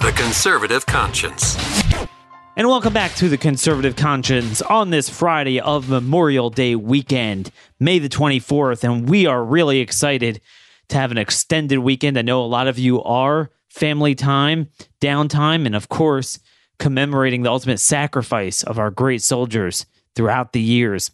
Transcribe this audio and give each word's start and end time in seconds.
The 0.00 0.12
Conservative 0.12 0.86
Conscience. 0.86 1.56
And 2.56 2.68
welcome 2.68 2.92
back 2.92 3.16
to 3.16 3.28
the 3.28 3.36
Conservative 3.36 3.96
Conscience 3.96 4.62
on 4.62 4.90
this 4.90 5.08
Friday 5.08 5.58
of 5.58 5.88
Memorial 5.88 6.50
Day 6.50 6.76
weekend, 6.76 7.50
May 7.80 7.98
the 7.98 8.08
24th. 8.08 8.84
And 8.84 9.08
we 9.08 9.26
are 9.26 9.44
really 9.44 9.80
excited 9.80 10.40
to 10.90 10.96
have 10.96 11.10
an 11.10 11.18
extended 11.18 11.80
weekend. 11.80 12.16
I 12.16 12.22
know 12.22 12.44
a 12.44 12.46
lot 12.46 12.68
of 12.68 12.78
you 12.78 13.02
are 13.02 13.50
family 13.68 14.14
time, 14.14 14.68
downtime, 15.00 15.66
and 15.66 15.74
of 15.74 15.88
course, 15.88 16.38
commemorating 16.78 17.42
the 17.42 17.50
ultimate 17.50 17.80
sacrifice 17.80 18.62
of 18.62 18.78
our 18.78 18.92
great 18.92 19.22
soldiers 19.22 19.84
throughout 20.14 20.52
the 20.52 20.62
years. 20.62 21.10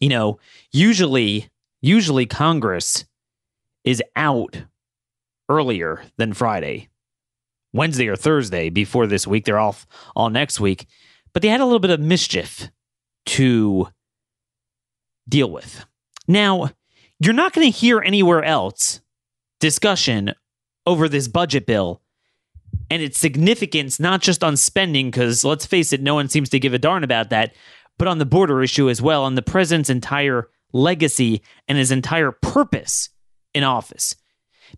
You 0.00 0.08
know, 0.08 0.40
usually, 0.72 1.48
usually 1.80 2.26
Congress 2.26 3.04
is 3.84 4.02
out 4.16 4.64
earlier 5.48 6.02
than 6.16 6.32
Friday, 6.32 6.88
Wednesday 7.74 8.08
or 8.08 8.16
Thursday 8.16 8.70
before 8.70 9.06
this 9.06 9.26
week. 9.26 9.44
They're 9.44 9.58
off 9.58 9.86
all 10.16 10.30
next 10.30 10.60
week, 10.60 10.86
but 11.34 11.42
they 11.42 11.48
had 11.48 11.60
a 11.60 11.64
little 11.64 11.80
bit 11.80 11.90
of 11.90 12.00
mischief 12.00 12.70
to 13.26 13.88
deal 15.28 15.50
with. 15.50 15.84
Now, 16.26 16.70
you're 17.18 17.34
not 17.34 17.52
going 17.52 17.70
to 17.70 17.78
hear 17.78 18.00
anywhere 18.00 18.42
else 18.42 19.00
discussion 19.60 20.34
over 20.86 21.08
this 21.08 21.28
budget 21.28 21.66
bill 21.66 22.00
and 22.90 23.02
its 23.02 23.18
significance, 23.18 23.98
not 23.98 24.20
just 24.20 24.44
on 24.44 24.56
spending, 24.56 25.10
because 25.10 25.44
let's 25.44 25.66
face 25.66 25.92
it, 25.92 26.02
no 26.02 26.14
one 26.14 26.28
seems 26.28 26.48
to 26.50 26.60
give 26.60 26.74
a 26.74 26.78
darn 26.78 27.02
about 27.02 27.30
that, 27.30 27.54
but 27.98 28.08
on 28.08 28.18
the 28.18 28.26
border 28.26 28.62
issue 28.62 28.90
as 28.90 29.00
well, 29.00 29.24
on 29.24 29.34
the 29.34 29.42
president's 29.42 29.90
entire 29.90 30.48
legacy 30.72 31.42
and 31.66 31.78
his 31.78 31.90
entire 31.90 32.30
purpose 32.30 33.08
in 33.54 33.64
office. 33.64 34.14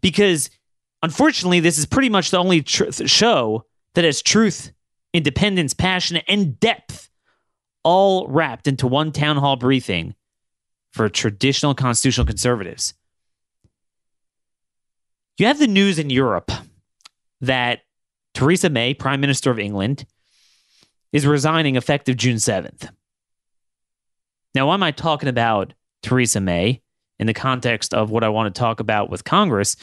Because 0.01 0.51
unfortunately, 1.03 1.61
this 1.61 1.79
is 1.79 1.87
pretty 1.87 2.09
much 2.09 2.31
the 2.31 2.39
only 2.39 2.63
tr- 2.63 2.91
show 2.91 3.65
that 3.95 4.05
has 4.05 4.23
truth, 4.23 4.73
independence, 5.13 5.75
passion, 5.75 6.19
and 6.29 6.59
depth 6.61 7.09
all 7.83 8.27
wrapped 8.29 8.67
into 8.67 8.87
one 8.87 9.13
town 9.13 9.37
hall 9.37 9.57
briefing 9.57 10.15
for 10.93 11.09
traditional 11.09 11.75
constitutional 11.75 12.27
conservatives. 12.27 12.95
You 15.39 15.47
have 15.47 15.59
the 15.59 15.67
news 15.67 15.99
in 15.99 16.11
Europe 16.11 16.51
that 17.43 17.81
Theresa 18.35 18.71
May, 18.71 18.95
Prime 18.95 19.21
Minister 19.21 19.51
of 19.51 19.59
England, 19.59 20.07
is 21.13 21.27
resigning 21.27 21.77
effective 21.77 22.17
June 22.17 22.37
7th. 22.37 22.89
Now, 24.55 24.69
why 24.69 24.75
am 24.75 24.83
I 24.83 24.91
talking 24.91 25.29
about 25.29 25.75
Theresa 26.03 26.41
May 26.41 26.83
in 27.19 27.27
the 27.27 27.35
context 27.35 27.95
of 27.95 28.11
what 28.11 28.25
I 28.25 28.31
want 28.31 28.55
to 28.55 28.59
talk 28.59 28.81
about 28.81 29.11
with 29.11 29.25
Congress? 29.25 29.77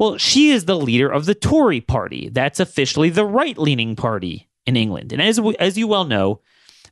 Well, 0.00 0.16
she 0.16 0.48
is 0.48 0.64
the 0.64 0.78
leader 0.78 1.10
of 1.10 1.26
the 1.26 1.34
Tory 1.34 1.82
party. 1.82 2.30
That's 2.30 2.58
officially 2.58 3.10
the 3.10 3.26
right 3.26 3.58
leaning 3.58 3.96
party 3.96 4.48
in 4.64 4.74
England. 4.74 5.12
And 5.12 5.20
as, 5.20 5.38
we, 5.38 5.54
as 5.58 5.76
you 5.76 5.86
well 5.86 6.06
know, 6.06 6.40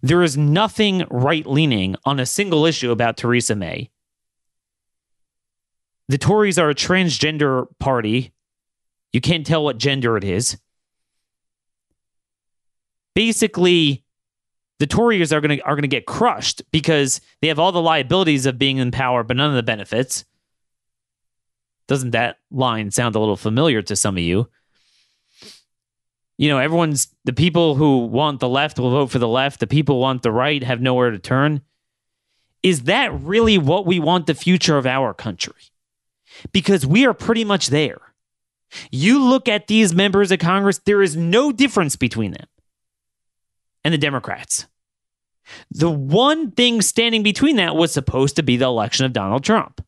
there 0.02 0.22
is 0.22 0.36
nothing 0.36 1.06
right 1.08 1.46
leaning 1.46 1.96
on 2.04 2.20
a 2.20 2.26
single 2.26 2.66
issue 2.66 2.90
about 2.90 3.16
Theresa 3.16 3.56
May. 3.56 3.90
The 6.10 6.18
Tories 6.18 6.58
are 6.58 6.68
a 6.68 6.74
transgender 6.74 7.66
party. 7.78 8.34
You 9.14 9.22
can't 9.22 9.46
tell 9.46 9.64
what 9.64 9.78
gender 9.78 10.18
it 10.18 10.24
is. 10.24 10.58
Basically, 13.14 14.04
the 14.80 14.86
Tories 14.86 15.32
are 15.32 15.40
going 15.40 15.56
to 15.56 15.64
are 15.64 15.74
going 15.74 15.80
to 15.80 15.88
get 15.88 16.04
crushed 16.04 16.60
because 16.72 17.22
they 17.40 17.48
have 17.48 17.58
all 17.58 17.72
the 17.72 17.80
liabilities 17.80 18.44
of 18.44 18.58
being 18.58 18.76
in 18.76 18.90
power, 18.90 19.22
but 19.22 19.38
none 19.38 19.48
of 19.48 19.56
the 19.56 19.62
benefits. 19.62 20.26
Doesn't 21.88 22.12
that 22.12 22.38
line 22.50 22.90
sound 22.90 23.16
a 23.16 23.18
little 23.18 23.36
familiar 23.36 23.82
to 23.82 23.96
some 23.96 24.16
of 24.16 24.22
you? 24.22 24.48
You 26.36 26.48
know, 26.48 26.58
everyone's 26.58 27.08
the 27.24 27.32
people 27.32 27.74
who 27.74 28.06
want 28.06 28.38
the 28.38 28.48
left 28.48 28.78
will 28.78 28.90
vote 28.90 29.10
for 29.10 29.18
the 29.18 29.26
left. 29.26 29.58
The 29.58 29.66
people 29.66 29.98
want 29.98 30.22
the 30.22 30.30
right 30.30 30.62
have 30.62 30.80
nowhere 30.80 31.10
to 31.10 31.18
turn. 31.18 31.62
Is 32.62 32.84
that 32.84 33.12
really 33.20 33.58
what 33.58 33.86
we 33.86 33.98
want 33.98 34.26
the 34.26 34.34
future 34.34 34.78
of 34.78 34.86
our 34.86 35.12
country? 35.12 35.54
because 36.52 36.86
we 36.86 37.06
are 37.06 37.14
pretty 37.14 37.44
much 37.44 37.68
there. 37.68 38.00
You 38.90 39.22
look 39.22 39.48
at 39.48 39.66
these 39.66 39.94
members 39.94 40.30
of 40.30 40.38
Congress, 40.38 40.78
there 40.78 41.02
is 41.02 41.16
no 41.16 41.52
difference 41.52 41.96
between 41.96 42.32
them 42.32 42.46
and 43.84 43.94
the 43.94 43.98
Democrats. 43.98 44.66
The 45.70 45.90
one 45.90 46.50
thing 46.50 46.82
standing 46.82 47.22
between 47.22 47.56
that 47.56 47.74
was 47.74 47.92
supposed 47.92 48.36
to 48.36 48.42
be 48.42 48.58
the 48.58 48.66
election 48.66 49.06
of 49.06 49.14
Donald 49.14 49.44
Trump. 49.44 49.82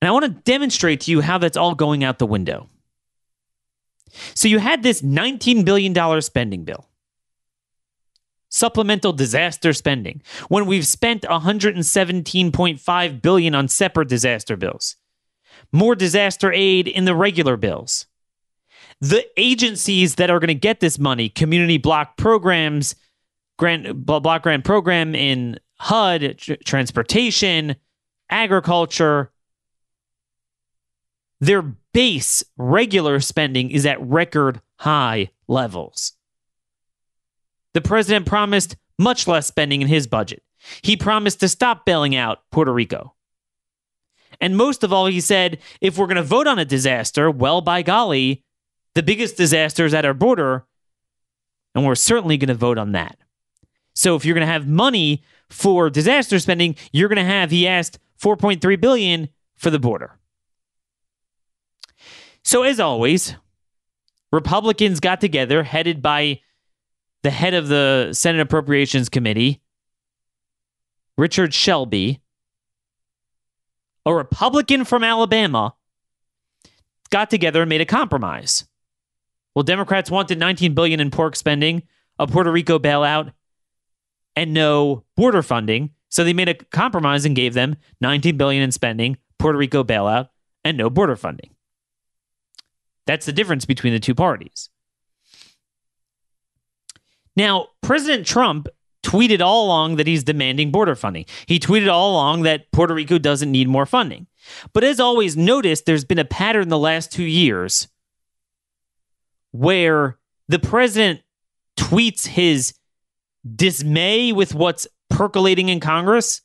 And 0.00 0.08
I 0.08 0.12
want 0.12 0.24
to 0.24 0.30
demonstrate 0.30 1.02
to 1.02 1.10
you 1.10 1.20
how 1.20 1.38
that's 1.38 1.56
all 1.56 1.74
going 1.74 2.04
out 2.04 2.18
the 2.18 2.26
window. 2.26 2.68
So 4.34 4.48
you 4.48 4.58
had 4.58 4.82
this 4.82 5.02
$19 5.02 5.64
billion 5.64 6.22
spending 6.22 6.64
bill. 6.64 6.88
Supplemental 8.48 9.12
disaster 9.12 9.72
spending. 9.72 10.22
When 10.48 10.66
we've 10.66 10.86
spent 10.86 11.22
117.5 11.22 13.22
billion 13.22 13.54
on 13.54 13.68
separate 13.68 14.08
disaster 14.08 14.56
bills. 14.56 14.96
More 15.72 15.94
disaster 15.94 16.52
aid 16.52 16.88
in 16.88 17.04
the 17.04 17.14
regular 17.14 17.56
bills. 17.56 18.06
The 19.00 19.26
agencies 19.36 20.14
that 20.14 20.30
are 20.30 20.38
going 20.38 20.48
to 20.48 20.54
get 20.54 20.80
this 20.80 20.98
money 20.98 21.28
community 21.28 21.76
block 21.76 22.16
programs 22.16 22.94
grant 23.58 24.06
block 24.06 24.42
grant 24.42 24.64
program 24.64 25.14
in 25.14 25.58
hud 25.78 26.38
tr- 26.38 26.54
transportation 26.64 27.76
agriculture 28.30 29.30
their 31.40 31.62
base 31.62 32.42
regular 32.56 33.20
spending 33.20 33.70
is 33.70 33.86
at 33.86 34.00
record 34.00 34.60
high 34.78 35.30
levels 35.48 36.16
the 37.76 37.82
president 37.82 38.24
promised 38.24 38.74
much 38.98 39.28
less 39.28 39.46
spending 39.46 39.82
in 39.82 39.88
his 39.88 40.06
budget. 40.06 40.42
He 40.80 40.96
promised 40.96 41.40
to 41.40 41.48
stop 41.50 41.84
bailing 41.84 42.16
out 42.16 42.38
Puerto 42.50 42.72
Rico. 42.72 43.14
And 44.40 44.56
most 44.56 44.82
of 44.82 44.94
all, 44.94 45.04
he 45.04 45.20
said 45.20 45.58
if 45.82 45.98
we're 45.98 46.06
going 46.06 46.16
to 46.16 46.22
vote 46.22 46.46
on 46.46 46.58
a 46.58 46.64
disaster, 46.64 47.30
well, 47.30 47.60
by 47.60 47.82
golly, 47.82 48.42
the 48.94 49.02
biggest 49.02 49.36
disaster 49.36 49.84
is 49.84 49.92
at 49.92 50.06
our 50.06 50.14
border, 50.14 50.64
and 51.74 51.84
we're 51.84 51.96
certainly 51.96 52.38
going 52.38 52.48
to 52.48 52.54
vote 52.54 52.78
on 52.78 52.92
that. 52.92 53.18
So 53.92 54.16
if 54.16 54.24
you're 54.24 54.34
going 54.34 54.46
to 54.46 54.50
have 54.50 54.66
money 54.66 55.22
for 55.50 55.90
disaster 55.90 56.38
spending, 56.38 56.76
you're 56.92 57.10
going 57.10 57.16
to 57.16 57.30
have, 57.30 57.50
he 57.50 57.68
asked, 57.68 57.98
4.3 58.22 58.80
billion 58.80 59.28
for 59.54 59.68
the 59.68 59.78
border. 59.78 60.18
So 62.46 62.62
as 62.62 62.78
always, 62.78 63.34
Republicans 64.30 65.00
got 65.00 65.20
together, 65.20 65.64
headed 65.64 66.00
by 66.00 66.42
the 67.24 67.30
head 67.30 67.54
of 67.54 67.66
the 67.66 68.10
Senate 68.12 68.40
Appropriations 68.40 69.08
Committee, 69.08 69.60
Richard 71.18 71.52
Shelby, 71.52 72.22
a 74.06 74.14
Republican 74.14 74.84
from 74.84 75.02
Alabama, 75.02 75.74
got 77.10 77.30
together 77.30 77.62
and 77.62 77.68
made 77.68 77.80
a 77.80 77.84
compromise. 77.84 78.64
Well, 79.56 79.64
Democrats 79.64 80.08
wanted 80.08 80.38
19 80.38 80.72
billion 80.72 81.00
in 81.00 81.10
pork 81.10 81.34
spending, 81.34 81.82
a 82.20 82.28
Puerto 82.28 82.52
Rico 82.52 82.78
bailout, 82.78 83.32
and 84.36 84.54
no 84.54 85.02
border 85.16 85.42
funding. 85.42 85.90
So 86.10 86.22
they 86.22 86.32
made 86.32 86.48
a 86.48 86.54
compromise 86.54 87.24
and 87.24 87.34
gave 87.34 87.54
them 87.54 87.74
19 88.00 88.36
billion 88.36 88.62
in 88.62 88.70
spending, 88.70 89.16
Puerto 89.36 89.58
Rico 89.58 89.82
bailout, 89.82 90.28
and 90.64 90.78
no 90.78 90.88
border 90.88 91.16
funding. 91.16 91.50
That's 93.06 93.26
the 93.26 93.32
difference 93.32 93.64
between 93.64 93.92
the 93.92 94.00
two 94.00 94.14
parties. 94.14 94.68
Now, 97.36 97.68
President 97.82 98.26
Trump 98.26 98.68
tweeted 99.02 99.40
all 99.40 99.66
along 99.66 99.96
that 99.96 100.06
he's 100.06 100.24
demanding 100.24 100.72
border 100.72 100.96
funding. 100.96 101.26
He 101.46 101.60
tweeted 101.60 101.88
all 101.90 102.10
along 102.12 102.42
that 102.42 102.72
Puerto 102.72 102.94
Rico 102.94 103.18
doesn't 103.18 103.52
need 103.52 103.68
more 103.68 103.86
funding. 103.86 104.26
But 104.72 104.84
as 104.84 104.98
always, 104.98 105.36
notice 105.36 105.82
there's 105.82 106.04
been 106.04 106.18
a 106.18 106.24
pattern 106.24 106.68
the 106.68 106.78
last 106.78 107.12
two 107.12 107.24
years 107.24 107.88
where 109.52 110.18
the 110.48 110.58
president 110.58 111.20
tweets 111.76 112.26
his 112.26 112.74
dismay 113.54 114.32
with 114.32 114.54
what's 114.54 114.86
percolating 115.08 115.68
in 115.68 115.78
Congress, 115.78 116.40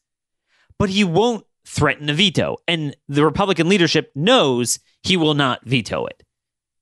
but 0.78 0.90
he 0.90 1.04
won't 1.04 1.46
threaten 1.66 2.10
a 2.10 2.14
veto. 2.14 2.58
And 2.68 2.96
the 3.08 3.26
Republican 3.26 3.70
leadership 3.70 4.12
knows 4.14 4.80
he 5.02 5.18
will 5.18 5.34
not 5.34 5.66
veto 5.66 6.06
it. 6.06 6.24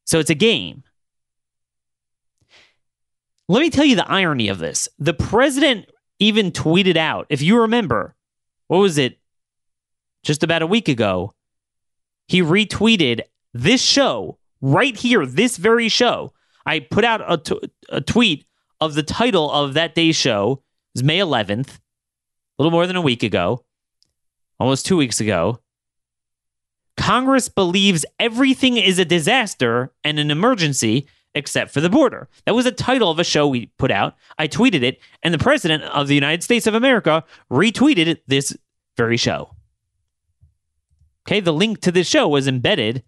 So 0.10 0.18
it's 0.18 0.32
a 0.32 0.36
game. 0.36 0.82
Let 3.48 3.60
me 3.60 3.70
tell 3.70 3.86
you 3.86 3.96
the 3.96 4.10
irony 4.12 4.48
of 4.48 4.58
this. 4.58 4.90
The 4.98 5.14
president 5.14 5.86
even 6.18 6.52
tweeted 6.52 6.98
out, 6.98 7.28
if 7.30 7.44
you 7.44 7.62
remember, 7.62 8.16
what 8.66 8.80
was 8.80 8.98
it? 8.98 9.20
Just 10.24 10.42
about 10.42 10.64
a 10.64 10.68
week 10.68 10.90
ago, 10.90 11.36
he 12.28 12.42
retweeted 12.42 13.22
this 13.54 13.84
show 13.84 14.40
right 14.62 14.98
here, 14.98 15.28
this 15.28 15.58
very 15.58 15.90
show. 15.90 16.34
I 16.66 16.80
put 16.80 17.06
out 17.06 17.22
a, 17.32 17.38
t- 17.38 17.70
a 17.90 18.02
tweet 18.02 18.48
of 18.82 18.96
the 18.96 19.04
title 19.04 19.52
of 19.52 19.76
that 19.76 19.94
day's 19.94 20.16
show. 20.16 20.64
It 20.96 21.02
was 21.02 21.04
May 21.04 21.20
11th, 21.20 21.70
a 21.76 21.80
little 22.58 22.72
more 22.72 22.88
than 22.88 22.96
a 22.96 23.02
week 23.02 23.22
ago, 23.22 23.64
almost 24.60 24.88
two 24.88 24.98
weeks 24.98 25.22
ago. 25.22 25.60
Congress 27.00 27.48
believes 27.48 28.06
everything 28.20 28.76
is 28.76 29.00
a 29.00 29.06
disaster 29.06 29.94
and 30.04 30.20
an 30.20 30.30
emergency 30.30 31.08
except 31.34 31.72
for 31.72 31.80
the 31.80 31.90
border. 31.90 32.28
That 32.46 32.56
was 32.56 32.66
a 32.66 32.74
title 32.74 33.10
of 33.10 33.20
a 33.20 33.24
show 33.24 33.48
we 33.48 33.68
put 33.78 33.90
out. 33.90 34.16
I 34.38 34.50
tweeted 34.50 34.84
it, 34.84 35.00
and 35.24 35.34
the 35.34 35.40
president 35.40 35.84
of 35.84 36.10
the 36.10 36.14
United 36.14 36.44
States 36.44 36.68
of 36.68 36.74
America 36.74 37.24
retweeted 37.50 38.20
this 38.28 38.54
very 38.98 39.16
show. 39.16 39.56
Okay, 41.26 41.40
the 41.40 41.54
link 41.54 41.80
to 41.82 41.92
this 41.94 42.06
show 42.06 42.28
was 42.28 42.50
embedded 42.50 43.02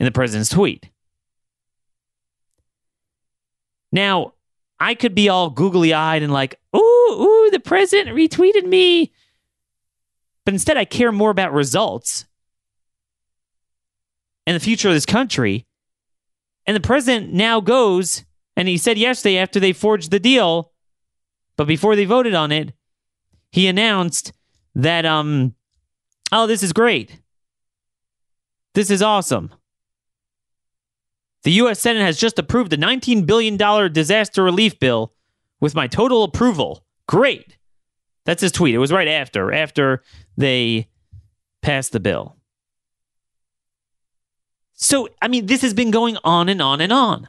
in 0.00 0.06
the 0.06 0.10
president's 0.10 0.48
tweet. 0.48 0.88
Now, 3.92 4.32
I 4.80 4.94
could 4.94 5.14
be 5.14 5.28
all 5.28 5.50
googly 5.50 5.92
eyed 5.92 6.22
and 6.22 6.32
like, 6.32 6.58
ooh, 6.74 6.78
ooh, 6.78 7.50
the 7.52 7.60
president 7.60 8.16
retweeted 8.16 8.64
me. 8.64 9.12
But 10.46 10.54
instead, 10.54 10.78
I 10.78 10.86
care 10.86 11.12
more 11.12 11.30
about 11.30 11.52
results 11.52 12.24
and 14.48 14.56
the 14.56 14.60
future 14.60 14.88
of 14.88 14.94
this 14.94 15.04
country. 15.04 15.66
And 16.64 16.74
the 16.74 16.80
president 16.80 17.34
now 17.34 17.60
goes, 17.60 18.24
and 18.56 18.66
he 18.66 18.78
said 18.78 18.96
yesterday 18.96 19.36
after 19.36 19.60
they 19.60 19.74
forged 19.74 20.10
the 20.10 20.18
deal, 20.18 20.72
but 21.58 21.66
before 21.66 21.94
they 21.94 22.06
voted 22.06 22.34
on 22.34 22.50
it, 22.50 22.72
he 23.52 23.66
announced 23.66 24.32
that, 24.74 25.04
um, 25.04 25.54
oh, 26.32 26.46
this 26.46 26.62
is 26.62 26.72
great. 26.72 27.20
This 28.72 28.90
is 28.90 29.02
awesome. 29.02 29.52
The 31.42 31.52
U.S. 31.52 31.78
Senate 31.78 32.00
has 32.00 32.16
just 32.16 32.38
approved 32.38 32.72
a 32.72 32.78
$19 32.78 33.26
billion 33.26 33.58
disaster 33.92 34.42
relief 34.42 34.80
bill 34.80 35.12
with 35.60 35.74
my 35.74 35.86
total 35.86 36.24
approval. 36.24 36.86
Great. 37.06 37.58
That's 38.24 38.40
his 38.40 38.52
tweet. 38.52 38.74
It 38.74 38.78
was 38.78 38.92
right 38.92 39.08
after, 39.08 39.52
after 39.52 40.02
they 40.38 40.88
passed 41.60 41.92
the 41.92 42.00
bill. 42.00 42.37
So, 44.78 45.08
I 45.20 45.26
mean, 45.26 45.46
this 45.46 45.62
has 45.62 45.74
been 45.74 45.90
going 45.90 46.16
on 46.22 46.48
and 46.48 46.62
on 46.62 46.80
and 46.80 46.92
on. 46.92 47.28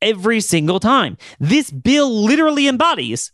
Every 0.00 0.40
single 0.40 0.80
time. 0.80 1.18
This 1.38 1.70
bill 1.70 2.10
literally 2.10 2.68
embodies 2.68 3.32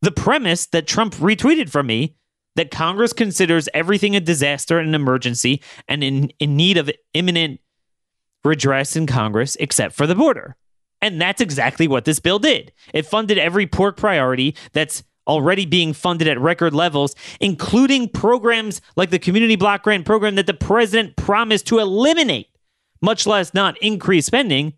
the 0.00 0.10
premise 0.10 0.66
that 0.66 0.86
Trump 0.86 1.14
retweeted 1.16 1.68
from 1.70 1.86
me 1.86 2.16
that 2.56 2.70
Congress 2.70 3.12
considers 3.12 3.68
everything 3.74 4.16
a 4.16 4.20
disaster 4.20 4.78
and 4.78 4.88
an 4.88 4.94
emergency 4.94 5.62
and 5.86 6.02
in, 6.02 6.32
in 6.38 6.56
need 6.56 6.76
of 6.76 6.90
imminent 7.12 7.60
redress 8.44 8.96
in 8.96 9.06
Congress 9.06 9.56
except 9.60 9.94
for 9.94 10.06
the 10.06 10.14
border. 10.14 10.56
And 11.02 11.20
that's 11.20 11.40
exactly 11.40 11.86
what 11.86 12.04
this 12.04 12.18
bill 12.18 12.38
did. 12.38 12.72
It 12.94 13.06
funded 13.06 13.38
every 13.38 13.66
pork 13.66 13.96
priority 13.96 14.56
that's 14.72 15.04
already 15.28 15.66
being 15.66 15.92
funded 15.92 16.26
at 16.26 16.40
record 16.40 16.74
levels, 16.74 17.14
including 17.40 18.08
programs 18.08 18.80
like 18.96 19.10
the 19.10 19.18
Community 19.18 19.56
Block 19.56 19.82
Grant 19.82 20.06
Program 20.06 20.34
that 20.36 20.46
the 20.46 20.54
president 20.54 21.16
promised 21.16 21.66
to 21.66 21.78
eliminate, 21.78 22.48
much 23.00 23.26
less 23.26 23.54
not 23.54 23.76
increase 23.78 24.26
spending. 24.26 24.72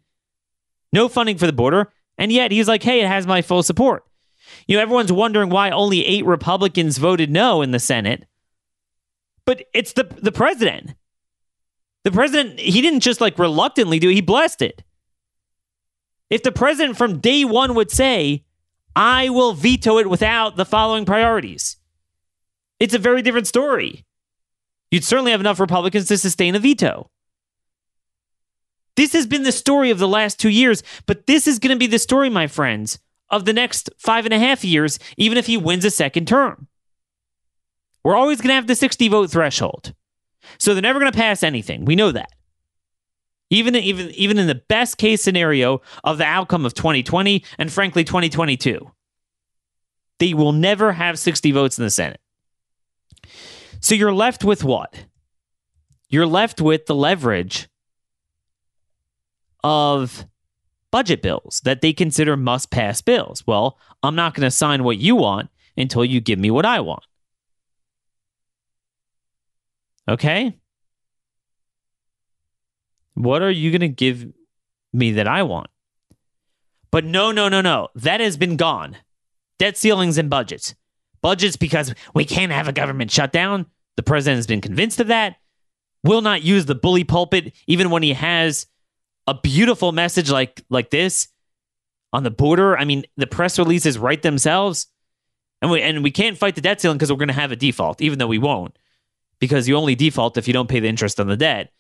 No 0.93 1.09
funding 1.09 1.39
for 1.39 1.47
the 1.47 1.53
border. 1.53 1.93
And 2.19 2.33
yet 2.33 2.51
he's 2.51 2.69
like, 2.69 2.83
hey, 2.83 3.01
it 3.01 3.07
has 3.07 3.27
my 3.27 3.43
full 3.43 3.63
support. 3.63 4.05
You 4.67 4.77
know, 4.77 4.83
everyone's 4.83 5.13
wondering 5.13 5.49
why 5.49 5.71
only 5.71 6.05
eight 6.05 6.27
Republicans 6.27 6.99
voted 6.99 7.31
no 7.31 7.63
in 7.63 7.71
the 7.71 7.79
Senate. 7.79 8.27
But 9.45 9.65
it's 9.73 9.93
the 9.95 10.05
the 10.21 10.33
president. 10.33 10.95
The 12.05 12.11
president, 12.11 12.59
he 12.59 12.81
didn't 12.81 13.01
just 13.01 13.21
like 13.21 13.39
reluctantly 13.39 13.99
do 13.99 14.11
it, 14.11 14.15
he 14.15 14.21
blessed 14.21 14.63
it. 14.63 14.83
If 16.31 16.43
the 16.43 16.53
president 16.53 16.97
from 16.97 17.19
day 17.19 17.45
one 17.45 17.75
would 17.75 17.91
say, 17.91 18.45
I 18.95 19.29
will 19.29 19.53
veto 19.53 19.99
it 19.99 20.11
without 20.11 20.57
the 20.57 20.65
following 20.65 21.05
priorities, 21.05 21.77
it's 22.79 22.95
a 22.95 22.99
very 22.99 23.23
different 23.23 23.47
story. 23.47 24.05
You'd 24.91 25.05
certainly 25.05 25.31
have 25.31 25.41
enough 25.41 25.61
Republicans 25.61 26.09
to 26.09 26.19
sustain 26.19 26.55
a 26.55 26.59
veto. 26.59 27.11
This 28.97 29.13
has 29.13 29.27
been 29.27 29.45
the 29.45 29.53
story 29.53 29.91
of 29.91 29.99
the 29.99 30.09
last 30.09 30.41
two 30.41 30.49
years, 30.49 30.83
but 31.07 31.27
this 31.27 31.47
is 31.47 31.59
going 31.59 31.75
to 31.75 31.79
be 31.79 31.87
the 31.87 31.99
story, 31.99 32.29
my 32.29 32.47
friends, 32.47 32.99
of 33.31 33.45
the 33.45 33.53
next 33.53 33.89
five 33.99 34.25
and 34.25 34.35
a 34.35 34.39
half 34.39 34.65
years, 34.65 34.99
even 35.17 35.39
if 35.39 35.47
he 35.47 35.57
wins 35.57 35.85
a 35.85 35.91
second 35.91 36.27
term. 36.27 36.67
We're 38.03 38.17
always 38.17 38.41
going 38.41 38.49
to 38.49 38.55
have 38.55 38.67
the 38.67 38.75
60 38.75 39.09
vote 39.09 39.31
threshold. 39.31 39.95
So 40.59 40.75
they're 40.75 40.83
never 40.83 40.99
going 40.99 41.13
to 41.13 41.17
pass 41.17 41.43
anything. 41.43 41.85
We 41.85 41.97
know 41.97 42.13
that. 42.13 42.31
Even, 43.51 43.75
even, 43.75 44.11
even 44.13 44.39
in 44.39 44.47
the 44.47 44.55
best 44.55 44.97
case 44.97 45.23
scenario 45.23 45.83
of 46.05 46.19
the 46.19 46.25
outcome 46.25 46.65
of 46.65 46.73
2020 46.75 47.45
and 47.59 47.73
frankly 47.73 48.05
2022, 48.05 48.91
they 50.21 50.35
will 50.35 50.53
never 50.53 50.93
have 50.93 51.19
60 51.19 51.51
votes 51.51 51.77
in 51.79 51.85
the 51.85 51.91
Senate. 51.91 52.21
So 53.81 53.95
you're 53.95 54.13
left 54.13 54.45
with 54.45 54.63
what? 54.63 55.07
You're 56.09 56.27
left 56.27 56.61
with 56.61 56.87
the 56.87 56.95
leverage 56.95 57.69
of 59.65 60.27
budget 60.91 61.23
bills 61.23 61.61
that 61.65 61.81
they 61.81 61.93
consider 61.93 62.37
must 62.37 62.71
pass 62.71 63.01
bills. 63.01 63.47
Well, 63.47 63.79
I'm 64.03 64.15
not 64.15 64.35
going 64.35 64.47
to 64.47 64.51
sign 64.51 64.85
what 64.85 64.99
you 64.99 65.17
want 65.17 65.51
until 65.77 66.05
you 66.05 66.21
give 66.21 66.39
me 66.39 66.51
what 66.51 66.67
I 66.67 66.81
want. 66.81 67.05
Okay? 70.09 70.60
What 73.15 73.43
are 73.43 73.51
you 73.51 73.71
going 73.71 73.81
to 73.81 73.89
give 73.89 74.27
me 74.93 75.13
that 75.13 75.29
I 75.29 75.43
want? 75.43 75.69
But 76.91 77.05
no, 77.05 77.31
no, 77.33 77.49
no, 77.49 77.61
no. 77.61 77.89
That 77.95 78.21
has 78.21 78.37
been 78.37 78.57
gone. 78.57 78.97
Debt 79.59 79.77
ceilings 79.77 80.19
and 80.19 80.31
budgets. 80.31 80.75
Budgets 81.23 81.57
because 81.57 81.95
we 82.15 82.25
can't 82.25 82.53
have 82.53 82.69
a 82.69 82.73
government 82.73 83.11
shutdown. 83.11 83.67
The 83.97 84.03
president 84.03 84.39
has 84.39 84.47
been 84.47 84.61
convinced 84.61 85.01
of 85.01 85.09
that. 85.09 85.37
Will 86.03 86.23
not 86.23 86.43
use 86.43 86.65
the 86.65 86.75
bully 86.75 87.05
pulpit 87.05 87.55
even 87.67 87.91
when 87.91 88.03
he 88.03 88.15
has 88.15 88.67
a 89.27 89.35
beautiful 89.35 89.93
message 89.93 90.31
like 90.31 90.65
like 90.71 90.91
this 90.91 91.29
on 92.13 92.23
the 92.23 92.31
border. 92.31 92.77
I 92.77 92.85
mean, 92.85 93.05
the 93.17 93.27
press 93.27 93.59
releases 93.59 93.99
write 93.99 94.23
themselves, 94.23 94.87
and 95.61 95.71
we 95.71 95.83
and 95.83 96.03
we 96.03 96.11
can't 96.11 96.39
fight 96.39 96.55
the 96.55 96.61
debt 96.61 96.81
ceiling 96.81 96.97
because 96.97 97.13
we're 97.13 97.19
going 97.19 97.29
to 97.29 97.35
have 97.35 97.53
a 97.53 97.57
default, 97.57 98.01
even 98.01 98.19
though 98.19 98.27
we 98.27 98.39
won't, 98.39 98.79
because 99.39 99.69
you 99.69 99.77
only 99.77 99.95
default 99.95 100.39
if 100.39 100.47
you 100.47 100.55
don't 100.55 100.69
pay 100.69 100.81
the 100.81 100.89
interest 100.89 101.21
on 101.21 101.27
the 101.27 101.37
debt, 101.37 101.71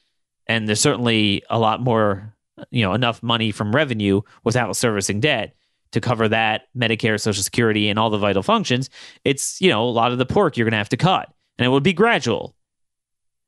and 0.50 0.69
there's 0.69 0.80
certainly 0.80 1.42
a 1.49 1.59
lot 1.59 1.80
more, 1.80 2.35
you 2.71 2.83
know, 2.83 2.92
enough 2.92 3.23
money 3.23 3.50
from 3.52 3.75
revenue 3.75 4.21
without 4.45 4.76
servicing 4.76 5.21
debt 5.21 5.54
to 5.92 6.00
cover 6.00 6.28
that 6.28 6.62
Medicare, 6.76 7.21
Social 7.21 7.42
Security, 7.42 7.88
and 7.88 7.99
all 7.99 8.11
the 8.11 8.19
vital 8.19 8.42
functions. 8.42 8.90
It's 9.25 9.61
you 9.61 9.71
know 9.71 9.85
a 9.85 9.90
lot 9.90 10.12
of 10.12 10.19
the 10.19 10.26
pork 10.26 10.57
you're 10.57 10.66
going 10.66 10.73
to 10.73 10.78
have 10.78 10.88
to 10.90 10.97
cut, 10.97 11.33
and 11.59 11.66
it 11.66 11.71
would 11.71 11.83
be 11.83 11.92
gradual, 11.92 12.54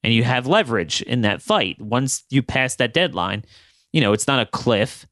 and 0.02 0.12
you 0.14 0.24
have 0.24 0.46
leverage 0.46 1.02
in 1.02 1.20
that 1.22 1.42
fight 1.42 1.80
once 1.80 2.24
you 2.30 2.42
pass 2.42 2.76
that 2.76 2.94
deadline 2.94 3.44
you 3.92 4.00
know, 4.00 4.12
it's 4.12 4.26
not 4.26 4.40
a 4.40 4.46
cliff, 4.46 5.06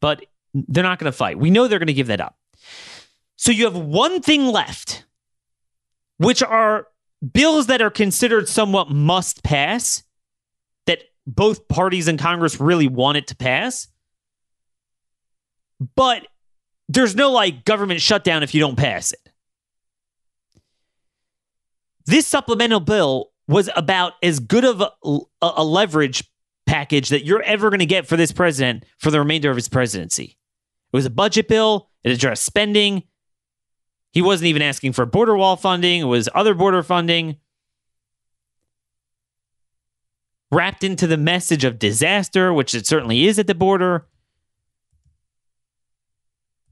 but 0.00 0.24
they're 0.54 0.84
not 0.84 0.98
going 0.98 1.10
to 1.10 1.16
fight. 1.16 1.38
We 1.38 1.50
know 1.50 1.66
they're 1.66 1.78
going 1.78 1.86
to 1.88 1.92
give 1.92 2.08
that 2.08 2.20
up. 2.20 2.36
So 3.36 3.50
you 3.50 3.64
have 3.64 3.76
one 3.76 4.20
thing 4.20 4.46
left, 4.46 5.04
which 6.18 6.42
are 6.42 6.88
bills 7.32 7.66
that 7.66 7.80
are 7.80 7.90
considered 7.90 8.48
somewhat 8.48 8.90
must 8.90 9.42
pass, 9.42 10.02
both 11.28 11.68
parties 11.68 12.08
in 12.08 12.16
Congress 12.16 12.58
really 12.58 12.88
want 12.88 13.18
it 13.18 13.26
to 13.28 13.36
pass. 13.36 13.88
But 15.94 16.26
there's 16.88 17.14
no 17.14 17.30
like 17.30 17.64
government 17.64 18.00
shutdown 18.00 18.42
if 18.42 18.54
you 18.54 18.60
don't 18.60 18.76
pass 18.76 19.12
it. 19.12 19.20
This 22.06 22.26
supplemental 22.26 22.80
bill 22.80 23.30
was 23.46 23.68
about 23.76 24.14
as 24.22 24.40
good 24.40 24.64
of 24.64 24.80
a, 24.80 25.18
a, 25.42 25.62
leverage 25.62 26.24
package 26.66 27.10
that 27.10 27.24
you're 27.24 27.42
ever 27.42 27.68
going 27.68 27.80
to 27.80 27.86
get 27.86 28.06
for 28.06 28.16
this 28.16 28.32
president 28.32 28.84
for 28.98 29.10
the 29.10 29.18
remainder 29.18 29.50
of 29.50 29.56
his 29.56 29.68
presidency. 29.68 30.38
It 30.92 30.96
was 30.96 31.06
a 31.06 31.10
budget 31.10 31.48
bill, 31.48 31.90
it 32.02 32.10
addressed 32.10 32.44
spending. 32.44 33.02
He 34.12 34.22
wasn't 34.22 34.48
even 34.48 34.62
asking 34.62 34.94
for 34.94 35.04
border 35.04 35.36
wall 35.36 35.56
funding, 35.56 36.00
it 36.00 36.04
was 36.04 36.28
other 36.34 36.54
border 36.54 36.82
funding. 36.82 37.36
Wrapped 40.50 40.82
into 40.82 41.06
the 41.06 41.16
message 41.16 41.64
of 41.64 41.78
disaster, 41.78 42.52
which 42.52 42.74
it 42.74 42.86
certainly 42.86 43.26
is 43.26 43.38
at 43.38 43.46
the 43.46 43.54
border. 43.54 44.06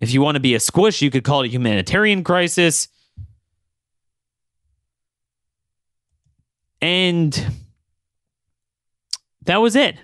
If 0.01 0.13
you 0.13 0.21
want 0.21 0.37
to 0.37 0.41
be 0.41 0.55
a 0.55 0.61
squish, 0.61 1.03
you 1.03 1.11
could 1.11 1.25
call 1.25 1.43
it 1.43 1.47
a 1.47 1.51
humanitarian 1.51 2.25
crisis. 2.25 2.89
And 6.81 7.47
that 9.43 9.61
was 9.61 9.77
it. 9.77 9.97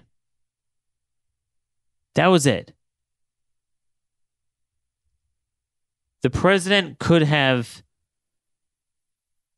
That 2.14 2.26
was 2.26 2.46
it. 2.46 2.72
The 6.22 6.30
president 6.30 6.98
could 6.98 7.22
have 7.22 7.82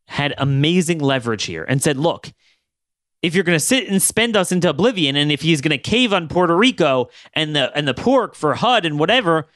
had 0.06 0.34
amazing 0.38 0.98
leverage 0.98 1.44
here 1.44 1.64
and 1.64 1.82
said, 1.82 1.96
look, 1.96 2.32
if 3.24 3.34
you're 3.34 3.44
going 3.44 3.56
to 3.56 3.64
sit 3.64 3.88
and 3.88 4.02
spend 4.02 4.36
us 4.36 4.52
into 4.52 4.68
oblivion, 4.68 5.16
and 5.16 5.32
if 5.32 5.40
he's 5.40 5.62
going 5.62 5.70
to 5.70 5.78
cave 5.78 6.12
on 6.12 6.28
Puerto 6.28 6.54
Rico 6.54 7.08
and 7.32 7.56
the 7.56 7.74
and 7.76 7.88
the 7.88 7.94
pork 7.94 8.34
for 8.34 8.54
HUD 8.54 8.84
and 8.84 8.98
whatever, 8.98 9.46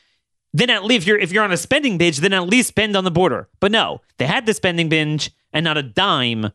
then 0.55 0.71
at 0.71 0.85
least 0.85 1.03
if 1.03 1.07
you're 1.07 1.19
if 1.19 1.33
you're 1.33 1.45
on 1.45 1.53
a 1.53 1.57
spending 1.59 1.99
binge, 1.99 2.19
then 2.19 2.33
at 2.33 2.49
least 2.49 2.69
spend 2.69 2.97
on 2.97 3.05
the 3.05 3.11
border. 3.11 3.47
But 3.61 3.71
no, 3.71 4.01
they 4.17 4.25
had 4.25 4.47
the 4.47 4.55
spending 4.55 4.89
binge 4.89 5.31
and 5.53 5.65
not 5.65 5.77
a 5.77 5.83
dime 5.83 6.53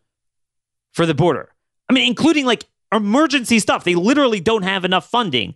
for 0.92 1.06
the 1.06 1.14
border. 1.14 1.50
I 1.88 1.94
mean, 1.94 2.08
including 2.08 2.46
like 2.46 2.66
emergency 2.92 3.60
stuff. 3.60 3.84
They 3.84 3.96
literally 3.96 4.40
don't 4.40 4.64
have 4.64 4.84
enough 4.84 5.08
funding 5.08 5.54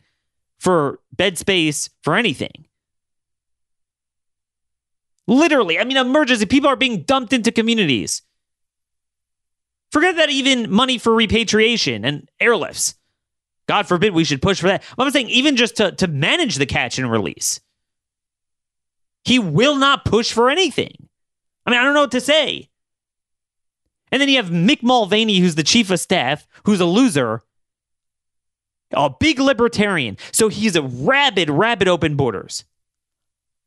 for 0.60 1.00
bed 1.12 1.40
space 1.40 1.90
for 2.04 2.16
anything. 2.16 2.66
Literally, 5.26 5.80
I 5.80 5.84
mean, 5.86 5.98
emergency. 5.98 6.46
People 6.46 6.70
are 6.70 6.76
being 6.76 7.02
dumped 7.02 7.34
into 7.34 7.52
communities. 7.52 8.22
Forget 9.92 10.18
that 10.18 10.30
even 10.30 10.72
money 10.72 10.98
for 10.98 11.14
repatriation 11.14 12.04
and 12.04 12.30
airlifts. 12.42 12.96
God 13.68 13.88
forbid 13.88 14.14
we 14.14 14.24
should 14.24 14.42
push 14.42 14.60
for 14.60 14.68
that. 14.68 14.84
I'm 14.98 15.12
saying 15.12 15.30
even 15.30 15.56
just 15.56 15.78
to, 15.78 15.92
to 15.94 16.08
manage 16.08 16.56
the 16.56 16.66
catch 16.66 16.98
and 16.98 17.12
release. 17.12 17.60
He 19.24 19.40
will 19.40 19.76
not 19.76 20.06
push 20.06 20.32
for 20.32 20.50
anything. 20.50 21.10
I 21.66 21.72
mean, 21.72 21.80
I 21.80 21.84
don't 21.84 21.94
know 21.94 22.02
what 22.02 22.12
to 22.12 22.22
say. 22.22 22.70
And 24.10 24.22
then 24.22 24.30
you 24.30 24.38
have 24.38 24.50
Mick 24.50 24.82
Mulvaney, 24.82 25.40
who's 25.40 25.56
the 25.56 25.64
chief 25.64 25.92
of 25.92 26.00
staff, 26.00 26.48
who's 26.64 26.80
a 26.80 26.86
loser, 26.86 27.44
a 28.94 29.10
big 29.10 29.40
libertarian. 29.40 30.18
So 30.32 30.48
he's 30.48 30.78
a 30.78 30.82
rabid, 30.82 31.50
rabid 31.50 31.90
open 31.90 32.16
borders. 32.16 32.64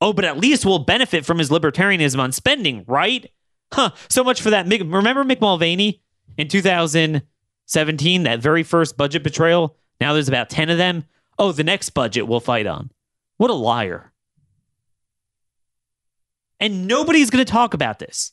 Oh, 0.00 0.14
but 0.14 0.24
at 0.24 0.38
least 0.38 0.64
we'll 0.64 0.78
benefit 0.78 1.26
from 1.26 1.38
his 1.38 1.50
libertarianism 1.50 2.18
on 2.18 2.32
spending, 2.32 2.84
right? 2.86 3.30
Huh. 3.70 3.90
So 4.08 4.24
much 4.24 4.40
for 4.40 4.48
that. 4.48 4.66
Remember 4.66 5.24
Mick 5.24 5.42
Mulvaney 5.42 6.02
in 6.36 6.48
2017, 6.48 8.22
that 8.22 8.40
very 8.40 8.62
first 8.62 8.96
budget 8.96 9.22
betrayal? 9.22 9.76
Now 10.00 10.12
there's 10.12 10.28
about 10.28 10.50
10 10.50 10.70
of 10.70 10.78
them. 10.78 11.04
Oh, 11.38 11.52
the 11.52 11.64
next 11.64 11.90
budget 11.90 12.26
we'll 12.26 12.40
fight 12.40 12.66
on. 12.66 12.90
What 13.36 13.50
a 13.50 13.54
liar. 13.54 14.12
And 16.60 16.86
nobody's 16.86 17.30
going 17.30 17.44
to 17.44 17.50
talk 17.50 17.72
about 17.72 17.98
this. 17.98 18.32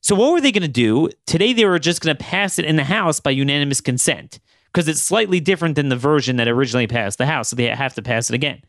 So, 0.00 0.14
what 0.14 0.32
were 0.32 0.40
they 0.40 0.52
going 0.52 0.62
to 0.62 0.68
do? 0.68 1.08
Today, 1.24 1.52
they 1.52 1.64
were 1.64 1.78
just 1.78 2.02
going 2.02 2.14
to 2.14 2.22
pass 2.22 2.58
it 2.58 2.64
in 2.64 2.76
the 2.76 2.84
House 2.84 3.20
by 3.20 3.30
unanimous 3.30 3.80
consent 3.80 4.40
because 4.66 4.88
it's 4.88 5.00
slightly 5.00 5.40
different 5.40 5.76
than 5.76 5.88
the 5.88 5.96
version 5.96 6.36
that 6.36 6.48
originally 6.48 6.88
passed 6.88 7.16
the 7.16 7.26
House. 7.26 7.50
So, 7.50 7.56
they 7.56 7.68
have 7.68 7.94
to 7.94 8.02
pass 8.02 8.28
it 8.28 8.34
again. 8.34 8.60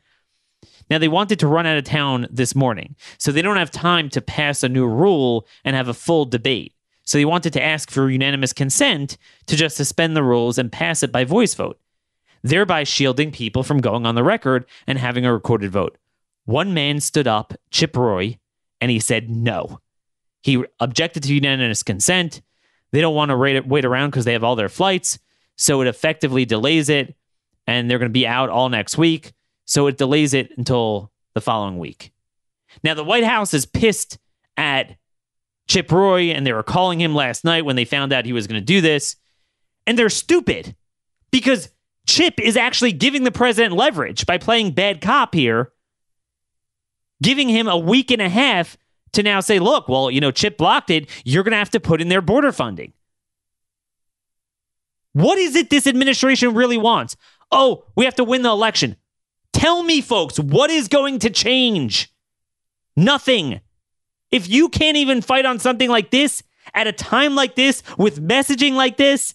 Now, 0.87 0.99
they 0.99 1.07
wanted 1.07 1.39
to 1.39 1.47
run 1.47 1.65
out 1.65 1.77
of 1.77 1.83
town 1.83 2.27
this 2.29 2.55
morning. 2.55 2.95
So, 3.17 3.31
they 3.31 3.41
don't 3.41 3.57
have 3.57 3.71
time 3.71 4.09
to 4.11 4.21
pass 4.21 4.61
a 4.61 4.69
new 4.69 4.87
rule 4.87 5.47
and 5.63 5.75
have 5.75 5.87
a 5.87 5.93
full 5.95 6.25
debate. 6.25 6.74
So, 7.05 7.17
they 7.17 7.25
wanted 7.25 7.53
to 7.53 7.63
ask 7.63 7.91
for 7.91 8.09
unanimous 8.09 8.53
consent 8.53 9.17
to 9.45 9.55
just 9.55 9.77
suspend 9.77 10.15
the 10.15 10.23
rules 10.23 10.57
and 10.57 10.71
pass 10.71 11.03
it 11.03 11.11
by 11.11 11.23
voice 11.23 11.53
vote, 11.53 11.79
thereby 12.43 12.83
shielding 12.83 13.31
people 13.31 13.63
from 13.63 13.79
going 13.79 14.05
on 14.05 14.15
the 14.15 14.23
record 14.23 14.65
and 14.87 14.97
having 14.97 15.25
a 15.25 15.33
recorded 15.33 15.71
vote. 15.71 15.97
One 16.45 16.73
man 16.73 16.99
stood 16.99 17.27
up, 17.27 17.53
Chip 17.71 17.95
Roy, 17.95 18.37
and 18.79 18.91
he 18.91 18.99
said 18.99 19.29
no. 19.29 19.79
He 20.41 20.63
objected 20.79 21.23
to 21.23 21.33
unanimous 21.33 21.81
consent. 21.81 22.41
They 22.91 23.01
don't 23.01 23.15
want 23.15 23.31
to 23.31 23.61
wait 23.65 23.85
around 23.85 24.11
because 24.11 24.25
they 24.25 24.33
have 24.33 24.43
all 24.43 24.55
their 24.55 24.69
flights. 24.69 25.17
So 25.57 25.81
it 25.81 25.87
effectively 25.87 26.45
delays 26.45 26.89
it, 26.89 27.15
and 27.65 27.89
they're 27.89 27.97
going 27.97 28.09
to 28.09 28.13
be 28.13 28.27
out 28.27 28.49
all 28.49 28.69
next 28.69 28.97
week. 28.97 29.33
So 29.65 29.87
it 29.87 29.97
delays 29.97 30.33
it 30.33 30.51
until 30.57 31.11
the 31.33 31.41
following 31.41 31.79
week. 31.79 32.11
Now, 32.83 32.93
the 32.93 33.03
White 33.03 33.23
House 33.23 33.53
is 33.53 33.65
pissed 33.65 34.19
at 34.55 34.97
Chip 35.67 35.91
Roy, 35.91 36.31
and 36.31 36.45
they 36.45 36.53
were 36.53 36.63
calling 36.63 37.01
him 37.01 37.15
last 37.15 37.43
night 37.43 37.65
when 37.65 37.75
they 37.75 37.85
found 37.85 38.13
out 38.13 38.25
he 38.25 38.33
was 38.33 38.47
going 38.47 38.61
to 38.61 38.65
do 38.65 38.81
this. 38.81 39.15
And 39.87 39.97
they're 39.97 40.09
stupid 40.09 40.75
because 41.31 41.69
Chip 42.07 42.39
is 42.39 42.55
actually 42.55 42.91
giving 42.91 43.23
the 43.23 43.31
president 43.31 43.73
leverage 43.75 44.25
by 44.25 44.37
playing 44.37 44.71
bad 44.71 45.01
cop 45.01 45.33
here 45.33 45.71
giving 47.21 47.49
him 47.49 47.67
a 47.67 47.77
week 47.77 48.11
and 48.11 48.21
a 48.21 48.29
half 48.29 48.77
to 49.13 49.23
now 49.23 49.39
say, 49.39 49.59
look, 49.59 49.87
well, 49.87 50.11
you 50.11 50.19
know, 50.19 50.31
Chip 50.31 50.57
blocked 50.57 50.89
it. 50.89 51.09
You're 51.23 51.43
going 51.43 51.53
to 51.53 51.57
have 51.57 51.69
to 51.71 51.79
put 51.79 52.01
in 52.01 52.09
their 52.09 52.21
border 52.21 52.51
funding. 52.51 52.93
What 55.13 55.37
is 55.37 55.55
it 55.55 55.69
this 55.69 55.87
administration 55.87 56.53
really 56.53 56.77
wants? 56.77 57.15
Oh, 57.51 57.85
we 57.95 58.05
have 58.05 58.15
to 58.15 58.23
win 58.23 58.41
the 58.41 58.49
election. 58.49 58.97
Tell 59.53 59.83
me, 59.83 60.01
folks, 60.01 60.37
what 60.37 60.69
is 60.69 60.89
going 60.89 61.19
to 61.19 61.29
change? 61.29 62.13
Nothing. 62.97 63.61
If 64.35 64.49
you 64.49 64.67
can't 64.67 64.97
even 64.97 65.21
fight 65.21 65.45
on 65.45 65.59
something 65.59 65.89
like 65.89 66.11
this 66.11 66.43
at 66.73 66.87
a 66.87 66.91
time 66.91 67.35
like 67.35 67.55
this 67.55 67.81
with 67.97 68.21
messaging 68.21 68.73
like 68.73 68.97
this, 68.97 69.33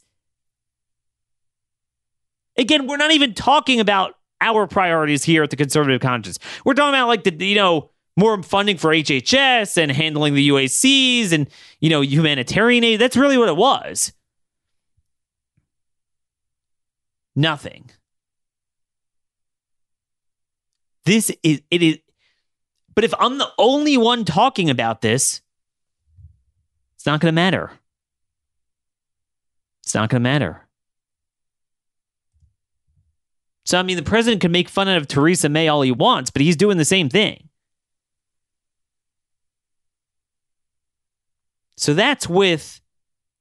again, 2.58 2.86
we're 2.86 2.98
not 2.98 3.10
even 3.10 3.32
talking 3.32 3.80
about 3.80 4.16
our 4.42 4.66
priorities 4.66 5.24
here 5.24 5.42
at 5.42 5.48
the 5.48 5.56
conservative 5.56 6.02
conscience. 6.02 6.38
We're 6.66 6.74
talking 6.74 6.90
about 6.90 7.08
like 7.08 7.24
the 7.24 7.32
you 7.42 7.54
know 7.54 7.88
more 8.14 8.42
funding 8.42 8.76
for 8.76 8.90
HHS 8.90 9.78
and 9.78 9.90
handling 9.90 10.34
the 10.34 10.50
UACs 10.50 11.32
and 11.32 11.48
you 11.80 11.88
know 11.88 12.02
humanitarian 12.02 12.84
aid. 12.84 13.00
That's 13.00 13.16
really 13.16 13.38
what 13.38 13.48
it 13.48 13.56
was. 13.56 14.12
Nothing. 17.34 17.90
This 21.06 21.32
is 21.42 21.62
it 21.70 21.82
is 21.82 21.98
but 22.94 23.04
if 23.04 23.14
I'm 23.18 23.38
the 23.38 23.50
only 23.58 23.96
one 23.96 24.24
talking 24.24 24.70
about 24.70 25.00
this, 25.00 25.40
it's 26.96 27.06
not 27.06 27.20
going 27.20 27.32
to 27.32 27.34
matter. 27.34 27.70
It's 29.82 29.94
not 29.94 30.10
going 30.10 30.22
to 30.22 30.28
matter. 30.28 30.66
So, 33.64 33.78
I 33.78 33.82
mean, 33.82 33.96
the 33.96 34.02
president 34.02 34.40
can 34.40 34.52
make 34.52 34.68
fun 34.68 34.88
out 34.88 34.96
of 34.96 35.08
Theresa 35.08 35.48
May 35.48 35.68
all 35.68 35.82
he 35.82 35.92
wants, 35.92 36.30
but 36.30 36.42
he's 36.42 36.56
doing 36.56 36.76
the 36.76 36.84
same 36.84 37.08
thing. 37.08 37.48
So 41.76 41.94
that's 41.94 42.28
with 42.28 42.80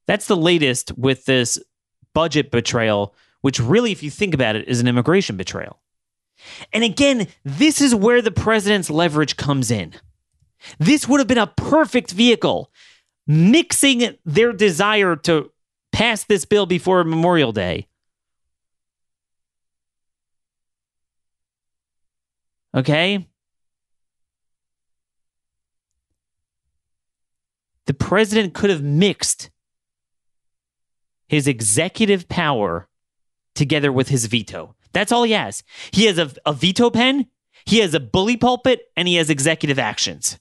that's 0.07 0.27
the 0.27 0.37
latest 0.37 0.97
with 0.97 1.25
this 1.25 1.59
budget 2.13 2.51
betrayal, 2.51 3.13
which 3.41 3.59
really, 3.59 3.91
if 3.91 4.01
you 4.01 4.09
think 4.09 4.33
about 4.33 4.55
it, 4.55 4.67
is 4.67 4.79
an 4.79 4.87
immigration 4.87 5.35
betrayal. 5.35 5.79
And 6.73 6.83
again, 6.83 7.27
this 7.43 7.81
is 7.81 7.93
where 7.93 8.21
the 8.21 8.31
president's 8.31 8.89
leverage 8.89 9.37
comes 9.37 9.71
in. 9.71 9.93
This 10.77 11.07
would 11.07 11.19
have 11.19 11.27
been 11.27 11.37
a 11.37 11.47
perfect 11.47 12.11
vehicle, 12.11 12.71
mixing 13.25 14.17
their 14.25 14.53
desire 14.53 15.15
to 15.17 15.51
pass 15.91 16.23
this 16.23 16.45
bill 16.45 16.65
before 16.65 17.03
Memorial 17.03 17.51
Day 17.51 17.87
Okay? 22.73 23.27
The 27.85 27.93
president 27.93 28.53
could 28.53 28.69
have 28.69 28.83
mixed 28.83 29.49
his 31.27 31.47
executive 31.47 32.29
power 32.29 32.87
together 33.55 33.91
with 33.91 34.09
his 34.09 34.25
veto. 34.25 34.75
That's 34.93 35.11
all 35.11 35.23
he 35.23 35.33
has. 35.33 35.63
He 35.91 36.05
has 36.05 36.17
a, 36.17 36.31
a 36.45 36.53
veto 36.53 36.89
pen, 36.89 37.27
he 37.65 37.79
has 37.79 37.93
a 37.93 37.99
bully 37.99 38.37
pulpit, 38.37 38.81
and 38.95 39.07
he 39.07 39.15
has 39.15 39.29
executive 39.29 39.79
actions. 39.79 40.39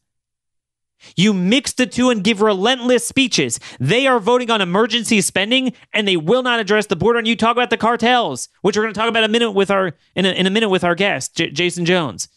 You 1.17 1.33
mix 1.33 1.73
the 1.73 1.87
two 1.87 2.11
and 2.11 2.25
give 2.25 2.43
relentless 2.43 3.07
speeches. 3.07 3.61
They 3.79 4.07
are 4.07 4.19
voting 4.19 4.51
on 4.51 4.61
emergency 4.61 5.21
spending 5.21 5.73
and 5.93 6.09
they 6.09 6.17
will 6.17 6.43
not 6.43 6.61
address 6.61 6.87
the 6.87 6.97
border. 6.97 7.19
And 7.19 7.29
you 7.29 7.37
talk 7.37 7.53
about 7.53 7.71
the 7.71 7.77
cartels, 7.77 8.49
which 8.63 8.77
we're 8.77 8.83
going 8.83 8.95
to 8.95 8.99
talk 8.99 9.09
about 9.09 9.25
a 9.25 9.29
minute 9.29 9.53
with 9.53 9.71
our 9.71 9.93
in 10.15 10.27
a, 10.27 10.31
in 10.31 10.47
a 10.47 10.51
minute 10.51 10.69
with 10.69 10.85
our 10.85 10.95
guest, 10.95 11.37
J- 11.37 11.51
Jaeson 11.51 11.85
Jones. 11.85 12.29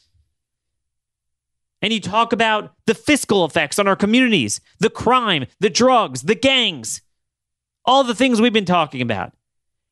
And 1.82 1.92
you 1.92 2.00
talk 2.00 2.32
about 2.32 2.76
the 2.86 2.94
fiscal 2.94 3.44
effects 3.44 3.80
on 3.80 3.88
our 3.88 3.96
communities, 3.96 4.62
the 4.80 4.92
crime, 4.92 5.48
the 5.60 5.70
drugs, 5.70 6.22
the 6.22 6.36
gangs, 6.36 7.02
all 7.86 8.04
the 8.04 8.14
things 8.14 8.40
we've 8.40 8.54
been 8.54 8.66
talking 8.66 9.02
about. 9.02 9.34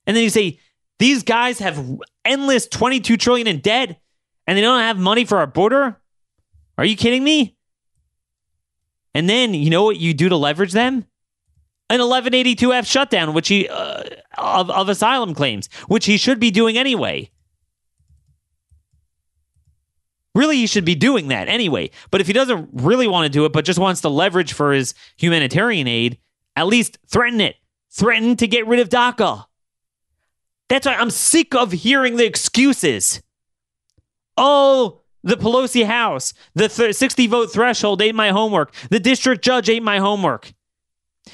And 0.05 0.15
then 0.15 0.23
you 0.23 0.29
say 0.29 0.59
these 1.00 1.24
guys 1.24 1.60
have 1.60 1.84
endless 2.24 2.68
22 2.68 3.18
trillion 3.18 3.48
in 3.48 3.60
debt 3.60 4.00
and 4.46 4.58
they 4.58 4.62
don't 4.62 4.82
have 4.82 4.98
money 4.98 5.25
for 5.25 5.38
our 5.39 5.48
border? 5.48 5.98
Are 6.77 6.86
you 6.86 6.96
kidding 6.96 7.24
me? 7.24 7.58
And 9.13 9.27
then 9.27 9.53
you 9.53 9.70
know 9.70 9.84
what 9.84 9.98
you 9.98 10.13
do 10.13 10.29
to 10.29 10.38
leverage 10.38 10.72
them? 10.72 11.06
An 11.89 12.00
1182F 12.00 12.86
shutdown, 12.86 13.34
which 13.34 13.48
he 13.48 13.68
uh, 13.68 14.03
of, 14.38 14.70
of 14.70 14.89
asylum 14.89 15.34
claims, 15.34 15.68
which 15.88 16.06
he 16.06 16.18
should 16.18 16.39
be 16.39 16.51
doing 16.51 16.77
anyway. 16.77 17.32
Really, 20.36 20.58
he 20.58 20.68
should 20.68 20.86
be 20.86 20.96
doing 20.96 21.29
that 21.29 21.48
anyway. 21.48 21.89
But 22.12 22.22
if 22.22 22.27
he 22.27 22.34
doesn't 22.34 22.70
really 22.74 23.08
want 23.08 23.25
to 23.25 23.29
do 23.29 23.46
it, 23.46 23.53
but 23.53 23.65
just 23.65 23.79
wants 23.79 24.01
to 24.01 24.10
leverage 24.10 24.53
for 24.53 24.72
his 24.72 24.94
humanitarian 25.18 25.88
aid, 25.88 26.20
at 26.56 26.68
least 26.68 27.00
threaten 27.08 27.41
it. 27.41 27.56
Threaten 27.91 28.36
to 28.36 28.48
get 28.48 28.68
rid 28.68 28.79
of 28.79 28.89
DACA. 28.89 29.46
That's 30.69 30.85
why 30.85 30.95
I'm 30.95 31.09
sick 31.09 31.55
of 31.55 31.71
hearing 31.71 32.15
the 32.15 32.25
excuses. 32.25 33.21
Oh, 34.38 35.01
the 35.23 35.35
Pelosi 35.35 35.85
House, 35.85 36.33
the 36.55 36.69
th- 36.69 36.95
60 36.95 37.27
vote 37.27 37.51
threshold 37.51 38.01
ate 38.01 38.15
my 38.15 38.29
homework. 38.29 38.73
The 38.89 38.99
district 38.99 39.43
judge 39.43 39.69
ate 39.69 39.83
my 39.83 39.99
homework. 39.99 40.53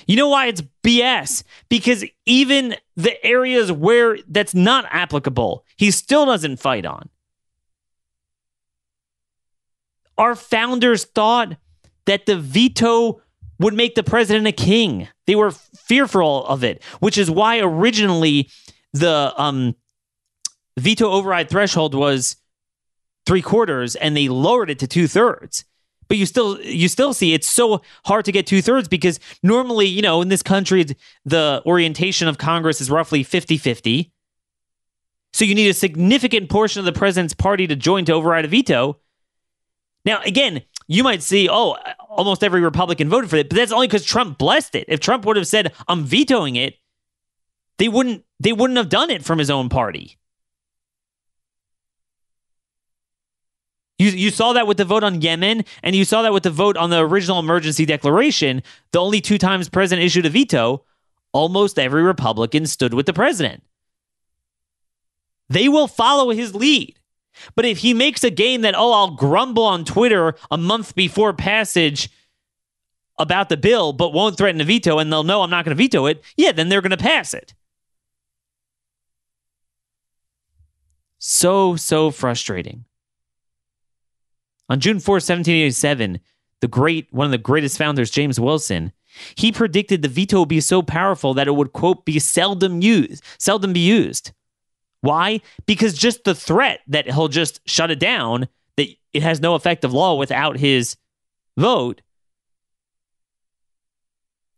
You 0.07 0.15
know 0.15 0.29
why 0.29 0.47
it's 0.47 0.63
BS? 0.83 1.43
Because 1.69 2.03
even 2.25 2.75
the 2.95 3.23
areas 3.25 3.71
where 3.71 4.17
that's 4.27 4.55
not 4.55 4.85
applicable, 4.89 5.65
he 5.77 5.91
still 5.91 6.25
doesn't 6.25 6.57
fight 6.57 6.85
on. 6.85 7.09
Our 10.17 10.35
founders 10.35 11.05
thought 11.05 11.57
that 12.05 12.25
the 12.25 12.37
veto 12.37 13.21
would 13.59 13.73
make 13.73 13.95
the 13.95 14.03
president 14.03 14.47
a 14.47 14.51
king. 14.51 15.07
They 15.27 15.35
were 15.35 15.51
fearful 15.51 16.45
of 16.45 16.63
it, 16.63 16.83
which 16.99 17.17
is 17.17 17.29
why 17.31 17.59
originally 17.59 18.49
the 18.95 19.33
um, 19.37 19.75
veto 20.77 21.09
override 21.11 21.49
threshold 21.49 21.93
was 21.93 22.37
three 23.25 23.41
quarters, 23.41 23.95
and 23.95 24.15
they 24.15 24.29
lowered 24.29 24.69
it 24.69 24.79
to 24.79 24.87
two 24.87 25.07
thirds. 25.07 25.65
But 26.07 26.17
you 26.17 26.25
still 26.25 26.61
you 26.61 26.87
still 26.87 27.13
see 27.13 27.33
it's 27.33 27.49
so 27.49 27.81
hard 28.05 28.25
to 28.25 28.31
get 28.31 28.47
two 28.47 28.61
thirds 28.61 28.87
because 28.87 29.19
normally, 29.43 29.87
you 29.87 30.01
know, 30.01 30.21
in 30.21 30.29
this 30.29 30.43
country, 30.43 30.85
the 31.25 31.61
orientation 31.65 32.27
of 32.27 32.37
Congress 32.37 32.79
is 32.79 32.89
roughly 32.89 33.23
50 33.23 33.57
50. 33.57 34.11
So 35.33 35.43
you 35.43 35.55
need 35.55 35.67
a 35.67 35.73
significant 35.73 36.49
portion 36.49 36.79
of 36.79 36.85
the 36.85 36.93
president's 36.93 37.33
party 37.33 37.67
to 37.67 37.75
join 37.75 38.05
to 38.05 38.13
override 38.13 38.45
a 38.45 38.47
veto. 38.47 38.99
Now, 40.05 40.21
again, 40.21 40.61
you 40.87 41.03
might 41.03 41.23
see, 41.23 41.49
oh, 41.49 41.75
almost 42.07 42.43
every 42.43 42.61
Republican 42.61 43.09
voted 43.09 43.31
for 43.31 43.37
it, 43.37 43.49
but 43.49 43.55
that's 43.55 43.71
only 43.71 43.87
because 43.87 44.05
Trump 44.05 44.37
blessed 44.37 44.75
it. 44.75 44.85
If 44.87 44.99
Trump 44.99 45.25
would 45.25 45.35
have 45.35 45.47
said, 45.47 45.73
I'm 45.87 46.05
vetoing 46.05 46.55
it, 46.55 46.75
they 47.77 47.87
wouldn't 47.87 48.23
they 48.39 48.53
wouldn't 48.53 48.77
have 48.77 48.89
done 48.89 49.09
it 49.09 49.23
from 49.23 49.39
his 49.39 49.49
own 49.49 49.69
party. 49.69 50.17
You, 53.97 54.09
you 54.09 54.29
saw 54.29 54.53
that 54.53 54.67
with 54.67 54.75
the 54.75 54.83
vote 54.83 55.03
on 55.03 55.21
Yemen, 55.21 55.63
and 55.81 55.95
you 55.95 56.03
saw 56.03 56.21
that 56.23 56.33
with 56.33 56.43
the 56.43 56.49
vote 56.49 56.75
on 56.75 56.89
the 56.89 56.99
original 56.99 57.39
emergency 57.39 57.85
declaration. 57.85 58.61
The 58.91 58.99
only 58.99 59.21
two 59.21 59.37
times 59.37 59.69
president 59.69 60.05
issued 60.05 60.25
a 60.25 60.29
veto, 60.29 60.83
almost 61.31 61.79
every 61.79 62.03
Republican 62.03 62.65
stood 62.65 62.93
with 62.93 63.05
the 63.05 63.13
president. 63.13 63.63
They 65.47 65.69
will 65.69 65.87
follow 65.87 66.31
his 66.31 66.53
lead. 66.53 66.99
But 67.55 67.65
if 67.65 67.79
he 67.79 67.93
makes 67.93 68.23
a 68.23 68.29
game 68.29 68.61
that, 68.61 68.75
oh, 68.75 68.91
I'll 68.91 69.11
grumble 69.11 69.63
on 69.63 69.85
Twitter 69.85 70.35
a 70.51 70.57
month 70.57 70.95
before 70.95 71.33
passage 71.33 72.09
about 73.17 73.49
the 73.49 73.57
bill, 73.57 73.93
but 73.93 74.13
won't 74.13 74.37
threaten 74.37 74.61
a 74.61 74.65
veto, 74.65 74.99
and 74.99 75.11
they'll 75.11 75.23
know 75.23 75.41
I'm 75.41 75.49
not 75.49 75.63
going 75.65 75.75
to 75.75 75.81
veto 75.81 76.05
it, 76.05 76.23
yeah, 76.35 76.51
then 76.51 76.69
they're 76.69 76.81
going 76.81 76.91
to 76.91 76.97
pass 76.97 77.33
it. 77.33 77.53
So, 81.27 81.75
so 81.75 82.11
frustrating. 82.11 82.85
On 84.69 84.79
June 84.79 84.99
4, 84.99 85.15
1787, 85.15 86.19
the 86.61 86.67
great 86.67 87.07
one 87.09 87.25
of 87.25 87.31
the 87.31 87.39
greatest 87.39 87.79
founders, 87.79 88.11
James 88.11 88.39
Wilson, 88.39 88.91
he 89.33 89.51
predicted 89.51 90.03
the 90.03 90.07
veto 90.07 90.41
would 90.41 90.49
be 90.49 90.61
so 90.61 90.83
powerful 90.83 91.33
that 91.33 91.47
it 91.47 91.55
would 91.55 91.73
quote 91.73 92.05
be 92.05 92.19
seldom 92.19 92.79
used, 92.79 93.23
seldom 93.39 93.73
be 93.73 93.79
used. 93.79 94.33
Why? 95.01 95.41
Because 95.65 95.97
just 95.97 96.25
the 96.25 96.35
threat 96.35 96.81
that 96.85 97.07
he'll 97.07 97.27
just 97.27 97.59
shut 97.67 97.89
it 97.89 97.99
down, 97.99 98.47
that 98.77 98.89
it 99.11 99.23
has 99.23 99.41
no 99.41 99.55
effect 99.55 99.83
of 99.83 99.93
law 99.93 100.13
without 100.13 100.59
his 100.59 100.95
vote, 101.57 102.03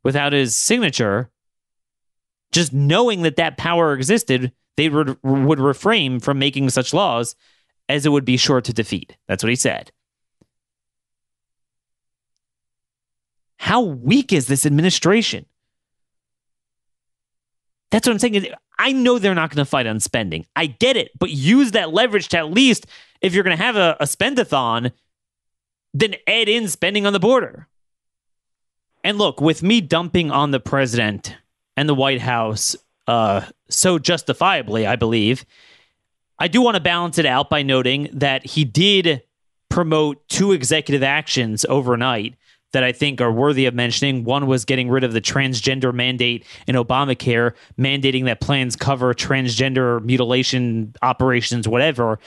without 0.04 0.34
his 0.34 0.54
signature, 0.54 1.30
just 2.52 2.74
knowing 2.74 3.22
that 3.22 3.38
that 3.38 3.56
power 3.56 3.94
existed, 3.94 4.52
they 4.78 4.90
would, 4.90 5.18
would 5.24 5.60
refrain 5.60 6.20
from 6.20 6.40
making 6.40 6.70
such 6.70 6.94
laws 6.94 7.36
as 7.90 8.06
it 8.06 8.10
would 8.10 8.26
be 8.26 8.38
sure 8.38 8.62
to 8.62 8.74
defeat. 8.74 9.18
That's 9.28 9.44
what 9.44 9.50
he 9.50 9.56
said. 9.56 9.92
How 13.58 13.82
weak 13.82 14.32
is 14.32 14.48
this 14.48 14.66
administration? 14.66 15.46
That's 17.92 18.08
what 18.08 18.14
I'm 18.14 18.20
saying. 18.20 18.48
I 18.78 18.92
know 18.92 19.18
they're 19.18 19.34
not 19.34 19.50
going 19.50 19.64
to 19.64 19.70
fight 19.70 19.88
on 19.88 20.00
spending. 20.00 20.46
I 20.56 20.68
get 20.68 20.96
it, 20.96 21.12
but 21.18 21.32
use 21.32 21.72
that 21.72 21.92
leverage 21.92 22.28
to 22.30 22.38
at 22.38 22.52
least, 22.52 22.86
if 23.22 23.34
you're 23.34 23.44
going 23.44 23.58
to 23.58 23.64
have 23.64 23.76
a, 23.76 23.98
a 24.00 24.06
spendathon, 24.06 24.92
then 25.94 26.16
add 26.28 26.48
in 26.48 26.68
spending 26.68 27.08
on 27.08 27.14
the 27.14 27.20
border. 27.20 27.68
And 29.04 29.18
look, 29.18 29.42
with 29.42 29.64
me 29.64 29.82
dumping 29.82 30.30
on 30.32 30.52
the 30.52 30.60
president 30.60 31.36
and 31.76 31.90
the 31.90 31.96
White 31.96 32.22
House 32.22 32.76
uh, 33.08 33.42
so 33.70 34.00
justifiably, 34.00 34.86
I 34.88 34.96
believe, 34.96 35.46
I 36.40 36.48
do 36.48 36.62
want 36.62 36.76
to 36.76 36.82
balance 36.82 37.18
it 37.18 37.26
out 37.26 37.50
by 37.50 37.64
noting 37.64 38.10
that 38.14 38.46
he 38.46 38.64
did 38.64 39.24
promote 39.70 40.28
two 40.30 40.52
executive 40.52 41.04
actions 41.04 41.66
overnight 41.68 42.36
that 42.74 42.84
I 42.84 42.92
think 42.92 43.22
are 43.22 43.32
worthy 43.32 43.66
of 43.66 43.74
mentioning. 43.74 44.24
One 44.24 44.46
was 44.46 44.66
getting 44.66 44.90
rid 44.90 45.04
of 45.04 45.14
the 45.14 45.22
transgender 45.22 45.94
mandate 45.94 46.46
in 46.68 46.76
Obamacare, 46.76 47.54
mandating 47.80 48.26
that 48.26 48.42
plans 48.42 48.76
cover 48.76 49.14
transgender 49.14 50.04
mutilation 50.04 50.94
operations, 51.02 51.68
whatever. 51.68 52.20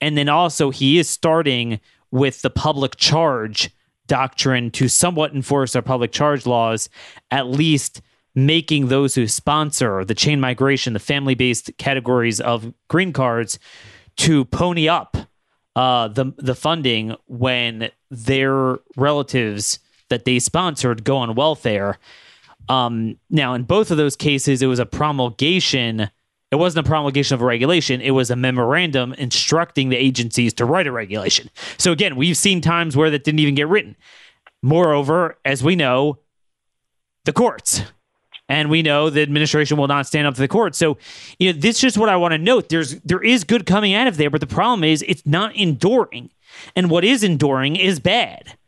And 0.00 0.16
then 0.16 0.28
also, 0.28 0.70
he 0.70 0.98
is 0.98 1.08
starting 1.08 1.78
with 2.10 2.42
the 2.42 2.50
public 2.50 2.96
charge 2.96 3.70
doctrine 4.06 4.70
to 4.72 4.88
somewhat 4.88 5.34
enforce 5.34 5.76
our 5.76 5.82
public 5.82 6.12
charge 6.12 6.46
laws, 6.46 6.88
at 7.30 7.46
least 7.46 8.02
making 8.34 8.88
those 8.88 9.14
who 9.14 9.26
sponsor 9.26 10.04
the 10.04 10.14
chain 10.14 10.40
migration, 10.40 10.92
the 10.92 10.98
family 10.98 11.34
based 11.34 11.70
categories 11.78 12.40
of 12.40 12.72
green 12.88 13.12
cards, 13.12 13.58
to 14.16 14.44
pony 14.46 14.88
up 14.88 15.16
uh, 15.76 16.08
the 16.08 16.32
the 16.36 16.54
funding 16.54 17.16
when 17.26 17.90
their 18.10 18.78
relatives 18.96 19.78
that 20.08 20.24
they 20.24 20.38
sponsored 20.38 21.04
go 21.04 21.16
on 21.16 21.34
welfare. 21.34 21.98
Um, 22.68 23.18
now, 23.30 23.54
in 23.54 23.64
both 23.64 23.90
of 23.90 23.96
those 23.96 24.14
cases, 24.14 24.62
it 24.62 24.66
was 24.66 24.78
a 24.78 24.86
promulgation. 24.86 26.10
It 26.50 26.56
wasn't 26.56 26.86
a 26.86 26.88
promulgation 26.88 27.34
of 27.34 27.40
a 27.40 27.46
regulation. 27.46 28.00
It 28.02 28.10
was 28.10 28.30
a 28.30 28.36
memorandum 28.36 29.14
instructing 29.14 29.88
the 29.88 29.96
agencies 29.96 30.52
to 30.54 30.66
write 30.66 30.86
a 30.86 30.92
regulation. 30.92 31.48
So 31.78 31.92
again, 31.92 32.14
we've 32.14 32.36
seen 32.36 32.60
times 32.60 32.94
where 32.94 33.10
that 33.10 33.24
didn't 33.24 33.40
even 33.40 33.54
get 33.54 33.68
written. 33.68 33.96
Moreover, 34.62 35.38
as 35.44 35.64
we 35.64 35.74
know, 35.74 36.18
the 37.24 37.32
courts 37.32 37.82
and 38.52 38.68
we 38.68 38.82
know 38.82 39.08
the 39.08 39.22
administration 39.22 39.78
will 39.78 39.88
not 39.88 40.06
stand 40.06 40.26
up 40.26 40.34
to 40.34 40.40
the 40.40 40.46
court. 40.46 40.74
So, 40.74 40.98
you 41.38 41.50
know, 41.50 41.58
this 41.58 41.76
is 41.76 41.80
just 41.80 41.98
what 41.98 42.10
I 42.10 42.16
want 42.16 42.32
to 42.32 42.38
note. 42.38 42.68
There's 42.68 43.00
there 43.00 43.22
is 43.22 43.44
good 43.44 43.64
coming 43.64 43.94
out 43.94 44.06
of 44.06 44.18
there, 44.18 44.28
but 44.28 44.42
the 44.42 44.46
problem 44.46 44.84
is 44.84 45.02
it's 45.08 45.24
not 45.24 45.56
enduring. 45.56 46.30
And 46.76 46.90
what 46.90 47.02
is 47.02 47.24
enduring 47.24 47.76
is 47.76 47.98
bad. 47.98 48.58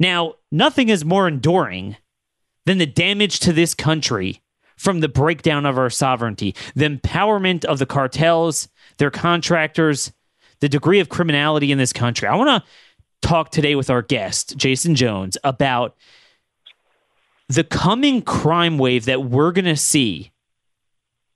Now, 0.00 0.34
nothing 0.50 0.88
is 0.88 1.04
more 1.04 1.28
enduring 1.28 1.96
than 2.64 2.78
the 2.78 2.86
damage 2.86 3.38
to 3.40 3.52
this 3.52 3.74
country 3.74 4.40
from 4.78 5.00
the 5.00 5.08
breakdown 5.08 5.66
of 5.66 5.76
our 5.76 5.90
sovereignty, 5.90 6.54
the 6.74 6.88
empowerment 6.88 7.66
of 7.66 7.78
the 7.78 7.86
cartels, 7.86 8.68
their 8.96 9.10
contractors, 9.10 10.10
the 10.60 10.70
degree 10.70 11.00
of 11.00 11.10
criminality 11.10 11.70
in 11.70 11.76
this 11.76 11.92
country. 11.92 12.28
I 12.28 12.34
want 12.34 12.64
to 12.64 13.28
talk 13.28 13.50
today 13.50 13.74
with 13.74 13.90
our 13.90 14.00
guest, 14.00 14.56
Jaeson 14.56 14.94
Jones, 14.94 15.36
about 15.44 15.96
the 17.48 17.64
coming 17.64 18.22
crime 18.22 18.78
wave 18.78 19.04
that 19.04 19.24
we're 19.24 19.52
going 19.52 19.66
to 19.66 19.76
see 19.76 20.32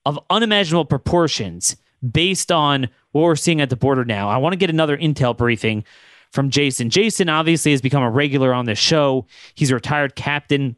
of 0.04 0.18
unimaginable 0.30 0.84
proportions 0.84 1.76
based 2.08 2.50
on 2.50 2.88
what 3.12 3.22
we're 3.22 3.36
seeing 3.36 3.60
at 3.60 3.70
the 3.70 3.76
border 3.76 4.04
now. 4.04 4.28
I 4.28 4.38
want 4.38 4.52
to 4.52 4.56
get 4.56 4.70
another 4.70 4.96
intel 4.96 5.36
briefing 5.36 5.84
from 6.32 6.50
Jaeson. 6.50 6.90
Jaeson 6.90 7.30
obviously 7.30 7.72
has 7.72 7.80
become 7.80 8.02
a 8.02 8.10
regular 8.10 8.54
on 8.54 8.64
this 8.64 8.78
show. 8.78 9.26
He's 9.54 9.70
a 9.70 9.74
retired 9.74 10.14
captain 10.14 10.76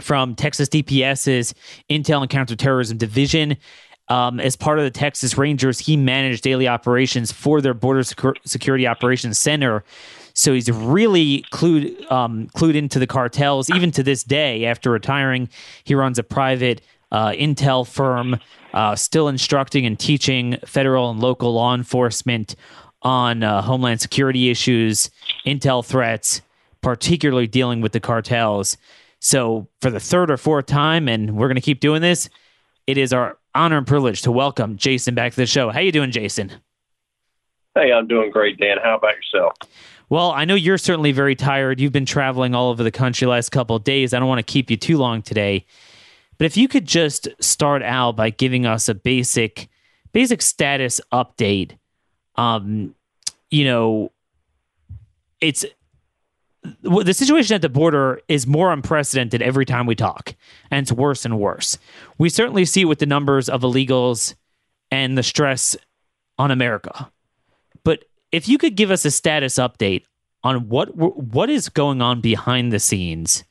from 0.00 0.34
Texas 0.34 0.68
DPS's 0.68 1.54
Intel 1.90 2.22
and 2.22 2.30
Counterterrorism 2.30 2.98
Division. 2.98 3.56
Um, 4.08 4.40
as 4.40 4.56
part 4.56 4.78
of 4.78 4.84
the 4.84 4.90
Texas 4.90 5.36
Rangers, 5.36 5.78
he 5.78 5.96
managed 5.96 6.42
daily 6.42 6.66
operations 6.66 7.30
for 7.30 7.60
their 7.60 7.74
Border 7.74 8.02
Security 8.02 8.86
Operations 8.86 9.38
Center. 9.38 9.84
So 10.38 10.54
he's 10.54 10.70
really 10.70 11.44
clued 11.50 12.08
um, 12.12 12.46
clued 12.54 12.76
into 12.76 13.00
the 13.00 13.08
cartels. 13.08 13.68
Even 13.70 13.90
to 13.90 14.04
this 14.04 14.22
day, 14.22 14.66
after 14.66 14.88
retiring, 14.88 15.48
he 15.82 15.96
runs 15.96 16.16
a 16.16 16.22
private 16.22 16.80
uh, 17.10 17.30
intel 17.30 17.84
firm, 17.84 18.38
uh, 18.72 18.94
still 18.94 19.26
instructing 19.26 19.84
and 19.84 19.98
teaching 19.98 20.56
federal 20.64 21.10
and 21.10 21.18
local 21.18 21.54
law 21.54 21.74
enforcement 21.74 22.54
on 23.02 23.42
uh, 23.42 23.62
homeland 23.62 24.00
security 24.00 24.48
issues, 24.48 25.10
intel 25.44 25.84
threats, 25.84 26.40
particularly 26.82 27.48
dealing 27.48 27.80
with 27.80 27.90
the 27.90 28.00
cartels. 28.00 28.76
So, 29.18 29.66
for 29.80 29.90
the 29.90 29.98
third 29.98 30.30
or 30.30 30.36
fourth 30.36 30.66
time, 30.66 31.08
and 31.08 31.36
we're 31.36 31.48
going 31.48 31.56
to 31.56 31.60
keep 31.60 31.80
doing 31.80 32.00
this, 32.00 32.28
it 32.86 32.96
is 32.96 33.12
our 33.12 33.38
honor 33.56 33.78
and 33.78 33.86
privilege 33.88 34.22
to 34.22 34.30
welcome 34.30 34.76
Jaeson 34.76 35.16
back 35.16 35.32
to 35.32 35.36
the 35.36 35.46
show. 35.46 35.70
How 35.70 35.80
you 35.80 35.90
doing, 35.90 36.12
Jaeson? 36.12 36.52
Hey, 37.74 37.92
I'm 37.92 38.06
doing 38.06 38.30
great, 38.30 38.58
Dan. 38.58 38.76
How 38.80 38.96
about 38.96 39.16
yourself? 39.16 39.54
Well, 40.10 40.30
I 40.30 40.44
know 40.44 40.54
you're 40.54 40.78
certainly 40.78 41.12
very 41.12 41.34
tired. 41.34 41.80
You've 41.80 41.92
been 41.92 42.06
traveling 42.06 42.54
all 42.54 42.70
over 42.70 42.82
the 42.82 42.90
country 42.90 43.26
last 43.26 43.50
couple 43.50 43.78
days. 43.78 44.14
I 44.14 44.18
don't 44.18 44.28
want 44.28 44.38
to 44.38 44.52
keep 44.52 44.70
you 44.70 44.76
too 44.76 44.96
long 44.96 45.22
today. 45.22 45.66
But 46.38 46.46
if 46.46 46.56
you 46.56 46.68
could 46.68 46.86
just 46.86 47.28
start 47.40 47.82
out 47.82 48.16
by 48.16 48.30
giving 48.30 48.64
us 48.64 48.88
a 48.88 48.94
basic 48.94 49.68
basic 50.12 50.40
status 50.40 51.00
update 51.12 51.76
um, 52.38 52.94
you 53.50 53.64
know, 53.64 54.12
it's 55.40 55.66
the 56.82 57.12
situation 57.12 57.54
at 57.54 57.62
the 57.62 57.68
border 57.68 58.20
is 58.28 58.46
more 58.46 58.72
unprecedented 58.72 59.42
every 59.42 59.64
time 59.64 59.86
we 59.86 59.94
talk, 59.94 60.34
and 60.70 60.84
it's 60.84 60.92
worse 60.92 61.24
and 61.24 61.38
worse. 61.38 61.78
We 62.16 62.28
certainly 62.28 62.64
see 62.64 62.82
it 62.82 62.84
with 62.84 63.00
the 63.00 63.06
numbers 63.06 63.48
of 63.48 63.62
illegals 63.62 64.34
and 64.90 65.18
the 65.18 65.22
stress 65.22 65.76
on 66.38 66.50
America. 66.50 67.10
If 68.32 68.48
you 68.48 68.58
could 68.58 68.76
give 68.76 68.90
us 68.90 69.04
a 69.04 69.10
status 69.10 69.54
update 69.54 70.04
on 70.44 70.68
what 70.68 70.94
what 70.96 71.50
is 71.50 71.68
going 71.68 72.02
on 72.02 72.20
behind 72.20 72.72
the 72.72 72.78
scenes 72.78 73.44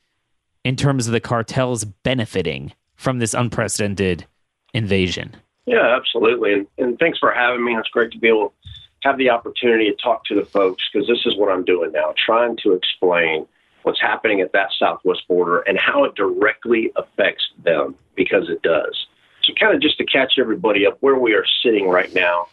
in 0.64 0.76
terms 0.76 1.08
of 1.08 1.14
the 1.14 1.20
cartels 1.20 1.86
benefiting 1.86 2.74
from 2.96 3.20
this 3.20 3.34
unprecedented 3.34 4.26
invasion. 4.74 5.36
Yeah, 5.66 5.96
absolutely. 5.96 6.54
And, 6.54 6.68
and 6.78 7.00
thanks 7.00 7.20
for 7.20 7.32
having 7.32 7.64
me. 7.64 7.76
It's 7.76 7.90
great 7.90 8.12
to 8.12 8.18
be 8.18 8.28
able 8.28 8.54
to 9.02 9.08
have 9.08 9.18
the 9.18 9.30
opportunity 9.30 9.90
to 9.90 9.96
talk 9.96 10.26
to 10.26 10.36
the 10.36 10.46
folks 10.46 10.84
because 10.92 11.08
this 11.08 11.26
is 11.26 11.38
what 11.38 11.52
I'm 11.52 11.64
doing 11.64 11.92
now, 11.92 12.14
trying 12.26 12.58
to 12.64 12.74
explain 12.74 13.46
what's 13.84 14.02
happening 14.02 14.42
at 14.42 14.52
that 14.54 14.70
southwest 14.78 15.28
border 15.28 15.60
and 15.60 15.78
how 15.78 16.04
it 16.04 16.16
directly 16.16 16.92
affects 16.96 17.50
them 17.64 17.96
because 18.16 18.50
it 18.50 18.62
does. 18.62 19.08
So, 19.44 19.54
kind 19.54 19.74
of 19.74 19.82
just 19.82 19.98
to 20.00 20.06
catch 20.06 20.34
everybody 20.38 20.86
up 20.86 20.98
where 21.02 21.16
we 21.16 21.34
are 21.34 21.46
sitting 21.64 21.88
right 21.88 22.14
now. 22.14 22.48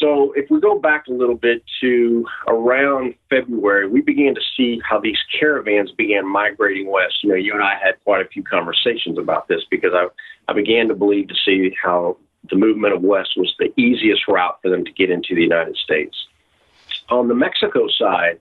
So, 0.00 0.32
if 0.32 0.50
we 0.50 0.60
go 0.60 0.78
back 0.78 1.06
a 1.06 1.12
little 1.12 1.36
bit 1.36 1.62
to 1.80 2.26
around 2.48 3.14
February, 3.30 3.88
we 3.88 4.00
began 4.00 4.34
to 4.34 4.40
see 4.56 4.80
how 4.88 4.98
these 4.98 5.18
caravans 5.38 5.92
began 5.92 6.26
migrating 6.26 6.90
west. 6.90 7.22
You 7.22 7.30
know, 7.30 7.36
you 7.36 7.52
and 7.52 7.62
I 7.62 7.78
had 7.82 8.02
quite 8.02 8.24
a 8.24 8.28
few 8.28 8.42
conversations 8.42 9.18
about 9.18 9.46
this 9.46 9.62
because 9.70 9.92
I, 9.94 10.06
I 10.48 10.52
began 10.52 10.88
to 10.88 10.94
believe 10.94 11.28
to 11.28 11.34
see 11.44 11.76
how 11.80 12.16
the 12.50 12.56
movement 12.56 12.94
of 12.94 13.02
west 13.02 13.30
was 13.36 13.54
the 13.58 13.72
easiest 13.80 14.26
route 14.28 14.58
for 14.62 14.68
them 14.68 14.84
to 14.84 14.92
get 14.92 15.10
into 15.10 15.34
the 15.34 15.42
United 15.42 15.76
States. 15.76 16.16
On 17.08 17.28
the 17.28 17.34
Mexico 17.34 17.86
side, 17.88 18.40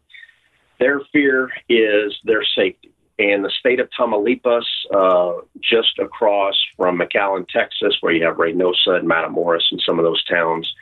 their 0.79 1.01
fear 1.11 1.49
is 1.69 2.17
their 2.23 2.43
safety. 2.43 2.91
And 3.19 3.45
the 3.45 3.51
state 3.51 3.79
of 3.79 3.89
Tamaulipas, 3.97 4.65
uh, 4.93 5.41
just 5.61 5.99
across 5.99 6.55
from 6.75 6.97
McAllen, 6.97 7.47
Texas, 7.47 7.95
where 8.01 8.11
you 8.11 8.25
have 8.25 8.37
Reynosa 8.37 8.97
and 8.99 9.07
Matamoros 9.07 9.71
and 9.71 9.81
some 9.85 9.99
of 9.99 10.03
those 10.03 10.23
towns, 10.25 10.73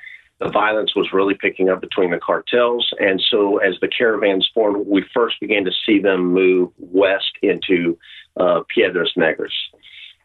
the 0.41 0.49
violence 0.49 0.95
was 0.95 1.13
really 1.13 1.35
picking 1.35 1.69
up 1.69 1.81
between 1.81 2.09
the 2.09 2.17
cartels. 2.17 2.91
And 2.99 3.21
so, 3.29 3.57
as 3.57 3.75
the 3.79 3.87
caravans 3.87 4.49
formed, 4.53 4.87
we 4.87 5.05
first 5.13 5.39
began 5.39 5.63
to 5.65 5.71
see 5.85 5.99
them 5.99 6.33
move 6.33 6.69
west 6.79 7.31
into 7.43 7.97
uh, 8.37 8.61
Piedras 8.75 9.13
Negras. 9.15 9.53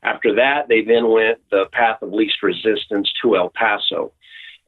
After 0.03 0.35
that, 0.37 0.69
they 0.69 0.83
then 0.83 1.11
went 1.11 1.39
the 1.51 1.67
path 1.73 2.01
of 2.01 2.13
least 2.13 2.43
resistance 2.43 3.13
to 3.21 3.37
El 3.37 3.51
Paso. 3.51 4.13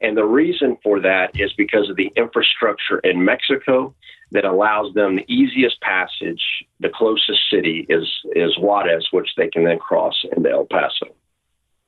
And 0.03 0.17
the 0.17 0.25
reason 0.25 0.77
for 0.83 1.01
that 1.01 1.31
is 1.35 1.53
because 1.55 1.89
of 1.89 1.97
the 1.97 2.13
infrastructure 2.15 2.99
in 2.99 3.25
Mexico 3.25 3.95
that 4.33 4.45
allows 4.45 4.93
them 4.93 5.17
the 5.17 5.33
easiest 5.33 5.81
passage. 5.81 6.43
The 6.81 6.91
closest 6.95 7.41
city 7.51 7.87
is 7.89 8.07
is 8.37 8.59
Juarez, 8.59 9.09
which 9.13 9.31
they 9.39 9.49
can 9.49 9.65
then 9.65 9.79
cross 9.79 10.25
into 10.37 10.51
El 10.51 10.67
Paso. 10.67 11.07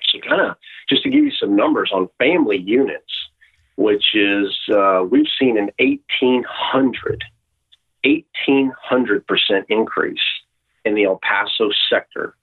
So, 0.08 0.18
kind 0.26 0.40
of 0.40 0.56
just 0.88 1.02
to 1.02 1.10
give 1.10 1.24
you 1.24 1.30
some 1.30 1.54
numbers 1.54 1.90
on 1.92 2.08
family 2.18 2.56
units, 2.56 3.12
which 3.80 4.14
is 4.14 4.54
uh, 4.70 5.02
we've 5.10 5.32
seen 5.38 5.56
an 5.56 5.70
1800 5.78 7.24
1800 8.04 9.26
percent 9.26 9.64
increase 9.70 10.20
in 10.84 10.94
the 10.94 11.04
El 11.04 11.18
Paso 11.22 11.70
sector 11.88 12.34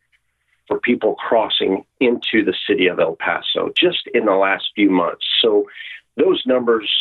for 0.68 0.80
people 0.80 1.14
crossing 1.14 1.86
into 2.00 2.44
the 2.44 2.56
city 2.68 2.88
of 2.88 3.00
El 3.00 3.16
Paso 3.16 3.72
just 3.80 4.08
in 4.16 4.26
the 4.26 4.34
last 4.34 4.66
few 4.74 4.90
months. 4.90 5.26
So 5.40 5.66
those 6.16 6.42
numbers 6.48 6.92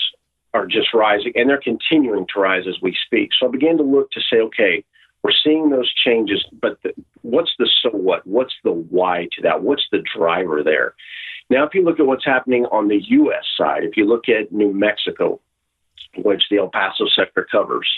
are 0.53 0.67
just 0.67 0.93
rising 0.93 1.33
and 1.35 1.49
they're 1.49 1.59
continuing 1.59 2.27
to 2.35 2.41
rise 2.41 2.67
as 2.69 2.77
we 2.83 2.95
speak. 3.07 3.31
So 3.39 3.49
I 3.49 3.51
began 3.51 3.79
to 3.79 3.83
look 3.83 4.11
to 4.11 4.21
say, 4.21 4.37
okay, 4.41 4.85
we're 5.23 5.33
seeing 5.43 5.71
those 5.71 5.93
changes, 5.95 6.45
but 6.61 6.79
the, 6.83 6.93
what's 7.23 7.53
the 7.59 7.71
so 7.83 7.89
what? 7.89 8.27
What's 8.27 8.55
the 8.65 8.73
why 8.73 9.29
to 9.33 9.43
that? 9.43 9.63
What's 9.63 9.87
the 9.91 10.05
driver 10.15 10.63
there? 10.63 10.95
Now, 11.49 11.65
if 11.65 11.75
you 11.75 11.85
look 11.85 12.01
at 12.01 12.07
what's 12.07 12.25
happening 12.25 12.67
on 12.67 12.89
the 12.89 13.01
U.S. 13.01 13.45
side, 13.57 13.85
if 13.85 13.97
you 13.97 14.05
look 14.05 14.29
at 14.29 14.53
New 14.53 14.73
Mexico, 14.73 15.41
which 16.17 16.45
the 16.51 16.59
El 16.59 16.69
Paso 16.69 17.07
sector 17.15 17.47
covers, 17.51 17.89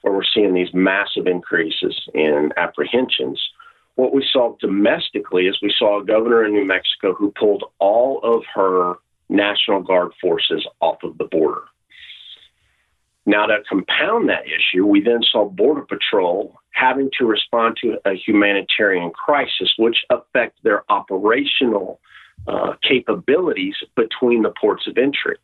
where 0.00 0.14
we're 0.14 0.22
seeing 0.34 0.54
these 0.54 0.72
massive 0.72 1.26
increases 1.26 2.08
in 2.14 2.50
apprehensions, 2.56 3.42
what 3.96 4.14
we 4.14 4.26
saw 4.30 4.56
domestically 4.60 5.46
is 5.46 5.58
we 5.62 5.74
saw 5.78 6.00
a 6.00 6.04
governor 6.04 6.44
in 6.44 6.52
New 6.52 6.64
Mexico 6.64 7.14
who 7.14 7.32
pulled 7.38 7.64
all 7.78 8.20
of 8.22 8.42
her 8.54 8.94
National 9.28 9.82
Guard 9.82 10.12
forces 10.20 10.66
off 10.80 11.02
of 11.02 11.16
the 11.18 11.24
border. 11.24 11.62
Now, 13.26 13.46
to 13.46 13.62
compound 13.68 14.28
that 14.28 14.44
issue, 14.46 14.84
we 14.84 15.00
then 15.00 15.20
saw 15.22 15.48
Border 15.48 15.82
Patrol 15.82 16.54
having 16.72 17.08
to 17.18 17.24
respond 17.24 17.78
to 17.82 17.96
a 18.04 18.14
humanitarian 18.14 19.10
crisis, 19.10 19.72
which 19.78 19.96
affect 20.10 20.62
their 20.62 20.84
operational 20.90 22.00
uh, 22.46 22.74
capabilities 22.82 23.76
between 23.96 24.42
the 24.42 24.52
ports 24.60 24.86
of 24.86 24.98
entry. 24.98 25.36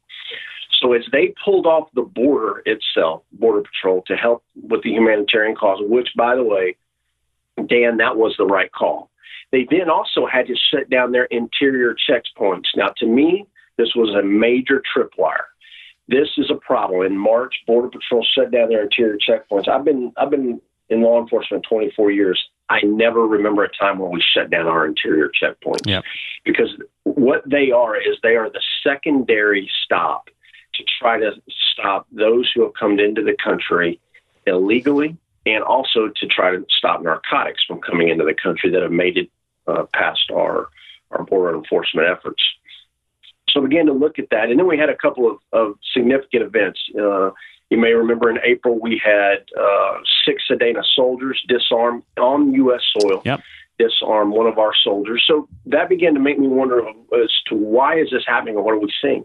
So, 0.80 0.94
as 0.94 1.02
they 1.12 1.34
pulled 1.44 1.66
off 1.66 1.88
the 1.94 2.02
border 2.02 2.62
itself, 2.64 3.22
Border 3.32 3.62
Patrol, 3.62 4.02
to 4.06 4.16
help 4.16 4.42
with 4.62 4.82
the 4.82 4.90
humanitarian 4.90 5.54
cause, 5.54 5.78
which, 5.82 6.08
by 6.16 6.36
the 6.36 6.42
way, 6.42 6.76
Dan, 7.56 7.98
that 7.98 8.16
was 8.16 8.34
the 8.38 8.46
right 8.46 8.72
call. 8.72 9.10
They 9.52 9.66
then 9.70 9.90
also 9.90 10.26
had 10.26 10.46
to 10.46 10.54
shut 10.70 10.88
down 10.88 11.12
their 11.12 11.24
interior 11.24 11.94
checkpoints. 12.08 12.68
Now, 12.76 12.92
to 12.98 13.06
me, 13.06 13.46
this 13.76 13.94
was 13.94 14.14
a 14.14 14.22
major 14.22 14.82
tripwire. 14.96 15.48
This 16.08 16.28
is 16.38 16.50
a 16.50 16.54
problem. 16.54 17.06
In 17.06 17.16
March, 17.16 17.54
Border 17.66 17.88
Patrol 17.88 18.26
shut 18.34 18.50
down 18.50 18.68
their 18.68 18.82
interior 18.82 19.18
checkpoints. 19.18 19.68
I've 19.68 19.84
been 19.84 20.12
I've 20.16 20.30
been 20.30 20.60
in 20.88 21.02
law 21.02 21.20
enforcement 21.20 21.64
24 21.68 22.10
years. 22.10 22.42
I 22.70 22.80
never 22.82 23.26
remember 23.26 23.64
a 23.64 23.68
time 23.68 23.98
when 23.98 24.12
we 24.12 24.22
shut 24.22 24.48
down 24.48 24.68
our 24.68 24.86
interior 24.86 25.28
checkpoints. 25.28 25.86
Yep. 25.86 26.04
Because 26.44 26.70
what 27.02 27.42
they 27.44 27.72
are 27.72 27.96
is 27.96 28.16
they 28.22 28.36
are 28.36 28.48
the 28.48 28.62
secondary 28.84 29.68
stop 29.84 30.30
to 30.74 30.84
try 31.00 31.18
to 31.18 31.32
stop 31.72 32.06
those 32.12 32.50
who 32.54 32.62
have 32.62 32.72
come 32.74 33.00
into 33.00 33.24
the 33.24 33.36
country 33.42 34.00
illegally 34.46 35.16
and 35.46 35.64
also 35.64 36.08
to 36.14 36.26
try 36.28 36.52
to 36.52 36.64
stop 36.68 37.02
narcotics 37.02 37.64
from 37.66 37.80
coming 37.80 38.08
into 38.08 38.24
the 38.24 38.34
country 38.34 38.70
that 38.70 38.82
have 38.82 38.92
made 38.92 39.18
it 39.18 39.30
uh, 39.66 39.84
past 39.92 40.30
our, 40.32 40.68
our 41.10 41.24
border 41.24 41.56
enforcement 41.56 42.06
efforts. 42.08 42.42
So 43.52 43.60
I 43.60 43.68
began 43.68 43.86
to 43.86 43.92
look 43.92 44.18
at 44.18 44.30
that. 44.30 44.50
And 44.50 44.58
then 44.58 44.66
we 44.66 44.78
had 44.78 44.88
a 44.88 44.96
couple 44.96 45.30
of, 45.30 45.38
of 45.52 45.78
significant 45.92 46.42
events. 46.42 46.80
Uh, 46.98 47.30
you 47.70 47.78
may 47.78 47.92
remember 47.92 48.28
in 48.30 48.38
April, 48.44 48.78
we 48.80 49.00
had 49.02 49.44
uh, 49.58 49.98
six 50.24 50.42
SEDENA 50.50 50.82
soldiers 50.94 51.40
disarmed 51.48 52.02
on 52.18 52.52
U.S. 52.54 52.80
soil. 52.98 53.22
Yep. 53.24 53.40
Disarm 53.78 54.32
one 54.32 54.46
of 54.46 54.58
our 54.58 54.72
soldiers. 54.84 55.24
So 55.26 55.48
that 55.66 55.88
began 55.88 56.12
to 56.14 56.20
make 56.20 56.38
me 56.38 56.48
wonder 56.48 56.86
as 56.86 57.30
to 57.46 57.54
why 57.54 57.98
is 57.98 58.10
this 58.10 58.24
happening 58.26 58.56
and 58.56 58.64
what 58.64 58.74
are 58.74 58.78
we 58.78 58.92
seeing? 59.00 59.24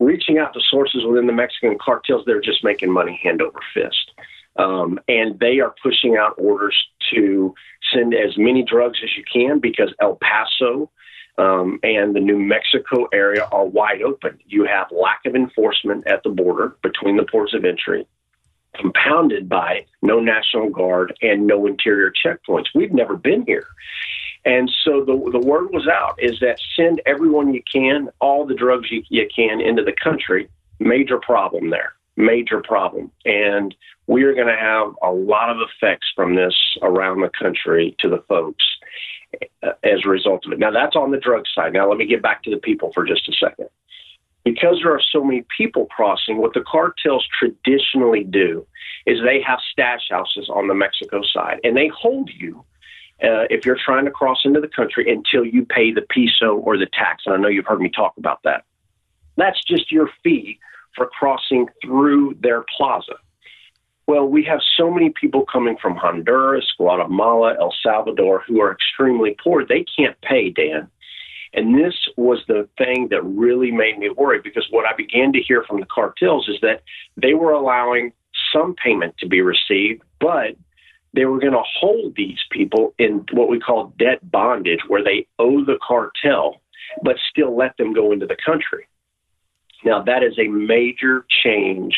Reaching 0.00 0.38
out 0.38 0.54
to 0.54 0.60
sources 0.68 1.04
within 1.06 1.26
the 1.26 1.32
Mexican 1.32 1.78
cartels, 1.80 2.24
they're 2.26 2.40
just 2.40 2.64
making 2.64 2.90
money 2.90 3.20
hand 3.22 3.40
over 3.40 3.60
fist. 3.72 4.10
Um, 4.56 4.98
and 5.06 5.38
they 5.38 5.60
are 5.60 5.74
pushing 5.82 6.16
out 6.16 6.34
orders 6.36 6.76
to 7.14 7.54
send 7.92 8.14
as 8.14 8.36
many 8.36 8.64
drugs 8.64 8.98
as 9.04 9.10
you 9.16 9.22
can 9.30 9.60
because 9.60 9.94
El 10.00 10.18
Paso 10.20 10.90
um, 11.38 11.78
and 11.82 12.14
the 12.14 12.20
New 12.20 12.38
Mexico 12.38 13.08
area 13.12 13.46
are 13.52 13.66
wide 13.66 14.02
open. 14.02 14.38
You 14.46 14.64
have 14.64 14.90
lack 14.90 15.20
of 15.26 15.34
enforcement 15.34 16.06
at 16.06 16.22
the 16.22 16.30
border 16.30 16.76
between 16.82 17.16
the 17.16 17.24
ports 17.24 17.54
of 17.54 17.64
entry, 17.64 18.06
compounded 18.74 19.48
by 19.48 19.86
no 20.02 20.20
National 20.20 20.70
Guard 20.70 21.16
and 21.22 21.46
no 21.46 21.66
interior 21.66 22.12
checkpoints. 22.24 22.66
We've 22.74 22.92
never 22.92 23.16
been 23.16 23.44
here. 23.46 23.66
And 24.44 24.70
so 24.84 25.04
the, 25.04 25.30
the 25.32 25.44
word 25.44 25.72
was 25.72 25.88
out 25.88 26.22
is 26.22 26.38
that 26.40 26.60
send 26.76 27.02
everyone 27.04 27.52
you 27.52 27.62
can, 27.70 28.08
all 28.20 28.46
the 28.46 28.54
drugs 28.54 28.90
you, 28.90 29.02
you 29.08 29.28
can 29.34 29.60
into 29.60 29.82
the 29.82 29.92
country. 29.92 30.48
Major 30.78 31.18
problem 31.18 31.70
there. 31.70 31.94
Major 32.16 32.62
problem. 32.62 33.10
And 33.24 33.74
we 34.06 34.22
are 34.22 34.34
going 34.34 34.46
to 34.46 34.56
have 34.56 34.94
a 35.02 35.10
lot 35.10 35.50
of 35.50 35.56
effects 35.58 36.06
from 36.14 36.36
this 36.36 36.54
around 36.80 37.20
the 37.20 37.30
country 37.30 37.96
to 37.98 38.08
the 38.08 38.22
folks 38.28 38.64
as 39.62 40.04
a 40.04 40.08
result 40.08 40.46
of 40.46 40.52
it. 40.52 40.58
Now, 40.58 40.70
that's 40.70 40.96
on 40.96 41.10
the 41.10 41.18
drug 41.18 41.44
side. 41.54 41.72
Now, 41.72 41.88
let 41.88 41.98
me 41.98 42.06
get 42.06 42.22
back 42.22 42.42
to 42.44 42.50
the 42.50 42.58
people 42.58 42.92
for 42.92 43.04
just 43.04 43.28
a 43.28 43.32
second. 43.32 43.68
Because 44.44 44.80
there 44.82 44.92
are 44.92 45.00
so 45.00 45.24
many 45.24 45.44
people 45.56 45.86
crossing, 45.86 46.38
what 46.38 46.54
the 46.54 46.64
cartels 46.66 47.26
traditionally 47.38 48.22
do 48.22 48.64
is 49.04 49.18
they 49.24 49.40
have 49.42 49.58
stash 49.72 50.08
houses 50.10 50.48
on 50.48 50.68
the 50.68 50.74
Mexico 50.74 51.22
side 51.22 51.58
and 51.64 51.76
they 51.76 51.88
hold 51.88 52.30
you 52.32 52.64
uh, 53.22 53.50
if 53.50 53.64
you're 53.64 53.78
trying 53.82 54.04
to 54.04 54.10
cross 54.10 54.42
into 54.44 54.60
the 54.60 54.68
country 54.68 55.10
until 55.10 55.44
you 55.44 55.64
pay 55.64 55.92
the 55.92 56.02
peso 56.02 56.56
or 56.56 56.76
the 56.76 56.86
tax. 56.86 57.24
And 57.26 57.34
I 57.34 57.38
know 57.38 57.48
you've 57.48 57.66
heard 57.66 57.80
me 57.80 57.88
talk 57.88 58.14
about 58.18 58.40
that. 58.44 58.64
That's 59.36 59.62
just 59.64 59.90
your 59.90 60.08
fee 60.22 60.58
for 60.94 61.06
crossing 61.06 61.66
through 61.82 62.36
their 62.40 62.64
plaza. 62.76 63.14
Well, 64.06 64.26
we 64.26 64.44
have 64.44 64.60
so 64.76 64.90
many 64.90 65.10
people 65.10 65.44
coming 65.50 65.76
from 65.80 65.96
Honduras, 65.96 66.72
Guatemala, 66.76 67.56
El 67.58 67.74
Salvador 67.82 68.42
who 68.46 68.60
are 68.60 68.72
extremely 68.72 69.36
poor. 69.42 69.64
They 69.64 69.84
can't 69.96 70.20
pay, 70.20 70.50
Dan. 70.50 70.88
And 71.52 71.74
this 71.74 71.94
was 72.16 72.42
the 72.46 72.68
thing 72.78 73.08
that 73.10 73.22
really 73.24 73.70
made 73.70 73.98
me 73.98 74.10
worry 74.10 74.40
because 74.40 74.66
what 74.70 74.84
I 74.86 74.94
began 74.94 75.32
to 75.32 75.40
hear 75.40 75.64
from 75.64 75.80
the 75.80 75.86
cartels 75.86 76.48
is 76.48 76.60
that 76.62 76.82
they 77.16 77.34
were 77.34 77.52
allowing 77.52 78.12
some 78.52 78.74
payment 78.74 79.16
to 79.18 79.28
be 79.28 79.40
received, 79.40 80.02
but 80.20 80.56
they 81.14 81.24
were 81.24 81.40
going 81.40 81.54
to 81.54 81.62
hold 81.64 82.14
these 82.14 82.38
people 82.50 82.94
in 82.98 83.24
what 83.32 83.48
we 83.48 83.58
call 83.58 83.92
debt 83.98 84.30
bondage, 84.30 84.80
where 84.86 85.02
they 85.02 85.26
owe 85.38 85.64
the 85.64 85.78
cartel, 85.86 86.60
but 87.02 87.16
still 87.30 87.56
let 87.56 87.76
them 87.78 87.94
go 87.94 88.12
into 88.12 88.26
the 88.26 88.36
country. 88.44 88.86
Now, 89.84 90.02
that 90.02 90.22
is 90.22 90.38
a 90.38 90.48
major 90.48 91.24
change 91.42 91.96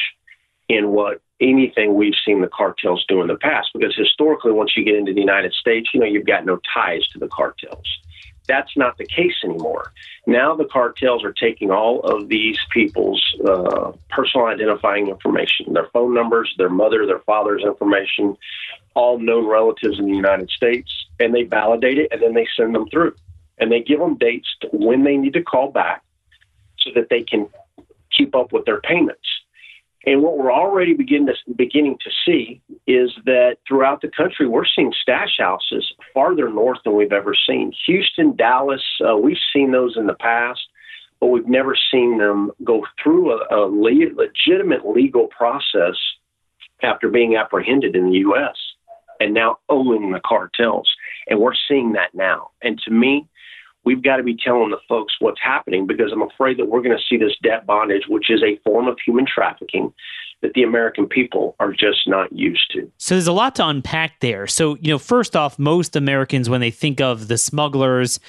in 0.68 0.90
what 0.90 1.20
anything 1.40 1.94
we've 1.94 2.14
seen 2.24 2.40
the 2.40 2.48
cartels 2.48 3.04
do 3.08 3.20
in 3.20 3.28
the 3.28 3.36
past, 3.36 3.70
because 3.72 3.94
historically, 3.96 4.52
once 4.52 4.72
you 4.76 4.84
get 4.84 4.96
into 4.96 5.12
the 5.12 5.20
United 5.20 5.52
States, 5.52 5.90
you 5.92 6.00
know, 6.00 6.06
you've 6.06 6.26
got 6.26 6.44
no 6.44 6.58
ties 6.74 7.06
to 7.08 7.18
the 7.18 7.28
cartels. 7.28 7.86
That's 8.48 8.76
not 8.76 8.96
the 8.96 9.06
case 9.06 9.34
anymore. 9.44 9.92
Now 10.26 10.56
the 10.56 10.64
cartels 10.64 11.22
are 11.22 11.34
taking 11.34 11.70
all 11.70 12.00
of 12.00 12.28
these 12.28 12.58
people's 12.70 13.22
uh, 13.46 13.92
personal 14.08 14.46
identifying 14.46 15.08
information, 15.08 15.74
their 15.74 15.88
phone 15.92 16.14
numbers, 16.14 16.52
their 16.56 16.70
mother, 16.70 17.06
their 17.06 17.20
father's 17.20 17.62
information, 17.62 18.36
all 18.94 19.18
known 19.18 19.46
relatives 19.46 19.98
in 19.98 20.06
the 20.06 20.16
United 20.16 20.48
States, 20.50 20.90
and 21.20 21.34
they 21.34 21.42
validate 21.42 21.98
it 21.98 22.08
and 22.10 22.22
then 22.22 22.34
they 22.34 22.48
send 22.56 22.74
them 22.74 22.88
through. 22.88 23.14
And 23.58 23.70
they 23.70 23.80
give 23.80 23.98
them 23.98 24.16
dates 24.16 24.48
when 24.72 25.04
they 25.04 25.16
need 25.16 25.34
to 25.34 25.42
call 25.42 25.70
back 25.70 26.02
so 26.78 26.90
that 26.94 27.10
they 27.10 27.22
can 27.22 27.48
keep 28.16 28.34
up 28.34 28.52
with 28.52 28.64
their 28.64 28.80
payments. 28.80 29.28
And 30.06 30.22
what 30.22 30.38
we're 30.38 30.52
already 30.52 30.94
begin 30.94 31.26
to, 31.26 31.34
beginning 31.56 31.98
to 32.04 32.10
see 32.24 32.60
is 32.86 33.10
that 33.24 33.56
throughout 33.66 34.00
the 34.00 34.08
country, 34.08 34.46
we're 34.46 34.64
seeing 34.64 34.92
stash 35.02 35.36
houses 35.38 35.92
farther 36.14 36.48
north 36.48 36.78
than 36.84 36.96
we've 36.96 37.12
ever 37.12 37.34
seen. 37.46 37.72
Houston, 37.86 38.36
Dallas, 38.36 38.82
uh, 39.06 39.16
we've 39.16 39.36
seen 39.52 39.72
those 39.72 39.96
in 39.96 40.06
the 40.06 40.14
past, 40.14 40.60
but 41.20 41.26
we've 41.26 41.48
never 41.48 41.76
seen 41.90 42.18
them 42.18 42.52
go 42.62 42.86
through 43.02 43.32
a, 43.32 43.46
a 43.50 43.60
le- 43.66 44.14
legitimate 44.14 44.86
legal 44.86 45.26
process 45.26 45.96
after 46.82 47.08
being 47.08 47.34
apprehended 47.34 47.96
in 47.96 48.10
the 48.10 48.18
U.S. 48.18 48.56
and 49.18 49.34
now 49.34 49.58
owning 49.68 50.12
the 50.12 50.20
cartels. 50.24 50.88
And 51.26 51.40
we're 51.40 51.54
seeing 51.68 51.92
that 51.92 52.14
now. 52.14 52.50
And 52.62 52.78
to 52.84 52.92
me, 52.92 53.26
we've 53.84 54.02
got 54.02 54.16
to 54.16 54.22
be 54.22 54.36
telling 54.36 54.70
the 54.70 54.78
folks 54.88 55.14
what's 55.20 55.40
happening 55.42 55.86
because 55.86 56.10
I'm 56.12 56.22
afraid 56.22 56.58
that 56.58 56.66
we're 56.66 56.82
going 56.82 56.96
to 56.96 57.02
see 57.08 57.16
this 57.16 57.34
debt 57.42 57.66
bondage, 57.66 58.02
which 58.08 58.30
is 58.30 58.42
a 58.42 58.58
form 58.64 58.88
of 58.88 58.98
human 59.04 59.26
trafficking 59.26 59.92
that 60.42 60.52
the 60.54 60.62
American 60.62 61.06
people 61.06 61.56
are 61.58 61.72
just 61.72 62.06
not 62.06 62.32
used 62.32 62.70
to. 62.72 62.90
So 62.98 63.14
there's 63.14 63.26
a 63.26 63.32
lot 63.32 63.54
to 63.56 63.66
unpack 63.66 64.20
there. 64.20 64.46
So, 64.46 64.76
you 64.76 64.90
know, 64.90 64.98
first 64.98 65.34
off, 65.34 65.58
most 65.58 65.96
Americans, 65.96 66.48
when 66.48 66.60
they 66.60 66.70
think 66.70 67.00
of 67.00 67.28
the 67.28 67.38
smugglers, 67.38 68.20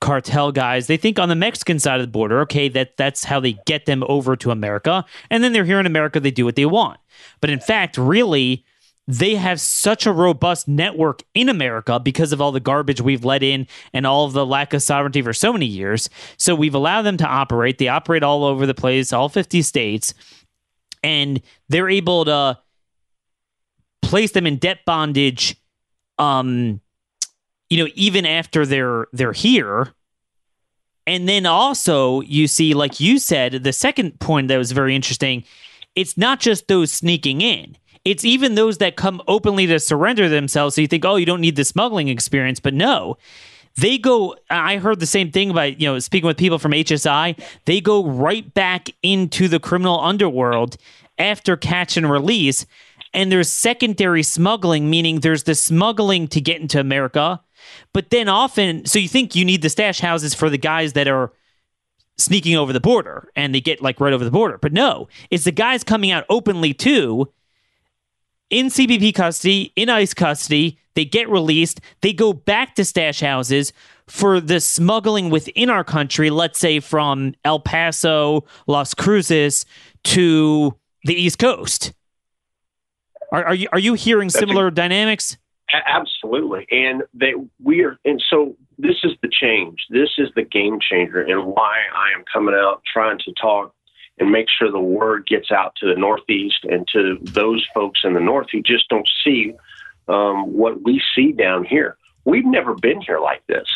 cartel 0.00 0.52
guys, 0.52 0.86
they 0.86 0.96
think 0.96 1.18
on 1.18 1.28
the 1.28 1.34
Mexican 1.34 1.78
side 1.78 2.00
of 2.00 2.06
the 2.06 2.10
border, 2.10 2.40
okay, 2.40 2.68
that 2.68 2.96
that's 2.96 3.24
how 3.24 3.40
they 3.40 3.58
get 3.66 3.86
them 3.86 4.04
over 4.08 4.36
to 4.36 4.50
America. 4.50 5.04
And 5.30 5.42
then 5.42 5.52
they're 5.52 5.64
here 5.64 5.80
in 5.80 5.86
America, 5.86 6.20
they 6.20 6.30
do 6.30 6.44
what 6.44 6.56
they 6.56 6.66
want. 6.66 7.00
But 7.40 7.50
in 7.50 7.60
fact, 7.60 7.98
really, 7.98 8.64
they 9.08 9.36
have 9.36 9.58
such 9.58 10.04
a 10.04 10.12
robust 10.12 10.68
network 10.68 11.22
in 11.34 11.48
America 11.48 11.98
because 11.98 12.30
of 12.30 12.42
all 12.42 12.52
the 12.52 12.60
garbage 12.60 13.00
we've 13.00 13.24
let 13.24 13.42
in 13.42 13.66
and 13.94 14.06
all 14.06 14.26
of 14.26 14.34
the 14.34 14.44
lack 14.44 14.74
of 14.74 14.82
sovereignty 14.82 15.22
for 15.22 15.32
so 15.32 15.50
many 15.50 15.64
years. 15.64 16.10
So 16.36 16.54
we've 16.54 16.74
allowed 16.74 17.02
them 17.02 17.16
to 17.16 17.26
operate. 17.26 17.78
They 17.78 17.88
operate 17.88 18.22
all 18.22 18.44
over 18.44 18.66
the 18.66 18.74
place, 18.74 19.10
all 19.10 19.30
50 19.30 19.62
states, 19.62 20.12
and 21.02 21.40
they're 21.70 21.88
able 21.88 22.26
to 22.26 22.58
place 24.02 24.32
them 24.32 24.46
in 24.46 24.56
debt 24.56 24.80
bondage 24.86 25.56
um 26.18 26.80
you 27.68 27.82
know 27.82 27.90
even 27.94 28.24
after 28.24 28.64
they're 28.64 29.06
they're 29.12 29.32
here 29.32 29.88
and 31.06 31.28
then 31.28 31.44
also 31.44 32.20
you 32.22 32.46
see 32.46 32.74
like 32.74 33.00
you 33.00 33.18
said 33.18 33.64
the 33.64 33.72
second 33.72 34.18
point 34.18 34.48
that 34.48 34.56
was 34.56 34.72
very 34.72 34.94
interesting 34.96 35.44
it's 35.94 36.16
not 36.16 36.40
just 36.40 36.68
those 36.68 36.90
sneaking 36.90 37.42
in 37.42 37.76
it's 38.04 38.24
even 38.24 38.54
those 38.54 38.78
that 38.78 38.96
come 38.96 39.22
openly 39.28 39.66
to 39.66 39.78
surrender 39.78 40.28
themselves. 40.28 40.74
So 40.74 40.80
you 40.80 40.86
think, 40.86 41.04
oh, 41.04 41.16
you 41.16 41.26
don't 41.26 41.40
need 41.40 41.56
the 41.56 41.64
smuggling 41.64 42.08
experience, 42.08 42.60
but 42.60 42.74
no. 42.74 43.16
They 43.76 43.96
go, 43.96 44.34
I 44.50 44.78
heard 44.78 44.98
the 44.98 45.06
same 45.06 45.30
thing 45.30 45.52
by, 45.52 45.66
you 45.66 45.86
know, 45.86 45.98
speaking 46.00 46.26
with 46.26 46.36
people 46.36 46.58
from 46.58 46.72
HSI. 46.72 47.40
They 47.64 47.80
go 47.80 48.04
right 48.04 48.52
back 48.52 48.90
into 49.02 49.46
the 49.46 49.60
criminal 49.60 50.00
underworld 50.00 50.76
after 51.16 51.56
catch 51.56 51.96
and 51.96 52.10
release. 52.10 52.66
And 53.14 53.30
there's 53.30 53.50
secondary 53.50 54.22
smuggling, 54.22 54.90
meaning 54.90 55.20
there's 55.20 55.44
the 55.44 55.54
smuggling 55.54 56.26
to 56.28 56.40
get 56.40 56.60
into 56.60 56.80
America. 56.80 57.40
But 57.92 58.10
then 58.10 58.28
often, 58.28 58.84
so 58.84 58.98
you 58.98 59.08
think 59.08 59.34
you 59.34 59.44
need 59.44 59.62
the 59.62 59.70
stash 59.70 60.00
houses 60.00 60.34
for 60.34 60.50
the 60.50 60.58
guys 60.58 60.94
that 60.94 61.06
are 61.06 61.32
sneaking 62.16 62.56
over 62.56 62.72
the 62.72 62.80
border 62.80 63.30
and 63.36 63.54
they 63.54 63.60
get 63.60 63.80
like 63.80 64.00
right 64.00 64.12
over 64.12 64.24
the 64.24 64.30
border. 64.30 64.58
But 64.58 64.72
no, 64.72 65.08
it's 65.30 65.44
the 65.44 65.52
guys 65.52 65.84
coming 65.84 66.10
out 66.10 66.24
openly 66.28 66.74
too 66.74 67.28
in 68.50 68.66
CBP 68.66 69.14
custody, 69.14 69.72
in 69.76 69.88
ICE 69.88 70.12
custody. 70.14 70.78
They 70.94 71.04
get 71.04 71.28
released. 71.28 71.80
They 72.00 72.12
go 72.12 72.32
back 72.32 72.74
to 72.74 72.84
stash 72.84 73.20
houses 73.20 73.72
for 74.08 74.40
the 74.40 74.60
smuggling 74.60 75.30
within 75.30 75.70
our 75.70 75.84
country, 75.84 76.30
let's 76.30 76.58
say 76.58 76.80
from 76.80 77.34
El 77.44 77.60
Paso, 77.60 78.44
Las 78.66 78.94
Cruces 78.94 79.64
to 80.04 80.74
the 81.04 81.14
East 81.14 81.38
Coast. 81.38 81.92
Are, 83.30 83.44
are 83.44 83.54
you 83.54 83.68
are 83.72 83.78
you 83.78 83.94
hearing 83.94 84.30
similar 84.30 84.68
a, 84.68 84.74
dynamics? 84.74 85.36
Absolutely, 85.86 86.66
and 86.70 87.02
they 87.12 87.34
we 87.62 87.84
are, 87.84 87.98
and 88.04 88.22
so 88.30 88.56
this 88.78 88.96
is 89.04 89.12
the 89.22 89.28
change. 89.30 89.86
This 89.90 90.08
is 90.16 90.28
the 90.34 90.42
game 90.42 90.78
changer, 90.80 91.20
and 91.20 91.44
why 91.44 91.76
I 91.94 92.18
am 92.18 92.24
coming 92.32 92.54
out 92.54 92.82
trying 92.90 93.18
to 93.18 93.32
talk 93.40 93.74
and 94.20 94.30
make 94.30 94.48
sure 94.48 94.70
the 94.70 94.80
word 94.80 95.26
gets 95.26 95.50
out 95.50 95.74
to 95.76 95.86
the 95.86 95.98
Northeast 95.98 96.64
and 96.64 96.86
to 96.92 97.18
those 97.22 97.66
folks 97.74 98.00
in 98.04 98.14
the 98.14 98.20
North 98.20 98.48
who 98.52 98.62
just 98.62 98.88
don't 98.88 99.08
see 99.24 99.52
um, 100.08 100.52
what 100.52 100.82
we 100.82 101.00
see 101.14 101.32
down 101.32 101.64
here. 101.64 101.96
We've 102.24 102.44
never 102.44 102.74
been 102.74 103.00
here 103.00 103.20
like 103.20 103.46
this. 103.46 103.68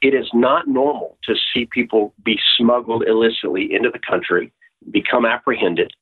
It 0.00 0.14
is 0.14 0.28
not 0.34 0.66
normal 0.66 1.16
to 1.24 1.34
see 1.52 1.66
people 1.66 2.12
be 2.24 2.38
smuggled 2.56 3.04
illicitly 3.06 3.72
into 3.72 3.90
the 3.90 4.00
country, 4.00 4.52
become 4.90 5.24
apprehended, 5.24 5.92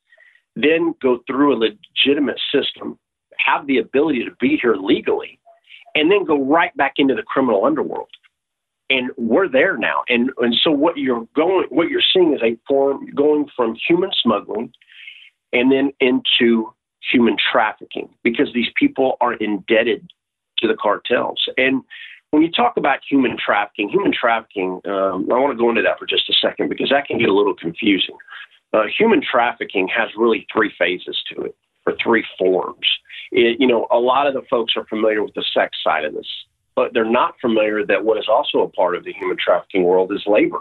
then 0.57 0.95
go 1.03 1.21
through 1.27 1.55
a 1.55 1.59
legitimate 1.59 2.41
system, 2.53 2.99
have 3.37 3.67
the 3.67 3.79
ability 3.79 4.25
to 4.25 4.31
be 4.41 4.59
here 4.61 4.75
legally, 4.75 5.39
and 5.95 6.11
then 6.11 6.25
go 6.25 6.43
right 6.43 6.75
back 6.77 6.95
into 6.97 7.15
the 7.15 7.23
criminal 7.23 7.65
underworld 7.65 8.09
and 8.91 9.11
we're 9.17 9.49
there 9.49 9.79
now. 9.79 10.03
And 10.09 10.31
and 10.39 10.55
so 10.63 10.71
what 10.71 10.99
you're 10.99 11.27
going, 11.35 11.67
what 11.71 11.89
you're 11.89 12.03
seeing 12.13 12.35
is 12.35 12.43
a 12.43 12.59
form 12.69 13.07
going 13.15 13.47
from 13.57 13.77
human 13.89 14.11
smuggling, 14.21 14.73
and 15.53 15.73
then 15.73 15.93
into 16.01 16.75
human 17.11 17.37
trafficking 17.51 18.11
because 18.23 18.53
these 18.53 18.69
people 18.77 19.17
are 19.21 19.35
indebted 19.35 20.11
to 20.59 20.69
the 20.69 20.75
cartels. 20.75 21.43
And 21.57 21.83
when 22.31 22.43
you 22.43 22.51
talk 22.51 22.77
about 22.77 22.99
human 23.09 23.37
trafficking, 23.45 23.89
human 23.89 24.13
trafficking, 24.13 24.81
um, 24.85 25.27
I 25.33 25.39
want 25.39 25.57
to 25.57 25.59
go 25.59 25.71
into 25.71 25.83
that 25.83 25.99
for 25.99 26.07
just 26.07 26.29
a 26.29 26.35
second 26.35 26.69
because 26.69 26.91
that 26.91 27.07
can 27.07 27.19
get 27.19 27.29
a 27.29 27.35
little 27.35 27.55
confusing. 27.55 28.17
Uh, 28.73 28.85
human 28.97 29.23
trafficking 29.23 29.89
has 29.89 30.11
really 30.17 30.47
three 30.53 30.73
phases 30.79 31.19
to 31.33 31.43
it, 31.43 31.57
or 31.87 31.95
three 32.03 32.25
forms. 32.39 32.87
It, 33.33 33.61
you 33.61 33.67
know, 33.67 33.89
a 33.91 33.99
lot 33.99 34.27
of 34.27 34.35
the 34.35 34.43
folks 34.49 34.75
are 34.77 34.87
familiar 34.87 35.25
with 35.25 35.35
the 35.35 35.45
sex 35.55 35.79
side 35.83 36.05
of 36.05 36.15
this 36.15 36.29
but 36.81 36.95
they're 36.95 37.05
not 37.05 37.35
familiar 37.43 37.85
that 37.85 38.07
what 38.07 38.17
is 38.17 38.25
also 38.27 38.61
a 38.61 38.69
part 38.69 38.97
of 38.97 39.05
the 39.05 39.13
human 39.13 39.37
trafficking 39.37 39.83
world 39.83 40.11
is 40.13 40.23
labor. 40.27 40.61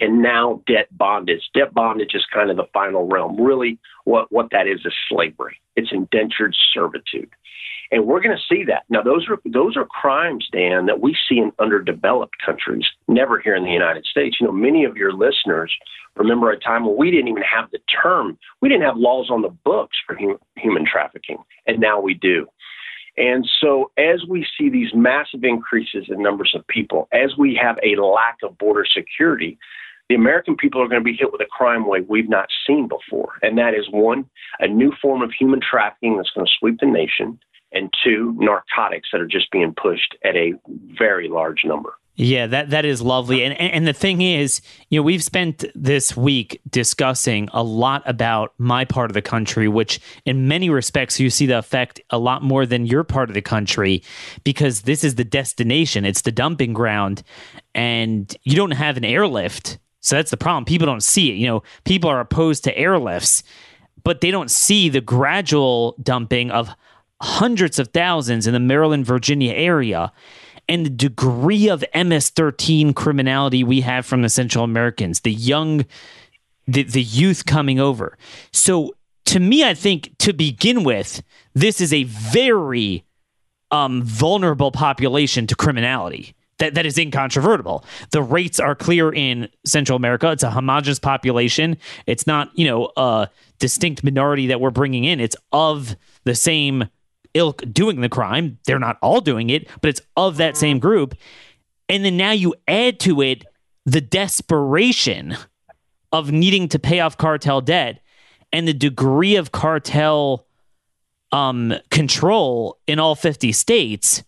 And 0.00 0.22
now 0.22 0.62
debt 0.66 0.86
bondage. 0.96 1.42
Debt 1.52 1.74
bondage 1.74 2.14
is 2.14 2.24
kind 2.32 2.50
of 2.50 2.56
the 2.56 2.64
final 2.72 3.06
realm. 3.06 3.38
Really, 3.38 3.78
what, 4.04 4.32
what 4.32 4.48
that 4.52 4.66
is 4.66 4.80
is 4.86 4.94
slavery. 5.10 5.60
It's 5.74 5.92
indentured 5.92 6.56
servitude. 6.72 7.28
And 7.92 8.06
we're 8.06 8.22
going 8.22 8.34
to 8.34 8.54
see 8.54 8.64
that. 8.64 8.84
Now, 8.88 9.02
those 9.02 9.28
are 9.28 9.38
those 9.44 9.76
are 9.76 9.84
crimes, 9.84 10.48
Dan, 10.50 10.86
that 10.86 11.02
we 11.02 11.14
see 11.28 11.36
in 11.36 11.52
underdeveloped 11.58 12.36
countries, 12.44 12.86
never 13.06 13.38
here 13.38 13.54
in 13.54 13.64
the 13.64 13.70
United 13.70 14.06
States. 14.06 14.38
You 14.40 14.46
know, 14.46 14.54
many 14.54 14.84
of 14.84 14.96
your 14.96 15.12
listeners 15.12 15.70
remember 16.16 16.50
a 16.50 16.58
time 16.58 16.86
when 16.86 16.96
we 16.96 17.10
didn't 17.10 17.28
even 17.28 17.42
have 17.42 17.70
the 17.72 17.78
term, 18.02 18.38
we 18.62 18.70
didn't 18.70 18.84
have 18.84 18.96
laws 18.96 19.28
on 19.30 19.42
the 19.42 19.54
books 19.64 19.98
for 20.06 20.16
hum, 20.16 20.38
human 20.56 20.86
trafficking, 20.90 21.36
and 21.66 21.78
now 21.78 22.00
we 22.00 22.14
do. 22.14 22.46
And 23.16 23.48
so, 23.60 23.90
as 23.96 24.24
we 24.28 24.46
see 24.58 24.68
these 24.68 24.90
massive 24.94 25.42
increases 25.42 26.06
in 26.08 26.22
numbers 26.22 26.52
of 26.54 26.66
people, 26.66 27.08
as 27.12 27.36
we 27.38 27.58
have 27.60 27.78
a 27.82 28.00
lack 28.00 28.38
of 28.42 28.58
border 28.58 28.84
security, 28.84 29.58
the 30.08 30.14
American 30.14 30.56
people 30.56 30.82
are 30.82 30.88
going 30.88 31.00
to 31.00 31.04
be 31.04 31.16
hit 31.16 31.32
with 31.32 31.40
a 31.40 31.46
crime 31.46 31.86
wave 31.88 32.06
we've 32.08 32.28
not 32.28 32.48
seen 32.66 32.88
before. 32.88 33.32
And 33.42 33.58
that 33.58 33.74
is 33.74 33.88
one, 33.90 34.28
a 34.60 34.68
new 34.68 34.92
form 35.02 35.22
of 35.22 35.32
human 35.32 35.60
trafficking 35.60 36.16
that's 36.16 36.30
going 36.30 36.46
to 36.46 36.52
sweep 36.58 36.78
the 36.80 36.86
nation. 36.86 37.38
and 37.72 37.92
two, 38.04 38.34
narcotics 38.38 39.08
that 39.12 39.20
are 39.20 39.26
just 39.26 39.50
being 39.50 39.74
pushed 39.74 40.16
at 40.24 40.36
a 40.36 40.54
very 40.98 41.28
large 41.28 41.64
number. 41.64 41.94
Yeah, 42.18 42.46
that 42.46 42.70
that 42.70 42.86
is 42.86 43.02
lovely. 43.02 43.44
And, 43.44 43.60
and 43.60 43.86
the 43.86 43.92
thing 43.92 44.22
is, 44.22 44.62
you 44.88 44.98
know, 44.98 45.02
we've 45.02 45.22
spent 45.22 45.66
this 45.74 46.16
week 46.16 46.60
discussing 46.68 47.50
a 47.52 47.62
lot 47.62 48.02
about 48.06 48.54
my 48.56 48.86
part 48.86 49.10
of 49.10 49.14
the 49.14 49.22
country, 49.22 49.68
which 49.68 50.00
in 50.24 50.48
many 50.48 50.70
respects 50.70 51.20
you 51.20 51.28
see 51.28 51.44
the 51.44 51.58
effect 51.58 52.00
a 52.08 52.18
lot 52.18 52.42
more 52.42 52.64
than 52.64 52.86
your 52.86 53.04
part 53.04 53.28
of 53.28 53.34
the 53.34 53.42
country 53.42 54.02
because 54.44 54.82
this 54.82 55.04
is 55.04 55.16
the 55.16 55.24
destination, 55.24 56.06
it's 56.06 56.22
the 56.22 56.32
dumping 56.32 56.72
ground 56.72 57.22
and 57.74 58.34
you 58.44 58.56
don't 58.56 58.70
have 58.70 58.96
an 58.96 59.04
airlift. 59.04 59.78
So 60.00 60.16
that's 60.16 60.30
the 60.30 60.38
problem. 60.38 60.64
People 60.64 60.86
don't 60.86 61.02
see 61.02 61.30
it. 61.30 61.34
You 61.34 61.48
know, 61.48 61.62
people 61.84 62.08
are 62.08 62.20
opposed 62.20 62.64
to 62.64 62.74
airlifts, 62.74 63.42
but 64.04 64.22
they 64.22 64.30
don't 64.30 64.50
see 64.50 64.88
the 64.88 65.02
gradual 65.02 65.96
dumping 66.02 66.50
of 66.50 66.70
hundreds 67.20 67.78
of 67.78 67.88
thousands 67.88 68.46
in 68.46 68.54
the 68.54 68.60
Maryland, 68.60 69.04
Virginia 69.04 69.52
area 69.52 70.12
and 70.68 70.84
the 70.84 70.90
degree 70.90 71.68
of 71.68 71.84
MS-13 71.94 72.94
criminality 72.94 73.64
we 73.64 73.80
have 73.82 74.04
from 74.04 74.22
the 74.22 74.28
Central 74.28 74.64
Americans, 74.64 75.20
the 75.20 75.32
young, 75.32 75.84
the, 76.66 76.82
the 76.82 77.02
youth 77.02 77.46
coming 77.46 77.78
over. 77.78 78.18
So 78.52 78.96
to 79.26 79.40
me, 79.40 79.64
I 79.64 79.74
think 79.74 80.16
to 80.18 80.32
begin 80.32 80.84
with, 80.84 81.22
this 81.54 81.80
is 81.80 81.92
a 81.92 82.04
very 82.04 83.04
um, 83.70 84.02
vulnerable 84.02 84.70
population 84.70 85.46
to 85.48 85.56
criminality. 85.56 86.34
That, 86.58 86.74
that 86.74 86.86
is 86.86 86.96
incontrovertible. 86.96 87.84
The 88.12 88.22
rates 88.22 88.58
are 88.58 88.74
clear 88.74 89.12
in 89.12 89.50
Central 89.66 89.96
America. 89.96 90.30
It's 90.30 90.42
a 90.42 90.50
homogenous 90.50 90.98
population. 90.98 91.76
It's 92.06 92.26
not, 92.26 92.50
you 92.54 92.66
know, 92.66 92.92
a 92.96 93.28
distinct 93.58 94.02
minority 94.02 94.46
that 94.46 94.58
we're 94.58 94.70
bringing 94.70 95.04
in. 95.04 95.20
It's 95.20 95.36
of 95.52 95.96
the 96.24 96.34
same 96.34 96.88
ilk 97.36 97.62
doing 97.72 98.00
the 98.00 98.08
crime. 98.08 98.58
They're 98.66 98.78
not 98.78 98.98
all 99.02 99.20
doing 99.20 99.50
it, 99.50 99.68
but 99.80 99.88
it's 99.88 100.00
of 100.16 100.36
that 100.38 100.56
same 100.56 100.78
group. 100.78 101.14
And 101.88 102.04
then 102.04 102.16
now 102.16 102.32
you 102.32 102.54
add 102.66 102.98
to 103.00 103.22
it 103.22 103.44
the 103.84 104.00
desperation 104.00 105.36
of 106.12 106.32
needing 106.32 106.68
to 106.68 106.78
pay 106.78 107.00
off 107.00 107.16
cartel 107.16 107.60
debt 107.60 108.00
and 108.52 108.66
the 108.66 108.74
degree 108.74 109.36
of 109.36 109.52
cartel 109.52 110.46
um, 111.32 111.74
control 111.90 112.78
in 112.86 112.98
all 112.98 113.14
50 113.14 113.52
states. 113.52 114.22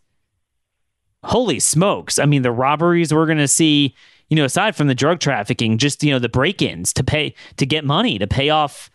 Holy 1.24 1.58
smokes. 1.60 2.18
I 2.18 2.26
mean, 2.26 2.42
the 2.42 2.52
robberies 2.52 3.12
we're 3.12 3.26
going 3.26 3.38
to 3.38 3.48
see, 3.48 3.94
you 4.28 4.36
know, 4.36 4.44
aside 4.44 4.76
from 4.76 4.86
the 4.86 4.94
drug 4.94 5.18
trafficking, 5.18 5.78
just, 5.78 6.02
you 6.02 6.12
know, 6.12 6.18
the 6.18 6.28
break 6.28 6.62
ins 6.62 6.92
to 6.94 7.04
pay, 7.04 7.34
to 7.56 7.66
get 7.66 7.84
money, 7.84 8.18
to 8.18 8.26
pay 8.26 8.50
off 8.50 8.90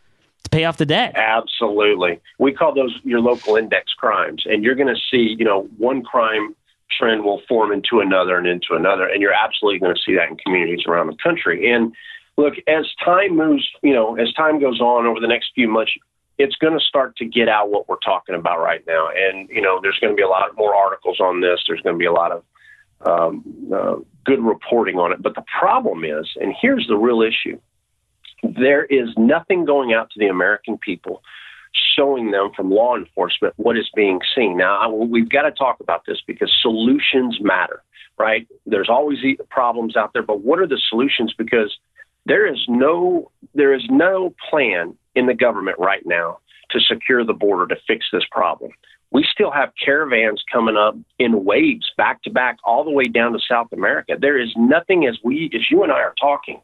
pay 0.53 0.65
off 0.65 0.77
the 0.77 0.85
debt. 0.85 1.13
Absolutely. 1.15 2.19
We 2.39 2.53
call 2.53 2.73
those 2.73 2.97
your 3.03 3.19
local 3.19 3.55
index 3.55 3.93
crimes. 3.93 4.43
And 4.45 4.63
you're 4.63 4.75
going 4.75 4.93
to 4.93 5.01
see, 5.11 5.35
you 5.37 5.45
know, 5.45 5.67
one 5.77 6.03
crime 6.03 6.55
trend 6.97 7.23
will 7.23 7.41
form 7.47 7.71
into 7.71 7.99
another 7.99 8.37
and 8.37 8.47
into 8.47 8.73
another. 8.73 9.07
And 9.07 9.21
you're 9.21 9.33
absolutely 9.33 9.79
going 9.79 9.95
to 9.95 10.01
see 10.05 10.15
that 10.15 10.29
in 10.29 10.37
communities 10.37 10.85
around 10.87 11.07
the 11.07 11.17
country. 11.21 11.71
And 11.71 11.93
look, 12.37 12.53
as 12.67 12.85
time 13.03 13.35
moves, 13.35 13.67
you 13.81 13.93
know, 13.93 14.15
as 14.15 14.31
time 14.33 14.59
goes 14.59 14.79
on 14.79 15.05
over 15.05 15.19
the 15.19 15.27
next 15.27 15.51
few 15.55 15.67
months, 15.67 15.91
it's 16.37 16.55
going 16.55 16.73
to 16.73 16.83
start 16.83 17.15
to 17.17 17.25
get 17.25 17.47
out 17.47 17.69
what 17.69 17.87
we're 17.87 17.97
talking 17.97 18.35
about 18.35 18.59
right 18.59 18.83
now. 18.87 19.09
And, 19.15 19.49
you 19.49 19.61
know, 19.61 19.79
there's 19.81 19.99
going 19.99 20.13
to 20.13 20.17
be 20.17 20.23
a 20.23 20.27
lot 20.27 20.49
more 20.55 20.75
articles 20.75 21.19
on 21.19 21.41
this. 21.41 21.63
There's 21.67 21.81
going 21.81 21.95
to 21.95 21.99
be 21.99 22.05
a 22.05 22.11
lot 22.11 22.31
of 22.31 22.43
um, 23.05 23.43
uh, 23.73 23.95
good 24.25 24.39
reporting 24.39 24.97
on 24.97 25.11
it. 25.11 25.21
But 25.21 25.35
the 25.35 25.43
problem 25.59 26.03
is, 26.03 26.29
and 26.39 26.53
here's 26.59 26.87
the 26.87 26.97
real 26.97 27.21
issue 27.21 27.59
there 28.43 28.85
is 28.85 29.09
nothing 29.17 29.65
going 29.65 29.93
out 29.93 30.09
to 30.11 30.19
the 30.19 30.27
American 30.27 30.77
people 30.77 31.23
showing 31.95 32.31
them 32.31 32.51
from 32.55 32.69
law 32.69 32.95
enforcement 32.95 33.53
what 33.57 33.77
is 33.77 33.89
being 33.95 34.19
seen. 34.35 34.57
Now, 34.57 34.89
we've 34.91 35.29
got 35.29 35.43
to 35.43 35.51
talk 35.51 35.79
about 35.79 36.05
this 36.05 36.19
because 36.25 36.51
solutions 36.61 37.37
matter, 37.41 37.81
right? 38.17 38.47
There's 38.65 38.89
always 38.89 39.19
problems 39.49 39.95
out 39.95 40.13
there, 40.13 40.23
but 40.23 40.41
what 40.41 40.59
are 40.59 40.67
the 40.67 40.79
solutions? 40.89 41.33
Because 41.37 41.75
there 42.25 42.51
is 42.51 42.59
no 42.67 43.31
there 43.53 43.73
is 43.73 43.83
no 43.89 44.33
plan 44.49 44.95
in 45.15 45.25
the 45.25 45.33
government 45.33 45.77
right 45.79 46.03
now 46.05 46.39
to 46.71 46.79
secure 46.79 47.25
the 47.25 47.33
border 47.33 47.73
to 47.73 47.81
fix 47.85 48.05
this 48.11 48.23
problem. 48.31 48.71
We 49.11 49.25
still 49.31 49.51
have 49.51 49.73
caravans 49.83 50.43
coming 50.51 50.75
up 50.75 50.95
in 51.19 51.45
waves 51.45 51.91
back 51.97 52.23
to 52.23 52.31
back 52.31 52.57
all 52.63 52.83
the 52.83 52.91
way 52.91 53.03
down 53.03 53.33
to 53.33 53.39
South 53.47 53.71
America. 53.71 54.15
There 54.19 54.41
is 54.41 54.49
nothing 54.55 55.05
as 55.05 55.17
we 55.23 55.51
as 55.53 55.69
you 55.69 55.83
and 55.83 55.91
I 55.91 55.99
are 55.99 56.15
talking 56.19 56.61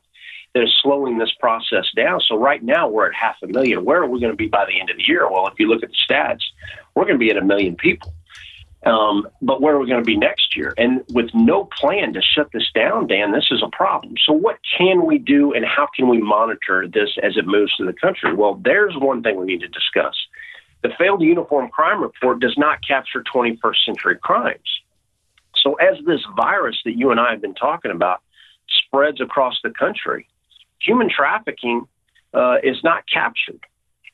that 0.53 0.63
is 0.63 0.73
slowing 0.81 1.17
this 1.17 1.31
process 1.39 1.85
down. 1.95 2.21
So 2.21 2.35
right 2.35 2.63
now 2.63 2.87
we're 2.87 3.07
at 3.07 3.13
half 3.13 3.35
a 3.43 3.47
million. 3.47 3.85
Where 3.85 4.01
are 4.01 4.07
we 4.07 4.19
going 4.19 4.33
to 4.33 4.37
be 4.37 4.47
by 4.47 4.65
the 4.65 4.79
end 4.79 4.89
of 4.89 4.97
the 4.97 5.03
year? 5.07 5.29
Well, 5.29 5.47
if 5.47 5.53
you 5.59 5.67
look 5.67 5.83
at 5.83 5.89
the 5.89 6.13
stats, 6.13 6.41
we're 6.95 7.05
going 7.05 7.15
to 7.15 7.19
be 7.19 7.29
at 7.29 7.37
a 7.37 7.45
million 7.45 7.75
people. 7.75 8.13
Um, 8.85 9.27
but 9.41 9.61
where 9.61 9.75
are 9.75 9.79
we 9.79 9.87
going 9.87 10.01
to 10.01 10.05
be 10.05 10.17
next 10.17 10.55
year? 10.55 10.73
And 10.77 11.03
with 11.09 11.29
no 11.33 11.65
plan 11.65 12.13
to 12.13 12.21
shut 12.21 12.49
this 12.53 12.71
down, 12.73 13.07
Dan, 13.07 13.33
this 13.33 13.47
is 13.51 13.61
a 13.61 13.69
problem. 13.75 14.15
So 14.25 14.31
what 14.31 14.57
can 14.77 15.05
we 15.05 15.17
do 15.17 15.53
and 15.53 15.65
how 15.65 15.87
can 15.93 16.07
we 16.07 16.19
monitor 16.19 16.87
this 16.87 17.09
as 17.21 17.35
it 17.35 17.45
moves 17.45 17.73
through 17.75 17.87
the 17.87 17.93
country? 17.93 18.33
Well, 18.33 18.59
there's 18.63 18.95
one 18.97 19.21
thing 19.21 19.37
we 19.37 19.45
need 19.45 19.61
to 19.61 19.67
discuss. 19.67 20.15
The 20.81 20.89
failed 20.97 21.21
uniform 21.21 21.69
crime 21.69 22.01
report 22.01 22.39
does 22.39 22.57
not 22.57 22.79
capture 22.87 23.21
21st 23.21 23.85
century 23.85 24.17
crimes. 24.21 24.79
So 25.61 25.73
as 25.73 25.97
this 26.05 26.21
virus 26.37 26.77
that 26.85 26.97
you 26.97 27.11
and 27.11 27.19
I 27.19 27.31
have 27.31 27.41
been 27.41 27.55
talking 27.55 27.91
about 27.91 28.21
spreads 28.85 29.19
across 29.19 29.59
the 29.61 29.71
country, 29.71 30.29
human 30.81 31.09
trafficking 31.09 31.87
uh, 32.33 32.57
is 32.63 32.77
not 32.83 33.03
captured. 33.11 33.59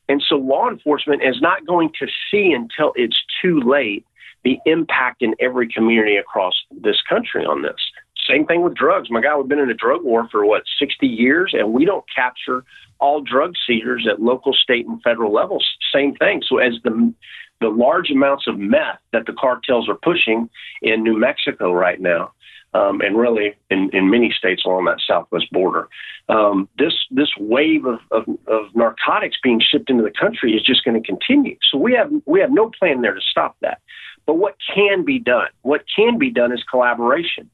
And 0.08 0.22
so 0.26 0.36
law 0.36 0.68
enforcement 0.68 1.22
is 1.22 1.40
not 1.40 1.66
going 1.66 1.90
to 1.98 2.06
see 2.30 2.52
until 2.52 2.92
it's 2.94 3.20
too 3.42 3.60
late 3.60 4.06
the 4.44 4.58
impact 4.64 5.22
in 5.22 5.34
every 5.40 5.68
community 5.68 6.16
across 6.16 6.54
this 6.70 7.02
country 7.08 7.44
on 7.44 7.62
this. 7.62 7.80
Same 8.28 8.46
thing 8.46 8.62
with 8.62 8.74
drugs. 8.74 9.10
My 9.10 9.20
guy, 9.20 9.36
we've 9.36 9.48
been 9.48 9.58
in 9.58 9.70
a 9.70 9.74
drug 9.74 10.04
war 10.04 10.28
for 10.30 10.46
what, 10.46 10.62
60 10.78 11.06
years, 11.06 11.52
and 11.52 11.72
we 11.72 11.84
don't 11.84 12.04
capture 12.14 12.64
all 12.98 13.20
drug 13.20 13.54
seizures 13.66 14.06
at 14.10 14.22
local, 14.22 14.52
state, 14.52 14.86
and 14.86 15.02
federal 15.02 15.32
levels. 15.32 15.66
Same 15.92 16.14
thing. 16.14 16.42
So 16.46 16.58
as 16.58 16.74
the 16.84 17.12
the 17.60 17.68
large 17.68 18.10
amounts 18.10 18.46
of 18.46 18.58
meth 18.58 18.98
that 19.12 19.24
the 19.24 19.32
cartels 19.32 19.88
are 19.88 19.94
pushing 19.94 20.50
in 20.82 21.02
New 21.02 21.18
Mexico 21.18 21.72
right 21.72 21.98
now, 21.98 22.32
um, 22.76 23.00
and 23.00 23.16
really 23.16 23.54
in, 23.70 23.90
in 23.92 24.10
many 24.10 24.32
states 24.36 24.64
along 24.64 24.84
that 24.84 24.98
southwest 25.06 25.50
border. 25.50 25.88
Um, 26.28 26.68
this 26.78 26.94
this 27.10 27.30
wave 27.38 27.84
of, 27.84 28.00
of, 28.10 28.24
of, 28.46 28.74
narcotics 28.74 29.36
being 29.42 29.60
shipped 29.60 29.88
into 29.88 30.02
the 30.02 30.10
country 30.10 30.54
is 30.54 30.62
just 30.62 30.84
going 30.84 31.00
to 31.00 31.06
continue. 31.06 31.56
So 31.70 31.78
we 31.78 31.94
have 31.94 32.10
we 32.26 32.40
have 32.40 32.50
no 32.50 32.70
plan 32.70 33.00
there 33.00 33.14
to 33.14 33.20
stop 33.20 33.56
that. 33.62 33.80
But 34.26 34.34
what 34.34 34.56
can 34.74 35.04
be 35.04 35.18
done? 35.20 35.48
What 35.62 35.84
can 35.94 36.18
be 36.18 36.30
done 36.30 36.52
is 36.52 36.62
collaboration. 36.68 37.48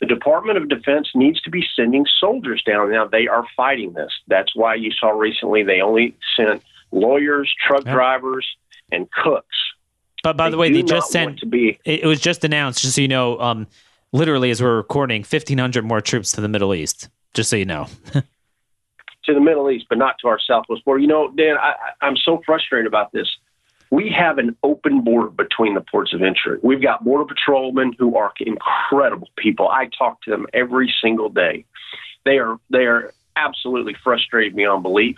The 0.00 0.06
Department 0.06 0.56
of 0.56 0.68
Defense 0.68 1.08
needs 1.14 1.40
to 1.42 1.50
be 1.50 1.64
sending 1.76 2.06
soldiers 2.18 2.62
down. 2.64 2.90
Now 2.90 3.06
they 3.06 3.26
are 3.26 3.44
fighting 3.56 3.92
this. 3.92 4.12
That's 4.28 4.54
why 4.54 4.76
you 4.76 4.92
saw 4.92 5.10
recently 5.10 5.64
they 5.64 5.80
only 5.80 6.16
sent 6.36 6.62
lawyers, 6.92 7.52
truck 7.66 7.84
yep. 7.84 7.94
drivers, 7.94 8.46
and 8.92 9.10
cooks. 9.10 9.56
But 10.22 10.36
by 10.36 10.46
they 10.46 10.52
the 10.52 10.58
way, 10.58 10.72
they 10.72 10.82
just 10.82 11.10
sent. 11.10 11.40
To 11.40 11.46
be, 11.46 11.80
it 11.84 12.06
was 12.06 12.20
just 12.20 12.44
announced, 12.44 12.82
just 12.82 12.94
so 12.94 13.00
you 13.00 13.08
know. 13.08 13.40
Um, 13.40 13.66
literally 14.12 14.50
as 14.50 14.62
we're 14.62 14.76
recording, 14.76 15.22
1,500 15.22 15.84
more 15.84 16.00
troops 16.00 16.32
to 16.32 16.40
the 16.40 16.48
Middle 16.48 16.74
East, 16.74 17.08
just 17.34 17.50
so 17.50 17.56
you 17.56 17.64
know. 17.64 17.88
to 18.12 19.34
the 19.34 19.40
Middle 19.40 19.70
East, 19.70 19.86
but 19.88 19.98
not 19.98 20.16
to 20.20 20.28
our 20.28 20.38
southwest 20.38 20.84
border. 20.84 21.00
You 21.00 21.08
know, 21.08 21.30
Dan, 21.30 21.56
I, 21.58 21.74
I'm 22.00 22.16
so 22.16 22.42
frustrated 22.44 22.86
about 22.86 23.12
this. 23.12 23.28
We 23.90 24.10
have 24.10 24.38
an 24.38 24.56
open 24.62 25.02
border 25.02 25.28
between 25.28 25.74
the 25.74 25.82
ports 25.82 26.14
of 26.14 26.22
entry. 26.22 26.58
We've 26.62 26.80
got 26.80 27.04
border 27.04 27.26
patrolmen 27.26 27.94
who 27.98 28.16
are 28.16 28.32
incredible 28.40 29.28
people. 29.36 29.68
I 29.68 29.90
talk 29.96 30.22
to 30.22 30.30
them 30.30 30.46
every 30.54 30.92
single 31.02 31.28
day. 31.28 31.66
They 32.24 32.38
are 32.38 32.58
they 32.70 32.86
are 32.86 33.12
absolutely 33.36 33.94
frustrated 34.02 34.56
beyond 34.56 34.82
belief. 34.82 35.16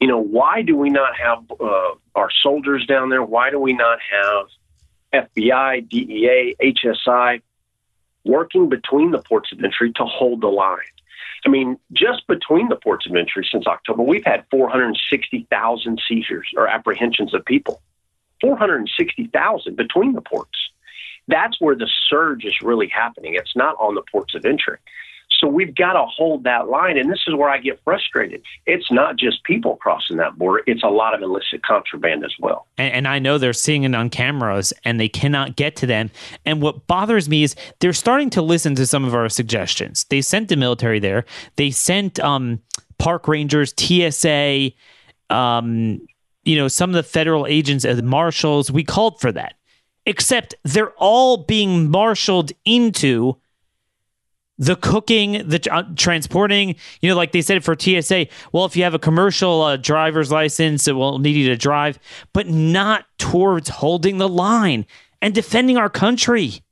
You 0.00 0.08
know, 0.08 0.18
why 0.18 0.62
do 0.62 0.76
we 0.76 0.88
not 0.88 1.14
have 1.16 1.44
uh, 1.60 1.94
our 2.14 2.30
soldiers 2.42 2.86
down 2.86 3.10
there? 3.10 3.22
Why 3.22 3.50
do 3.50 3.60
we 3.60 3.74
not 3.74 3.98
have 4.10 5.26
FBI, 5.34 5.88
DEA, 5.88 6.56
HSI 6.62 7.42
working 8.26 8.68
between 8.68 9.10
the 9.10 9.22
ports 9.22 9.52
of 9.52 9.62
entry 9.62 9.92
to 9.94 10.04
hold 10.04 10.40
the 10.40 10.48
line. 10.48 10.78
I 11.44 11.48
mean, 11.48 11.78
just 11.92 12.26
between 12.26 12.68
the 12.68 12.76
ports 12.76 13.06
of 13.06 13.14
entry 13.14 13.46
since 13.50 13.66
October, 13.66 14.02
we've 14.02 14.24
had 14.24 14.44
460,000 14.50 16.02
seizures 16.08 16.48
or 16.56 16.66
apprehensions 16.66 17.34
of 17.34 17.44
people. 17.44 17.80
460,000 18.40 19.76
between 19.76 20.12
the 20.12 20.20
ports. 20.20 20.70
That's 21.28 21.60
where 21.60 21.74
the 21.74 21.88
surge 22.08 22.44
is 22.44 22.54
really 22.62 22.88
happening. 22.88 23.34
It's 23.34 23.56
not 23.56 23.76
on 23.78 23.94
the 23.94 24.02
ports 24.10 24.34
of 24.34 24.44
entry. 24.44 24.78
So 25.38 25.46
we've 25.48 25.74
got 25.74 25.92
to 25.94 26.04
hold 26.06 26.44
that 26.44 26.68
line. 26.68 26.96
And 26.98 27.10
this 27.10 27.22
is 27.26 27.34
where 27.34 27.48
I 27.48 27.58
get 27.58 27.80
frustrated. 27.84 28.42
It's 28.66 28.90
not 28.90 29.16
just 29.16 29.44
people 29.44 29.76
crossing 29.76 30.16
that 30.16 30.38
border, 30.38 30.62
it's 30.66 30.82
a 30.82 30.88
lot 30.88 31.14
of 31.14 31.22
illicit 31.22 31.62
contraband 31.62 32.24
as 32.24 32.34
well. 32.40 32.66
And, 32.78 32.92
and, 32.92 33.08
I 33.08 33.18
know 33.18 33.38
they're 33.38 33.52
seeing 33.52 33.84
it 33.84 33.94
on 33.94 34.10
cameras 34.10 34.72
and 34.84 34.98
they 34.98 35.08
cannot 35.08 35.56
get 35.56 35.76
to 35.76 35.86
them. 35.86 36.10
And 36.44 36.60
what 36.60 36.86
bothers 36.86 37.28
me 37.28 37.42
is 37.42 37.54
they're 37.80 37.92
starting 37.92 38.30
to 38.30 38.42
listen 38.42 38.74
to 38.76 38.86
some 38.86 39.04
of 39.04 39.14
our 39.14 39.28
suggestions. 39.28 40.04
They 40.04 40.20
sent 40.20 40.48
the 40.48 40.56
military 40.56 40.98
there, 40.98 41.24
they 41.56 41.70
sent 41.70 42.18
um, 42.20 42.60
park 42.98 43.28
rangers, 43.28 43.74
TSA, 43.76 44.70
um, 45.30 46.00
you 46.44 46.56
know, 46.56 46.68
some 46.68 46.90
of 46.90 46.94
the 46.94 47.02
federal 47.02 47.46
agents 47.46 47.84
as 47.84 48.02
marshals. 48.02 48.70
We 48.70 48.84
called 48.84 49.20
for 49.20 49.32
that. 49.32 49.54
except 50.06 50.54
they're 50.62 50.92
all 50.98 51.36
being 51.36 51.90
marshaled 51.90 52.52
into 52.64 53.36
the 54.58 54.76
cooking, 54.76 55.32
the 55.48 55.60
uh, 55.70 55.82
transporting, 55.96 56.76
you 57.00 57.08
know, 57.08 57.16
like 57.16 57.32
they 57.32 57.42
said 57.42 57.62
for 57.64 57.76
TSA, 57.78 58.26
well, 58.52 58.64
if 58.64 58.76
you 58.76 58.84
have 58.84 58.94
a 58.94 58.98
commercial 58.98 59.62
uh, 59.62 59.76
driver's 59.76 60.30
license, 60.32 60.88
it 60.88 60.92
will 60.92 61.18
need 61.18 61.36
you 61.36 61.48
to 61.48 61.56
drive, 61.56 61.98
but 62.32 62.48
not 62.48 63.04
towards 63.18 63.68
holding 63.68 64.18
the 64.18 64.28
line 64.28 64.86
and 65.20 65.34
defending 65.34 65.76
our 65.76 65.90
country. 65.90 66.62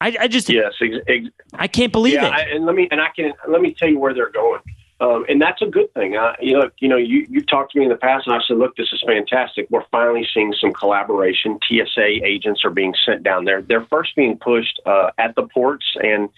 I, 0.00 0.16
I 0.20 0.28
just, 0.28 0.48
yes, 0.48 0.74
ex- 0.82 0.96
ex- 1.06 1.28
I 1.54 1.68
can't 1.68 1.92
believe 1.92 2.14
yeah, 2.14 2.26
it. 2.26 2.32
I, 2.32 2.40
and 2.50 2.66
let 2.66 2.74
me, 2.74 2.88
and 2.90 3.00
I 3.00 3.08
can, 3.14 3.32
let 3.48 3.62
me 3.62 3.72
tell 3.72 3.88
you 3.88 3.98
where 3.98 4.12
they're 4.12 4.30
going. 4.30 4.60
Um, 4.98 5.26
and 5.28 5.40
that's 5.40 5.60
a 5.60 5.66
good 5.66 5.92
thing. 5.92 6.16
Uh, 6.16 6.32
you 6.40 6.54
know, 6.54 6.70
you 6.78 6.88
know, 6.88 6.96
you 6.96 7.26
you've 7.28 7.46
talked 7.46 7.72
to 7.72 7.78
me 7.78 7.84
in 7.84 7.90
the 7.90 7.96
past, 7.96 8.26
and 8.26 8.34
I 8.34 8.38
said, 8.48 8.56
"Look, 8.56 8.76
this 8.76 8.88
is 8.92 9.02
fantastic. 9.06 9.66
We're 9.68 9.84
finally 9.90 10.26
seeing 10.32 10.54
some 10.58 10.72
collaboration. 10.72 11.58
TSA 11.68 12.24
agents 12.24 12.64
are 12.64 12.70
being 12.70 12.94
sent 13.04 13.22
down 13.22 13.44
there. 13.44 13.60
They're 13.60 13.84
first 13.90 14.16
being 14.16 14.38
pushed 14.38 14.80
uh, 14.86 15.10
at 15.18 15.34
the 15.34 15.48
ports 15.48 15.84
and 15.96 16.30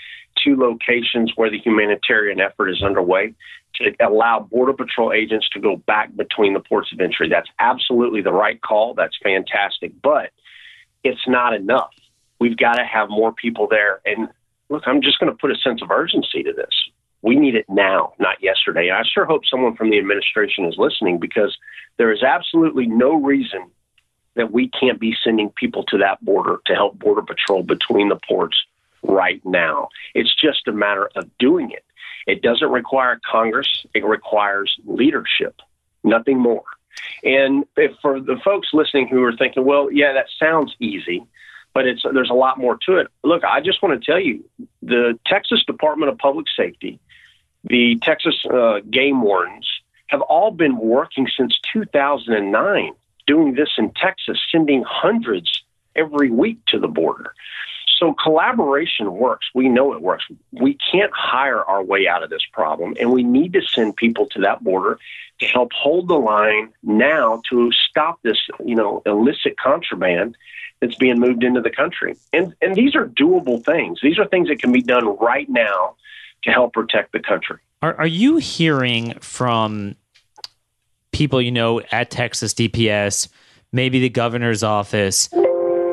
two 0.42 0.56
locations 0.56 1.32
where 1.36 1.50
the 1.50 1.58
humanitarian 1.58 2.40
effort 2.40 2.68
is 2.68 2.82
underway 2.82 3.34
to 3.76 3.94
allow 4.00 4.40
Border 4.40 4.72
Patrol 4.72 5.12
agents 5.12 5.48
to 5.50 5.60
go 5.60 5.76
back 5.76 6.14
between 6.16 6.54
the 6.54 6.60
ports 6.60 6.92
of 6.92 7.00
entry. 7.00 7.28
That's 7.28 7.48
absolutely 7.58 8.22
the 8.22 8.32
right 8.32 8.60
call. 8.60 8.94
That's 8.94 9.16
fantastic, 9.22 9.92
but 10.02 10.30
it's 11.04 11.26
not 11.26 11.54
enough. 11.54 11.92
We've 12.40 12.56
got 12.56 12.74
to 12.74 12.84
have 12.84 13.08
more 13.10 13.32
people 13.32 13.68
there. 13.68 14.00
And 14.04 14.28
look, 14.68 14.84
I'm 14.86 15.02
just 15.02 15.18
going 15.18 15.30
to 15.30 15.36
put 15.36 15.50
a 15.50 15.56
sense 15.56 15.82
of 15.82 15.90
urgency 15.90 16.42
to 16.42 16.52
this 16.52 16.74
we 17.22 17.36
need 17.36 17.54
it 17.54 17.66
now, 17.68 18.12
not 18.18 18.42
yesterday. 18.42 18.88
And 18.88 18.96
I 18.96 19.02
sure 19.02 19.24
hope 19.24 19.42
someone 19.46 19.76
from 19.76 19.90
the 19.90 19.98
administration 19.98 20.64
is 20.66 20.76
listening 20.78 21.18
because 21.18 21.56
there 21.96 22.12
is 22.12 22.22
absolutely 22.22 22.86
no 22.86 23.14
reason 23.14 23.70
that 24.34 24.52
we 24.52 24.68
can't 24.68 25.00
be 25.00 25.16
sending 25.24 25.50
people 25.50 25.82
to 25.84 25.98
that 25.98 26.24
border 26.24 26.58
to 26.66 26.74
help 26.74 26.98
Border 26.98 27.22
Patrol 27.22 27.64
between 27.64 28.08
the 28.08 28.20
ports 28.28 28.56
right 29.02 29.40
now. 29.44 29.88
It's 30.14 30.34
just 30.34 30.68
a 30.68 30.72
matter 30.72 31.10
of 31.16 31.30
doing 31.38 31.70
it. 31.70 31.84
It 32.26 32.42
doesn't 32.42 32.70
require 32.70 33.20
Congress, 33.30 33.86
it 33.94 34.04
requires 34.04 34.74
leadership, 34.84 35.60
nothing 36.04 36.38
more. 36.38 36.64
And 37.24 37.64
for 38.02 38.20
the 38.20 38.36
folks 38.44 38.68
listening 38.72 39.08
who 39.08 39.22
are 39.22 39.36
thinking, 39.36 39.64
well, 39.64 39.90
yeah, 39.90 40.12
that 40.14 40.26
sounds 40.38 40.74
easy, 40.80 41.24
but 41.72 41.86
it's 41.86 42.02
there's 42.02 42.30
a 42.30 42.34
lot 42.34 42.58
more 42.58 42.76
to 42.86 42.96
it. 42.96 43.08
Look, 43.22 43.44
I 43.44 43.60
just 43.60 43.82
want 43.82 43.98
to 43.98 44.04
tell 44.04 44.20
you, 44.20 44.44
the 44.82 45.18
Texas 45.26 45.64
Department 45.64 46.10
of 46.10 46.18
Public 46.18 46.46
Safety 46.56 47.00
the 47.64 47.98
Texas 48.02 48.36
uh, 48.52 48.80
game 48.90 49.22
wardens 49.22 49.68
have 50.08 50.20
all 50.22 50.50
been 50.50 50.78
working 50.78 51.28
since 51.36 51.58
2009 51.72 52.92
doing 53.26 53.54
this 53.54 53.68
in 53.76 53.92
Texas, 53.92 54.38
sending 54.50 54.82
hundreds 54.86 55.62
every 55.94 56.30
week 56.30 56.58
to 56.68 56.78
the 56.78 56.88
border. 56.88 57.34
So 57.98 58.14
collaboration 58.14 59.12
works. 59.12 59.48
We 59.54 59.68
know 59.68 59.92
it 59.92 60.00
works. 60.00 60.24
We 60.52 60.78
can't 60.90 61.12
hire 61.12 61.64
our 61.64 61.82
way 61.82 62.06
out 62.06 62.22
of 62.22 62.30
this 62.30 62.44
problem, 62.52 62.94
and 63.00 63.10
we 63.10 63.24
need 63.24 63.52
to 63.54 63.62
send 63.62 63.96
people 63.96 64.26
to 64.26 64.40
that 64.42 64.62
border 64.62 64.98
to 65.40 65.46
help 65.46 65.72
hold 65.72 66.08
the 66.08 66.18
line 66.18 66.72
now 66.82 67.42
to 67.50 67.72
stop 67.72 68.20
this, 68.22 68.38
you 68.64 68.74
know, 68.74 69.02
illicit 69.04 69.56
contraband 69.58 70.36
that's 70.80 70.94
being 70.94 71.18
moved 71.18 71.42
into 71.42 71.60
the 71.60 71.70
country. 71.70 72.16
And 72.32 72.54
and 72.62 72.76
these 72.76 72.94
are 72.94 73.08
doable 73.08 73.64
things. 73.64 73.98
These 74.00 74.18
are 74.18 74.26
things 74.26 74.48
that 74.48 74.60
can 74.60 74.70
be 74.70 74.82
done 74.82 75.16
right 75.16 75.48
now 75.48 75.96
to 76.42 76.50
help 76.50 76.74
protect 76.74 77.12
the 77.12 77.20
country. 77.20 77.58
Are, 77.82 77.94
are 77.94 78.06
you 78.06 78.36
hearing 78.36 79.14
from 79.20 79.96
people 81.12 81.42
you 81.42 81.50
know 81.50 81.80
at 81.90 82.10
Texas 82.10 82.54
DPS, 82.54 83.28
maybe 83.72 83.98
the 83.98 84.08
governor's 84.08 84.62
office, 84.62 85.28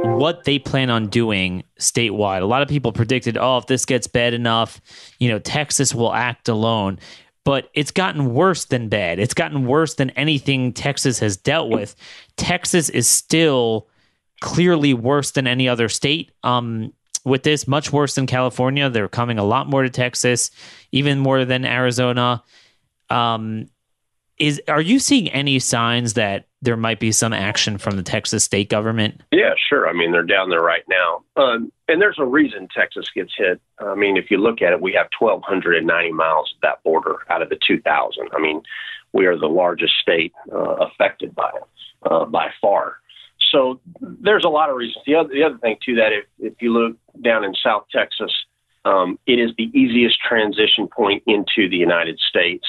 what 0.05 0.43
they 0.43 0.59
plan 0.59 0.89
on 0.89 1.07
doing 1.07 1.63
statewide? 1.79 2.41
A 2.41 2.45
lot 2.45 2.61
of 2.61 2.67
people 2.67 2.91
predicted, 2.91 3.37
oh, 3.37 3.57
if 3.57 3.67
this 3.67 3.85
gets 3.85 4.07
bad 4.07 4.33
enough, 4.33 4.81
you 5.19 5.29
know, 5.29 5.39
Texas 5.39 5.93
will 5.93 6.13
act 6.13 6.47
alone. 6.47 6.99
But 7.43 7.69
it's 7.73 7.91
gotten 7.91 8.33
worse 8.33 8.65
than 8.65 8.89
bad. 8.89 9.19
It's 9.19 9.35
gotten 9.35 9.67
worse 9.67 9.95
than 9.95 10.09
anything 10.11 10.73
Texas 10.73 11.19
has 11.19 11.37
dealt 11.37 11.69
with. 11.69 11.95
Texas 12.37 12.89
is 12.89 13.07
still 13.07 13.87
clearly 14.41 14.93
worse 14.93 15.31
than 15.31 15.45
any 15.45 15.69
other 15.69 15.87
state. 15.87 16.31
Um, 16.43 16.91
with 17.23 17.43
this, 17.43 17.67
much 17.67 17.91
worse 17.91 18.15
than 18.15 18.27
California. 18.27 18.89
They're 18.89 19.07
coming 19.07 19.39
a 19.39 19.43
lot 19.43 19.67
more 19.67 19.83
to 19.83 19.89
Texas, 19.89 20.51
even 20.91 21.19
more 21.19 21.43
than 21.43 21.65
Arizona. 21.65 22.43
Um, 23.09 23.67
is 24.37 24.61
are 24.67 24.81
you 24.81 24.99
seeing 24.99 25.29
any 25.29 25.59
signs 25.59 26.13
that 26.13 26.47
there 26.61 26.77
might 26.77 26.99
be 26.99 27.11
some 27.11 27.33
action 27.33 27.77
from 27.77 27.95
the 27.97 28.03
Texas 28.03 28.43
state 28.43 28.69
government? 28.69 29.21
Yeah, 29.31 29.53
sure. 29.69 29.87
I 29.87 29.93
mean, 29.93 30.11
they're 30.11 30.23
down 30.23 30.49
there 30.49 30.61
right 30.61 30.83
now, 30.89 31.23
um, 31.35 31.71
and 31.87 32.01
there's 32.01 32.19
a 32.19 32.25
reason 32.25 32.67
Texas 32.75 33.07
gets 33.13 33.33
hit. 33.37 33.61
I 33.79 33.95
mean, 33.95 34.17
if 34.17 34.31
you 34.31 34.37
look 34.37 34.61
at 34.61 34.73
it, 34.73 34.81
we 34.81 34.93
have 34.93 35.07
1,290 35.17 36.11
miles 36.11 36.53
of 36.55 36.61
that 36.61 36.83
border 36.83 37.17
out 37.29 37.41
of 37.41 37.49
the 37.49 37.59
2,000. 37.65 38.29
I 38.33 38.39
mean, 38.39 38.61
we 39.13 39.25
are 39.25 39.37
the 39.37 39.47
largest 39.47 39.93
state 40.01 40.33
uh, 40.51 40.75
affected 40.75 41.33
by 41.35 41.49
it 41.55 42.09
uh, 42.09 42.25
by 42.25 42.49
far 42.59 42.97
so 43.55 43.79
there's 44.01 44.43
a 44.43 44.49
lot 44.49 44.69
of 44.69 44.75
reasons. 44.75 45.03
The 45.05 45.15
other, 45.15 45.29
the 45.29 45.43
other 45.43 45.57
thing 45.57 45.77
too 45.83 45.95
that 45.95 46.11
if, 46.11 46.25
if 46.39 46.61
you 46.61 46.73
look 46.73 46.97
down 47.21 47.43
in 47.43 47.53
South 47.55 47.85
Texas, 47.91 48.31
um, 48.83 49.17
it 49.25 49.39
is 49.39 49.51
the 49.57 49.71
easiest 49.77 50.19
transition 50.19 50.87
point 50.87 51.23
into 51.25 51.69
the 51.69 51.77
United 51.77 52.19
States. 52.19 52.65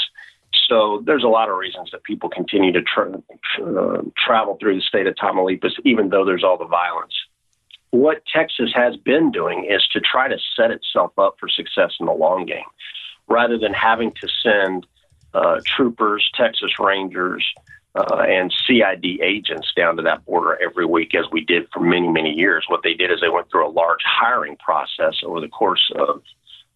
So 0.68 1.02
there's 1.04 1.24
a 1.24 1.28
lot 1.28 1.48
of 1.48 1.56
reasons 1.56 1.90
that 1.92 2.02
people 2.02 2.28
continue 2.28 2.72
to 2.72 2.82
tra- 2.82 3.22
uh, 3.62 4.02
travel 4.16 4.56
through 4.60 4.76
the 4.76 4.82
state 4.82 5.06
of 5.06 5.14
Tamaulipas, 5.14 5.72
even 5.84 6.08
though 6.08 6.24
there's 6.24 6.42
all 6.42 6.58
the 6.58 6.66
violence. 6.66 7.14
What 7.90 8.22
Texas 8.34 8.70
has 8.74 8.96
been 8.96 9.30
doing 9.30 9.66
is 9.70 9.86
to 9.92 10.00
try 10.00 10.28
to 10.28 10.36
set 10.56 10.70
itself 10.70 11.12
up 11.18 11.36
for 11.38 11.48
success 11.48 11.92
in 12.00 12.06
the 12.06 12.12
long 12.12 12.46
game, 12.46 12.64
rather 13.28 13.58
than 13.58 13.72
having 13.72 14.12
to 14.20 14.28
send 14.42 14.86
uh, 15.34 15.60
troopers, 15.64 16.28
Texas 16.34 16.72
Rangers, 16.80 17.44
uh, 17.94 18.24
and 18.28 18.52
CID 18.66 19.20
agents 19.22 19.72
down 19.76 19.96
to 19.96 20.02
that 20.02 20.24
border 20.26 20.58
every 20.62 20.84
week, 20.84 21.14
as 21.14 21.24
we 21.30 21.42
did 21.42 21.66
for 21.72 21.80
many, 21.80 22.08
many 22.08 22.30
years. 22.30 22.66
What 22.68 22.82
they 22.82 22.94
did 22.94 23.10
is 23.10 23.20
they 23.20 23.28
went 23.28 23.50
through 23.50 23.66
a 23.66 23.70
large 23.70 24.02
hiring 24.04 24.56
process 24.56 25.14
over 25.24 25.40
the 25.40 25.48
course 25.48 25.90
of 25.96 26.22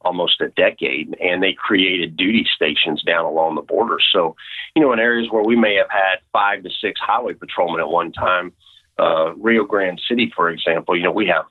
almost 0.02 0.40
a 0.40 0.48
decade, 0.50 1.16
and 1.20 1.42
they 1.42 1.52
created 1.52 2.16
duty 2.16 2.46
stations 2.54 3.02
down 3.02 3.24
along 3.24 3.54
the 3.54 3.62
border. 3.62 3.98
So, 4.12 4.36
you 4.74 4.82
know, 4.82 4.92
in 4.92 4.98
areas 4.98 5.28
where 5.30 5.44
we 5.44 5.56
may 5.56 5.74
have 5.76 5.90
had 5.90 6.20
five 6.32 6.62
to 6.62 6.70
six 6.80 7.00
highway 7.00 7.34
patrolmen 7.34 7.80
at 7.80 7.88
one 7.88 8.12
time, 8.12 8.52
uh, 8.98 9.34
Rio 9.34 9.64
Grande 9.64 10.00
City, 10.08 10.32
for 10.34 10.50
example, 10.50 10.96
you 10.96 11.02
know, 11.02 11.12
we 11.12 11.26
have 11.26 11.44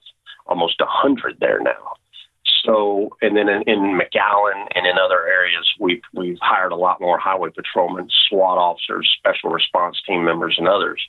almost 0.47 0.81
a 0.81 0.85
hundred 0.87 1.37
there 1.39 1.59
now. 1.59 1.93
So, 2.65 3.09
and 3.21 3.37
then 3.37 3.47
in, 3.47 3.61
in 3.67 3.99
McAllen 3.99 4.67
and 4.75 4.85
in 4.85 4.97
other 4.97 5.25
areas, 5.25 5.65
we've 5.79 6.01
we've 6.13 6.37
hired 6.41 6.71
a 6.71 6.75
lot 6.75 6.99
more 6.99 7.17
highway 7.17 7.49
patrolmen, 7.55 8.09
SWAT 8.27 8.57
officers, 8.57 9.09
special 9.17 9.49
response 9.49 10.01
team 10.05 10.25
members, 10.25 10.55
and 10.57 10.67
others 10.67 11.01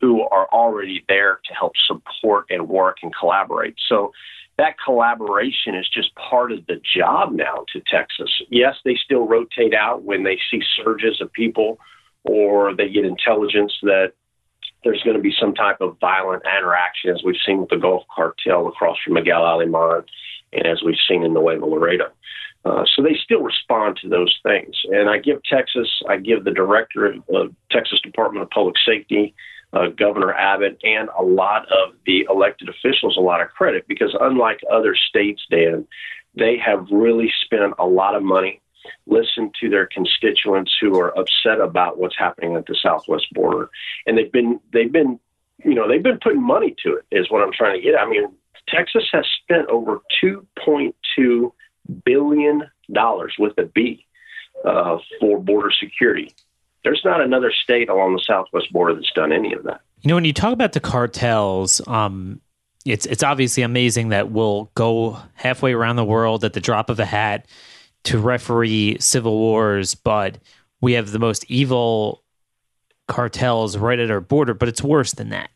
who 0.00 0.22
are 0.28 0.46
already 0.52 1.04
there 1.08 1.40
to 1.44 1.54
help 1.54 1.72
support 1.86 2.46
and 2.50 2.68
work 2.68 2.98
and 3.02 3.12
collaborate. 3.18 3.74
So 3.88 4.12
that 4.58 4.74
collaboration 4.84 5.74
is 5.76 5.88
just 5.88 6.14
part 6.16 6.52
of 6.52 6.66
the 6.66 6.80
job 6.96 7.32
now 7.32 7.64
to 7.72 7.80
Texas. 7.90 8.30
Yes, 8.50 8.74
they 8.84 8.96
still 8.96 9.26
rotate 9.26 9.72
out 9.72 10.02
when 10.02 10.24
they 10.24 10.38
see 10.50 10.60
surges 10.76 11.20
of 11.20 11.32
people 11.32 11.78
or 12.24 12.74
they 12.74 12.88
get 12.88 13.04
intelligence 13.04 13.72
that 13.82 14.12
there's 14.84 15.02
going 15.02 15.16
to 15.16 15.22
be 15.22 15.34
some 15.40 15.54
type 15.54 15.80
of 15.80 15.96
violent 16.00 16.42
interaction, 16.44 17.10
as 17.10 17.22
we've 17.24 17.40
seen 17.46 17.60
with 17.60 17.70
the 17.70 17.76
Gulf 17.76 18.04
Cartel 18.14 18.68
across 18.68 18.96
from 19.04 19.14
Miguel 19.14 19.42
Alemán 19.42 20.04
and 20.52 20.66
as 20.66 20.82
we've 20.84 20.98
seen 21.08 21.22
in 21.22 21.34
the 21.34 21.40
way 21.40 21.54
Nuevo 21.54 21.76
Laredo. 21.76 22.06
Uh, 22.64 22.84
so 22.94 23.02
they 23.02 23.16
still 23.22 23.42
respond 23.42 23.98
to 24.02 24.08
those 24.08 24.36
things. 24.42 24.74
And 24.90 25.08
I 25.08 25.18
give 25.18 25.40
Texas, 25.44 25.88
I 26.08 26.16
give 26.16 26.44
the 26.44 26.50
director 26.50 27.14
of 27.32 27.54
Texas 27.70 28.00
Department 28.02 28.42
of 28.42 28.50
Public 28.50 28.74
Safety, 28.84 29.34
uh, 29.72 29.88
Governor 29.88 30.32
Abbott, 30.32 30.78
and 30.82 31.08
a 31.18 31.22
lot 31.22 31.66
of 31.66 31.94
the 32.06 32.26
elected 32.30 32.68
officials 32.68 33.16
a 33.16 33.20
lot 33.20 33.40
of 33.40 33.48
credit 33.48 33.86
because 33.86 34.16
unlike 34.18 34.60
other 34.70 34.94
states, 34.94 35.42
Dan, 35.50 35.86
they 36.34 36.56
have 36.58 36.86
really 36.90 37.32
spent 37.44 37.74
a 37.78 37.86
lot 37.86 38.14
of 38.14 38.22
money, 38.22 38.60
listened 39.06 39.54
to 39.60 39.68
their 39.68 39.86
constituents 39.86 40.74
who 40.80 40.98
are 40.98 41.16
upset 41.18 41.60
about 41.60 41.98
what's 41.98 42.18
happening 42.18 42.56
at 42.56 42.66
the 42.66 42.76
southwest 42.82 43.26
border, 43.32 43.68
and 44.06 44.16
they've 44.16 44.32
been 44.32 44.60
they've 44.72 44.92
been 44.92 45.18
you 45.64 45.74
know 45.74 45.88
they've 45.88 46.02
been 46.02 46.20
putting 46.22 46.42
money 46.42 46.74
to 46.84 46.96
it 46.96 47.04
is 47.10 47.30
what 47.30 47.42
I'm 47.42 47.52
trying 47.52 47.80
to 47.80 47.82
get. 47.82 47.98
I 47.98 48.08
mean, 48.08 48.28
Texas 48.68 49.04
has 49.12 49.26
spent 49.42 49.68
over 49.68 50.00
$2.2 50.22 51.52
billion 52.04 52.62
with 53.38 53.58
a 53.58 53.64
B 53.64 54.06
uh, 54.64 54.98
for 55.20 55.40
border 55.40 55.70
security. 55.70 56.32
There's 56.88 57.04
not 57.04 57.20
another 57.20 57.52
state 57.52 57.90
along 57.90 58.14
the 58.14 58.22
southwest 58.26 58.72
border 58.72 58.94
that's 58.94 59.12
done 59.12 59.30
any 59.30 59.52
of 59.52 59.62
that. 59.64 59.82
You 60.00 60.08
know, 60.08 60.14
when 60.14 60.24
you 60.24 60.32
talk 60.32 60.54
about 60.54 60.72
the 60.72 60.80
cartels, 60.80 61.86
um, 61.86 62.40
it's 62.86 63.04
it's 63.04 63.22
obviously 63.22 63.62
amazing 63.62 64.08
that 64.08 64.30
we'll 64.30 64.70
go 64.74 65.18
halfway 65.34 65.74
around 65.74 65.96
the 65.96 66.04
world 66.04 66.44
at 66.44 66.54
the 66.54 66.60
drop 66.60 66.88
of 66.88 66.98
a 66.98 67.04
hat 67.04 67.46
to 68.04 68.18
referee 68.18 68.96
civil 69.00 69.36
wars, 69.36 69.94
but 69.94 70.38
we 70.80 70.94
have 70.94 71.12
the 71.12 71.18
most 71.18 71.44
evil 71.50 72.22
cartels 73.06 73.76
right 73.76 73.98
at 73.98 74.10
our 74.10 74.22
border. 74.22 74.54
But 74.54 74.70
it's 74.70 74.82
worse 74.82 75.12
than 75.12 75.28
that 75.28 75.50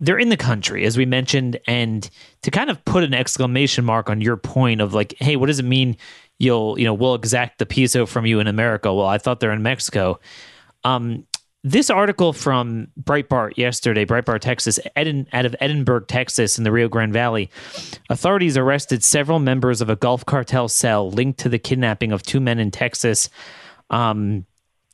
they're 0.00 0.18
in 0.18 0.30
the 0.30 0.36
country, 0.36 0.84
as 0.84 0.96
we 0.96 1.04
mentioned, 1.04 1.60
and 1.66 2.08
to 2.42 2.50
kind 2.50 2.70
of 2.70 2.82
put 2.84 3.04
an 3.04 3.14
exclamation 3.14 3.84
mark 3.84 4.08
on 4.08 4.20
your 4.20 4.36
point 4.36 4.80
of 4.80 4.94
like, 4.94 5.14
hey, 5.20 5.36
what 5.36 5.46
does 5.46 5.58
it 5.58 5.64
mean? 5.64 5.96
You'll, 6.38 6.78
you 6.78 6.86
know, 6.86 6.94
we'll 6.94 7.14
exact 7.14 7.58
the 7.58 7.66
peso 7.66 8.06
from 8.06 8.24
you 8.24 8.40
in 8.40 8.46
America. 8.46 8.92
Well, 8.92 9.06
I 9.06 9.18
thought 9.18 9.40
they're 9.40 9.52
in 9.52 9.62
Mexico. 9.62 10.18
Um, 10.84 11.26
this 11.62 11.90
article 11.90 12.32
from 12.32 12.88
Breitbart 12.98 13.58
yesterday, 13.58 14.06
Breitbart, 14.06 14.40
Texas, 14.40 14.78
Eden, 14.98 15.26
out 15.32 15.44
of 15.44 15.54
Edinburg, 15.60 16.08
Texas, 16.08 16.56
in 16.56 16.64
the 16.64 16.72
Rio 16.72 16.88
Grande 16.88 17.12
Valley, 17.12 17.50
authorities 18.08 18.56
arrested 18.56 19.04
several 19.04 19.38
members 19.38 19.82
of 19.82 19.90
a 19.90 19.96
Gulf 19.96 20.24
cartel 20.24 20.68
cell 20.68 21.10
linked 21.10 21.38
to 21.40 21.50
the 21.50 21.58
kidnapping 21.58 22.12
of 22.12 22.22
two 22.22 22.40
men 22.40 22.58
in 22.58 22.70
Texas. 22.70 23.28
Um, 23.90 24.46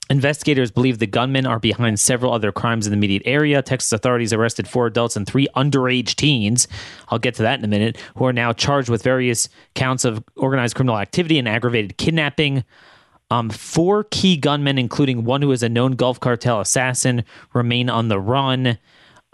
Investigators 0.08 0.70
believe 0.70 0.98
the 1.00 1.06
gunmen 1.06 1.46
are 1.46 1.58
behind 1.58 1.98
several 1.98 2.32
other 2.32 2.52
crimes 2.52 2.86
in 2.86 2.92
the 2.92 2.96
immediate 2.96 3.22
area. 3.24 3.60
Texas 3.60 3.92
authorities 3.92 4.32
arrested 4.32 4.68
four 4.68 4.86
adults 4.86 5.16
and 5.16 5.26
three 5.26 5.48
underage 5.56 6.14
teens. 6.14 6.68
I'll 7.08 7.18
get 7.18 7.34
to 7.36 7.42
that 7.42 7.58
in 7.58 7.64
a 7.64 7.68
minute, 7.68 7.98
who 8.14 8.24
are 8.24 8.32
now 8.32 8.52
charged 8.52 8.88
with 8.88 9.02
various 9.02 9.48
counts 9.74 10.04
of 10.04 10.22
organized 10.36 10.76
criminal 10.76 10.96
activity 10.96 11.40
and 11.40 11.48
aggravated 11.48 11.96
kidnapping. 11.96 12.62
Um, 13.30 13.50
four 13.50 14.04
key 14.04 14.36
gunmen, 14.36 14.78
including 14.78 15.24
one 15.24 15.42
who 15.42 15.50
is 15.50 15.62
a 15.62 15.68
known 15.68 15.92
Gulf 15.92 16.20
cartel 16.20 16.60
assassin, 16.60 17.24
remain 17.52 17.90
on 17.90 18.08
the 18.08 18.20
run. 18.20 18.78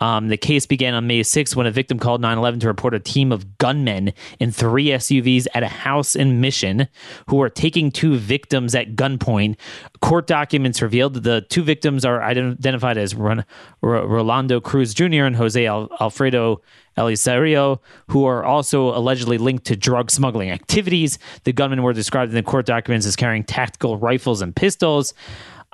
Um, 0.02 0.26
the 0.26 0.36
case 0.36 0.66
began 0.66 0.94
on 0.94 1.06
May 1.06 1.20
6th 1.20 1.54
when 1.54 1.64
a 1.64 1.70
victim 1.70 2.00
called 2.00 2.20
911 2.20 2.58
to 2.60 2.66
report 2.66 2.92
a 2.92 2.98
team 2.98 3.30
of 3.30 3.56
gunmen 3.58 4.12
in 4.40 4.50
three 4.50 4.86
SUVs 4.86 5.46
at 5.54 5.62
a 5.62 5.68
house 5.68 6.16
in 6.16 6.40
Mission 6.40 6.88
who 7.28 7.36
were 7.36 7.48
taking 7.48 7.92
two 7.92 8.16
victims 8.16 8.74
at 8.74 8.96
gunpoint. 8.96 9.54
Court 10.00 10.26
documents 10.26 10.82
revealed 10.82 11.14
that 11.14 11.22
the 11.22 11.42
two 11.42 11.62
victims 11.62 12.04
are 12.04 12.20
identified 12.20 12.98
as 12.98 13.14
Ron- 13.14 13.44
R- 13.80 14.04
Rolando 14.04 14.60
Cruz 14.60 14.92
Jr. 14.92 15.22
and 15.22 15.36
Jose 15.36 15.64
Al- 15.64 15.88
Alfredo 16.00 16.60
Elizario, 16.98 17.78
who 18.08 18.24
are 18.24 18.44
also 18.44 18.88
allegedly 18.96 19.38
linked 19.38 19.66
to 19.66 19.76
drug 19.76 20.10
smuggling 20.10 20.50
activities. 20.50 21.20
The 21.44 21.52
gunmen 21.52 21.80
were 21.80 21.92
described 21.92 22.32
in 22.32 22.34
the 22.34 22.42
court 22.42 22.66
documents 22.66 23.06
as 23.06 23.14
carrying 23.14 23.44
tactical 23.44 23.98
rifles 23.98 24.42
and 24.42 24.54
pistols. 24.54 25.14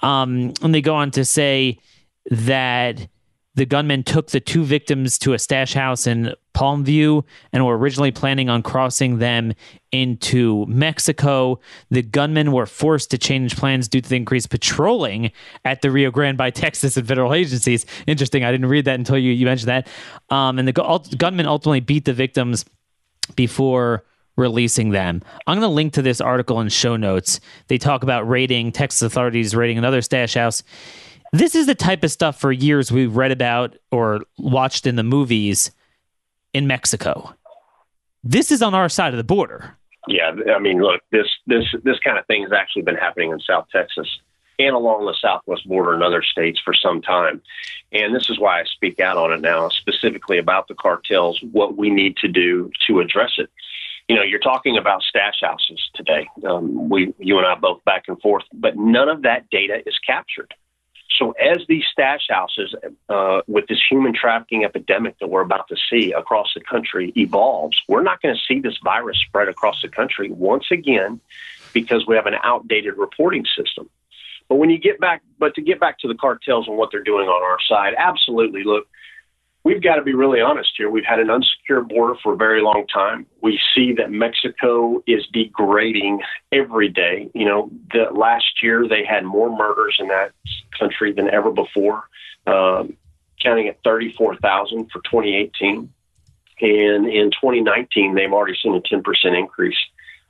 Um, 0.02 0.52
and 0.60 0.74
they 0.74 0.82
go 0.82 0.94
on 0.94 1.12
to 1.12 1.24
say 1.24 1.78
that 2.30 3.08
the 3.58 3.66
gunmen 3.66 4.04
took 4.04 4.30
the 4.30 4.38
two 4.38 4.62
victims 4.62 5.18
to 5.18 5.32
a 5.32 5.38
stash 5.38 5.74
house 5.74 6.06
in 6.06 6.32
Palmview 6.54 7.24
and 7.52 7.66
were 7.66 7.76
originally 7.76 8.12
planning 8.12 8.48
on 8.48 8.62
crossing 8.62 9.18
them 9.18 9.52
into 9.90 10.64
Mexico. 10.66 11.58
The 11.90 12.02
gunmen 12.02 12.52
were 12.52 12.66
forced 12.66 13.10
to 13.10 13.18
change 13.18 13.56
plans 13.56 13.88
due 13.88 14.00
to 14.00 14.08
the 14.08 14.14
increased 14.14 14.50
patrolling 14.50 15.32
at 15.64 15.82
the 15.82 15.90
Rio 15.90 16.12
Grande 16.12 16.38
by 16.38 16.50
Texas 16.52 16.96
and 16.96 17.08
federal 17.08 17.34
agencies. 17.34 17.84
Interesting. 18.06 18.44
I 18.44 18.52
didn't 18.52 18.68
read 18.68 18.84
that 18.84 18.94
until 18.94 19.18
you, 19.18 19.32
you 19.32 19.44
mentioned 19.44 19.70
that. 19.70 19.88
Um, 20.30 20.60
and 20.60 20.68
the 20.68 20.72
gu- 20.72 21.16
gunmen 21.16 21.46
ultimately 21.46 21.80
beat 21.80 22.04
the 22.04 22.12
victims 22.12 22.64
before 23.34 24.04
releasing 24.36 24.90
them. 24.90 25.20
I'm 25.48 25.58
going 25.58 25.68
to 25.68 25.74
link 25.74 25.94
to 25.94 26.02
this 26.02 26.20
article 26.20 26.60
in 26.60 26.68
show 26.68 26.94
notes. 26.94 27.40
They 27.66 27.76
talk 27.76 28.04
about 28.04 28.28
raiding, 28.28 28.70
Texas 28.70 29.02
authorities 29.02 29.52
raiding 29.52 29.78
another 29.78 30.00
stash 30.00 30.34
house 30.34 30.62
this 31.32 31.54
is 31.54 31.66
the 31.66 31.74
type 31.74 32.02
of 32.04 32.10
stuff 32.10 32.40
for 32.40 32.52
years 32.52 32.90
we've 32.90 33.16
read 33.16 33.32
about 33.32 33.76
or 33.90 34.20
watched 34.38 34.86
in 34.86 34.96
the 34.96 35.02
movies 35.02 35.70
in 36.54 36.66
Mexico. 36.66 37.34
This 38.24 38.50
is 38.50 38.62
on 38.62 38.74
our 38.74 38.88
side 38.88 39.12
of 39.12 39.18
the 39.18 39.24
border. 39.24 39.76
Yeah, 40.06 40.32
I 40.54 40.58
mean, 40.58 40.80
look, 40.80 41.02
this 41.12 41.26
this 41.46 41.64
this 41.84 41.98
kind 42.00 42.18
of 42.18 42.26
thing 42.26 42.42
has 42.42 42.52
actually 42.52 42.82
been 42.82 42.96
happening 42.96 43.30
in 43.30 43.40
South 43.40 43.66
Texas 43.70 44.08
and 44.58 44.74
along 44.74 45.06
the 45.06 45.14
southwest 45.20 45.68
border 45.68 45.94
in 45.94 46.02
other 46.02 46.22
states 46.22 46.60
for 46.64 46.74
some 46.74 47.00
time. 47.00 47.40
And 47.92 48.14
this 48.14 48.28
is 48.28 48.38
why 48.38 48.60
I 48.60 48.64
speak 48.64 48.98
out 49.00 49.16
on 49.16 49.32
it 49.32 49.40
now, 49.40 49.68
specifically 49.68 50.38
about 50.38 50.66
the 50.68 50.74
cartels, 50.74 51.40
what 51.52 51.76
we 51.76 51.90
need 51.90 52.16
to 52.18 52.28
do 52.28 52.70
to 52.86 53.00
address 53.00 53.32
it. 53.38 53.50
You 54.08 54.16
know, 54.16 54.22
you're 54.22 54.40
talking 54.40 54.76
about 54.76 55.02
stash 55.02 55.40
houses 55.42 55.90
today. 55.94 56.26
Um, 56.44 56.88
we, 56.88 57.14
you 57.18 57.38
and 57.38 57.46
I 57.46 57.54
both 57.54 57.84
back 57.84 58.04
and 58.08 58.20
forth, 58.20 58.44
but 58.52 58.76
none 58.76 59.08
of 59.08 59.22
that 59.22 59.48
data 59.50 59.82
is 59.86 59.98
captured. 60.04 60.52
So, 61.16 61.32
as 61.32 61.58
these 61.68 61.84
stash 61.90 62.26
houses, 62.28 62.74
uh, 63.08 63.40
with 63.46 63.66
this 63.66 63.80
human 63.88 64.12
trafficking 64.14 64.64
epidemic 64.64 65.18
that 65.18 65.28
we're 65.28 65.42
about 65.42 65.68
to 65.68 65.76
see 65.90 66.12
across 66.12 66.52
the 66.54 66.60
country 66.60 67.12
evolves, 67.16 67.80
we're 67.88 68.02
not 68.02 68.20
going 68.20 68.34
to 68.34 68.40
see 68.46 68.60
this 68.60 68.76
virus 68.84 69.18
spread 69.26 69.48
across 69.48 69.80
the 69.82 69.88
country 69.88 70.30
once 70.30 70.66
again 70.70 71.20
because 71.72 72.06
we 72.06 72.14
have 72.14 72.26
an 72.26 72.36
outdated 72.42 72.96
reporting 72.96 73.44
system. 73.56 73.88
But 74.48 74.56
when 74.56 74.70
you 74.70 74.78
get 74.78 75.00
back, 75.00 75.22
but 75.38 75.54
to 75.54 75.62
get 75.62 75.80
back 75.80 75.98
to 76.00 76.08
the 76.08 76.14
cartels 76.14 76.66
and 76.68 76.76
what 76.76 76.90
they're 76.90 77.02
doing 77.02 77.28
on 77.28 77.42
our 77.42 77.58
side, 77.68 77.94
absolutely. 77.96 78.64
Look, 78.64 78.86
we've 79.64 79.82
got 79.82 79.96
to 79.96 80.02
be 80.02 80.14
really 80.14 80.40
honest 80.40 80.70
here. 80.76 80.90
We've 80.90 81.04
had 81.04 81.20
an 81.20 81.28
unsecure 81.28 81.86
border 81.86 82.14
for 82.22 82.34
a 82.34 82.36
very 82.36 82.62
long 82.62 82.86
time. 82.92 83.26
We 83.42 83.60
see 83.74 83.92
that 83.94 84.10
Mexico 84.10 85.02
is 85.06 85.26
degrading 85.32 86.20
every 86.52 86.88
day. 86.88 87.30
You 87.34 87.44
know, 87.44 87.70
the 87.92 88.06
last 88.12 88.62
year 88.62 88.86
they 88.88 89.04
had 89.04 89.24
more 89.24 89.54
murders 89.54 89.96
in 89.98 90.08
that 90.08 90.32
country 90.78 91.12
than 91.12 91.28
ever 91.30 91.50
before, 91.50 92.04
um, 92.46 92.96
counting 93.42 93.68
at 93.68 93.78
34,000 93.84 94.90
for 94.90 95.00
2018. 95.02 95.92
And 96.60 97.06
in 97.06 97.30
2019, 97.30 98.14
they've 98.14 98.32
already 98.32 98.56
seen 98.60 98.74
a 98.74 98.80
10% 98.80 99.02
increase 99.38 99.76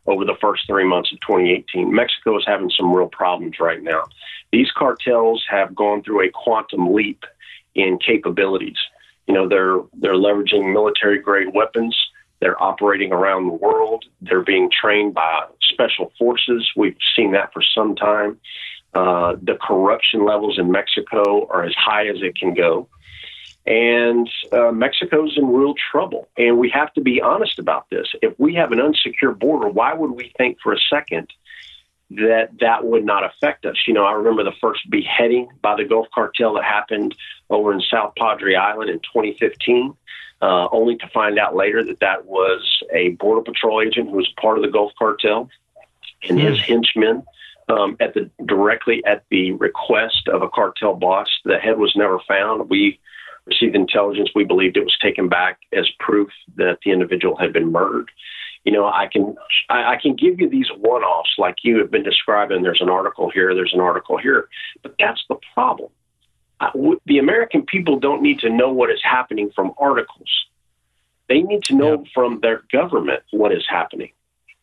over 0.06 0.24
the 0.24 0.36
first 0.40 0.66
three 0.66 0.84
months 0.84 1.12
of 1.12 1.20
2018. 1.20 1.94
Mexico 1.94 2.38
is 2.38 2.44
having 2.46 2.70
some 2.70 2.92
real 2.92 3.08
problems 3.08 3.56
right 3.60 3.82
now. 3.82 4.04
These 4.52 4.70
cartels 4.76 5.44
have 5.50 5.74
gone 5.74 6.02
through 6.02 6.22
a 6.26 6.30
quantum 6.30 6.92
leap 6.92 7.24
in 7.74 7.98
capabilities. 7.98 8.76
You 9.28 9.34
know, 9.34 9.48
they're 9.48 9.78
they're 10.00 10.14
leveraging 10.14 10.72
military 10.72 11.18
grade 11.18 11.54
weapons. 11.54 11.96
They're 12.40 12.60
operating 12.62 13.12
around 13.12 13.46
the 13.46 13.54
world. 13.54 14.04
They're 14.22 14.42
being 14.42 14.70
trained 14.70 15.14
by 15.14 15.46
special 15.70 16.12
forces. 16.18 16.68
We've 16.76 16.96
seen 17.14 17.32
that 17.32 17.52
for 17.52 17.62
some 17.62 17.94
time. 17.94 18.40
Uh, 18.94 19.36
the 19.42 19.58
corruption 19.60 20.24
levels 20.24 20.58
in 20.58 20.70
Mexico 20.70 21.46
are 21.50 21.64
as 21.64 21.74
high 21.74 22.06
as 22.08 22.22
it 22.22 22.38
can 22.38 22.54
go. 22.54 22.88
And 23.66 24.30
uh, 24.50 24.72
Mexico's 24.72 25.36
in 25.36 25.46
real 25.52 25.74
trouble. 25.92 26.26
And 26.38 26.58
we 26.58 26.70
have 26.70 26.92
to 26.94 27.02
be 27.02 27.20
honest 27.20 27.58
about 27.58 27.90
this. 27.90 28.06
If 28.22 28.32
we 28.38 28.54
have 28.54 28.72
an 28.72 28.78
unsecure 28.78 29.38
border, 29.38 29.68
why 29.68 29.92
would 29.92 30.12
we 30.12 30.32
think 30.38 30.58
for 30.62 30.72
a 30.72 30.78
second 30.90 31.28
that 32.10 32.50
that 32.60 32.84
would 32.84 33.04
not 33.04 33.24
affect 33.24 33.66
us? 33.66 33.76
You 33.86 33.94
know, 33.94 34.04
I 34.04 34.12
remember 34.12 34.44
the 34.44 34.56
first 34.60 34.88
beheading 34.90 35.48
by 35.62 35.76
the 35.76 35.84
Gulf 35.84 36.06
Cartel 36.14 36.54
that 36.54 36.64
happened 36.64 37.14
over 37.50 37.72
in 37.72 37.80
South 37.80 38.14
Padre 38.16 38.54
Island 38.54 38.90
in 38.90 38.98
2015, 39.00 39.94
uh, 40.40 40.68
only 40.72 40.96
to 40.96 41.08
find 41.08 41.38
out 41.38 41.54
later 41.54 41.84
that 41.84 42.00
that 42.00 42.26
was 42.26 42.82
a 42.92 43.10
Border 43.10 43.42
Patrol 43.42 43.82
agent 43.82 44.10
who 44.10 44.16
was 44.16 44.32
part 44.40 44.58
of 44.58 44.62
the 44.62 44.70
Gulf 44.70 44.92
Cartel 44.98 45.50
and 46.28 46.40
his 46.40 46.58
hmm. 46.58 46.64
henchmen. 46.64 47.22
Um, 47.70 47.98
at 48.00 48.14
the 48.14 48.30
directly 48.46 49.04
at 49.04 49.24
the 49.30 49.52
request 49.52 50.26
of 50.28 50.40
a 50.40 50.48
cartel 50.48 50.94
boss, 50.94 51.28
the 51.44 51.58
head 51.58 51.76
was 51.76 51.92
never 51.94 52.18
found. 52.26 52.70
We 52.70 52.98
received 53.44 53.74
intelligence. 53.74 54.30
We 54.34 54.44
believed 54.44 54.78
it 54.78 54.84
was 54.84 54.96
taken 55.02 55.28
back 55.28 55.58
as 55.74 55.86
proof 55.98 56.30
that 56.56 56.78
the 56.82 56.92
individual 56.92 57.36
had 57.36 57.52
been 57.52 57.70
murdered. 57.70 58.10
You 58.64 58.72
know, 58.72 58.86
I 58.86 59.08
can 59.10 59.36
I, 59.68 59.92
I 59.92 59.96
can 59.96 60.14
give 60.14 60.40
you 60.40 60.48
these 60.48 60.68
one-offs 60.76 61.34
like 61.38 61.56
you 61.62 61.78
have 61.78 61.90
been 61.90 62.02
describing. 62.02 62.62
There's 62.62 62.80
an 62.80 62.90
article 62.90 63.30
here. 63.30 63.54
There's 63.54 63.72
an 63.72 63.80
article 63.80 64.18
here, 64.18 64.48
but 64.82 64.94
that's 64.98 65.22
the 65.28 65.36
problem 65.54 65.90
uh, 66.60 66.70
the 67.06 67.18
American 67.18 67.62
people 67.64 67.98
don't 67.98 68.22
need 68.22 68.40
to 68.40 68.50
know 68.50 68.72
what 68.72 68.90
is 68.90 69.00
happening 69.02 69.50
from 69.54 69.72
articles. 69.78 70.46
They 71.28 71.42
need 71.42 71.64
to 71.64 71.74
know 71.74 72.02
yeah. 72.02 72.10
from 72.14 72.40
their 72.40 72.62
government 72.72 73.22
what 73.30 73.52
is 73.52 73.64
happening. 73.68 74.10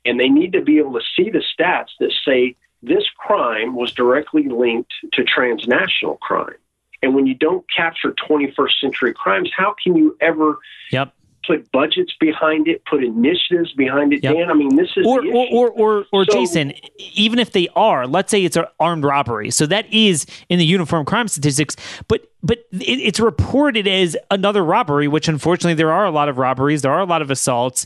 And 0.03 0.19
they 0.19 0.29
need 0.29 0.53
to 0.53 0.61
be 0.61 0.77
able 0.77 0.93
to 0.93 1.05
see 1.15 1.29
the 1.29 1.43
stats 1.43 1.89
that 1.99 2.11
say 2.25 2.55
this 2.83 3.05
crime 3.17 3.75
was 3.75 3.91
directly 3.91 4.47
linked 4.47 4.91
to 5.13 5.23
transnational 5.23 6.17
crime. 6.17 6.55
And 7.01 7.15
when 7.15 7.27
you 7.27 7.35
don't 7.35 7.65
capture 7.75 8.11
21st 8.11 8.79
century 8.81 9.13
crimes, 9.13 9.51
how 9.55 9.75
can 9.83 9.95
you 9.95 10.17
ever 10.21 10.59
yep 10.91 11.13
put 11.47 11.71
budgets 11.71 12.13
behind 12.19 12.67
it, 12.67 12.83
put 12.85 13.03
initiatives 13.03 13.73
behind 13.73 14.13
it. 14.13 14.23
Yep. 14.23 14.35
Dan, 14.35 14.49
I 14.49 14.53
mean, 14.53 14.75
this 14.75 14.89
is 14.95 15.05
or 15.05 15.25
or 15.25 15.47
or 15.51 15.69
or, 15.71 16.05
or 16.11 16.25
so, 16.25 16.37
Jaeson. 16.37 16.77
Even 17.13 17.39
if 17.39 17.51
they 17.51 17.67
are, 17.75 18.07
let's 18.07 18.31
say 18.31 18.43
it's 18.43 18.55
an 18.55 18.65
armed 18.79 19.03
robbery, 19.03 19.51
so 19.51 19.65
that 19.65 19.91
is 19.93 20.25
in 20.49 20.59
the 20.59 20.65
uniform 20.65 21.05
crime 21.05 21.27
statistics, 21.27 21.75
but 22.07 22.29
but 22.43 22.59
it, 22.71 22.99
it's 22.99 23.19
reported 23.19 23.87
as 23.87 24.15
another 24.31 24.63
robbery, 24.63 25.07
which 25.07 25.27
unfortunately 25.27 25.73
there 25.73 25.91
are 25.91 26.05
a 26.05 26.11
lot 26.11 26.29
of 26.29 26.37
robberies, 26.37 26.81
there 26.81 26.91
are 26.91 27.01
a 27.01 27.05
lot 27.05 27.21
of 27.21 27.31
assaults, 27.31 27.85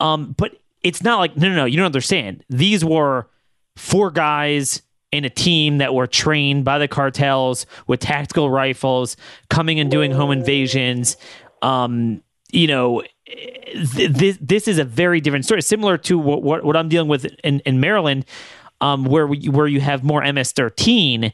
um, 0.00 0.34
but 0.36 0.52
it's 0.82 1.02
not 1.02 1.18
like 1.18 1.36
no 1.36 1.48
no 1.48 1.54
no. 1.54 1.64
You 1.64 1.76
don't 1.76 1.86
understand. 1.86 2.44
These 2.48 2.84
were 2.84 3.28
four 3.76 4.10
guys 4.10 4.82
in 5.12 5.24
a 5.24 5.30
team 5.30 5.78
that 5.78 5.94
were 5.94 6.06
trained 6.06 6.64
by 6.64 6.78
the 6.78 6.88
cartels 6.88 7.66
with 7.86 8.00
tactical 8.00 8.50
rifles, 8.50 9.16
coming 9.48 9.80
and 9.80 9.90
doing 9.90 10.10
home 10.10 10.30
invasions. 10.30 11.16
Um, 11.62 12.22
you 12.56 12.66
know, 12.66 13.02
this 13.74 14.38
this 14.40 14.66
is 14.66 14.78
a 14.78 14.84
very 14.84 15.20
different 15.20 15.44
story, 15.44 15.60
similar 15.62 15.98
to 15.98 16.18
what 16.18 16.42
what, 16.42 16.64
what 16.64 16.76
I'm 16.76 16.88
dealing 16.88 17.08
with 17.08 17.26
in, 17.44 17.60
in 17.60 17.80
Maryland, 17.80 18.24
um, 18.80 19.04
where 19.04 19.26
we, 19.26 19.48
where 19.48 19.66
you 19.66 19.80
have 19.80 20.02
more 20.02 20.20
MS-13. 20.22 21.32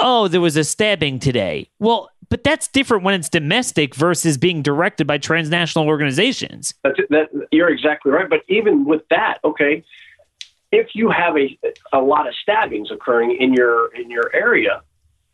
Oh, 0.00 0.28
there 0.28 0.40
was 0.40 0.56
a 0.56 0.62
stabbing 0.62 1.18
today. 1.18 1.70
Well, 1.80 2.10
but 2.28 2.44
that's 2.44 2.68
different 2.68 3.02
when 3.02 3.14
it's 3.14 3.28
domestic 3.28 3.96
versus 3.96 4.38
being 4.38 4.62
directed 4.62 5.06
by 5.08 5.18
transnational 5.18 5.88
organizations. 5.88 6.74
That, 6.84 7.28
you're 7.50 7.70
exactly 7.70 8.12
right. 8.12 8.30
But 8.30 8.42
even 8.48 8.84
with 8.84 9.02
that, 9.10 9.38
okay, 9.42 9.82
if 10.70 10.88
you 10.94 11.10
have 11.10 11.36
a 11.36 11.58
a 11.92 12.00
lot 12.00 12.28
of 12.28 12.34
stabbings 12.40 12.92
occurring 12.92 13.36
in 13.40 13.54
your 13.54 13.92
in 13.94 14.08
your 14.08 14.34
area, 14.34 14.82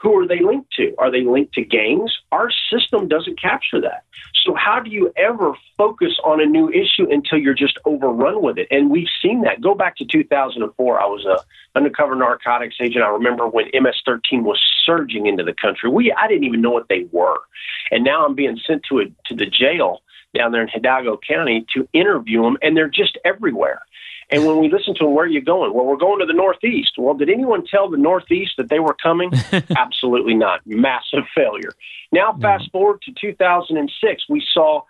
who 0.04 0.20
are 0.20 0.28
they 0.28 0.40
linked 0.40 0.70
to? 0.74 0.94
Are 0.98 1.10
they 1.10 1.22
linked 1.22 1.54
to 1.54 1.64
gangs? 1.64 2.12
Our 2.30 2.50
system 2.70 3.08
doesn't 3.08 3.40
capture 3.40 3.80
that. 3.80 4.04
So 4.44 4.54
how 4.54 4.78
do 4.78 4.90
you 4.90 5.10
ever 5.16 5.54
focus 5.78 6.12
on 6.22 6.42
a 6.42 6.44
new 6.44 6.68
issue 6.68 7.10
until 7.10 7.38
you're 7.38 7.54
just 7.54 7.78
overrun 7.86 8.42
with 8.42 8.58
it? 8.58 8.68
And 8.70 8.90
we've 8.90 9.08
seen 9.22 9.40
that. 9.42 9.62
Go 9.62 9.74
back 9.74 9.96
to 9.96 10.04
2004. 10.04 11.00
I 11.00 11.06
was 11.06 11.24
a 11.24 11.38
undercover 11.74 12.14
narcotics 12.14 12.76
agent. 12.82 13.02
I 13.02 13.08
remember 13.08 13.48
when 13.48 13.64
MS-13 13.72 14.42
was 14.42 14.60
surging 14.84 15.26
into 15.26 15.42
the 15.42 15.54
country. 15.54 15.88
We 15.88 16.12
I 16.12 16.28
didn't 16.28 16.44
even 16.44 16.60
know 16.60 16.70
what 16.70 16.90
they 16.90 17.06
were, 17.10 17.38
and 17.90 18.04
now 18.04 18.26
I'm 18.26 18.34
being 18.34 18.60
sent 18.66 18.82
to 18.90 19.00
a, 19.00 19.04
to 19.28 19.34
the 19.34 19.46
jail 19.46 20.02
down 20.36 20.52
there 20.52 20.60
in 20.60 20.68
Hidalgo 20.68 21.18
County 21.26 21.64
to 21.74 21.88
interview 21.94 22.42
them, 22.42 22.58
and 22.60 22.76
they're 22.76 22.88
just 22.88 23.16
everywhere. 23.24 23.80
And 24.30 24.46
when 24.46 24.58
we 24.58 24.70
listen 24.70 24.94
to 24.94 25.04
them, 25.04 25.14
where 25.14 25.24
are 25.24 25.28
you 25.28 25.42
going? 25.42 25.74
Well, 25.74 25.84
we're 25.84 25.96
going 25.96 26.20
to 26.20 26.26
the 26.26 26.32
Northeast. 26.32 26.92
Well, 26.98 27.14
did 27.14 27.28
anyone 27.28 27.64
tell 27.66 27.90
the 27.90 27.96
Northeast 27.96 28.52
that 28.56 28.68
they 28.68 28.80
were 28.80 28.96
coming? 29.02 29.30
Absolutely 29.76 30.34
not. 30.34 30.60
Massive 30.66 31.24
failure. 31.34 31.72
Now, 32.12 32.36
fast 32.40 32.70
forward 32.70 33.02
to 33.02 33.12
2006, 33.20 34.24
we 34.28 34.44
saw 34.52 34.82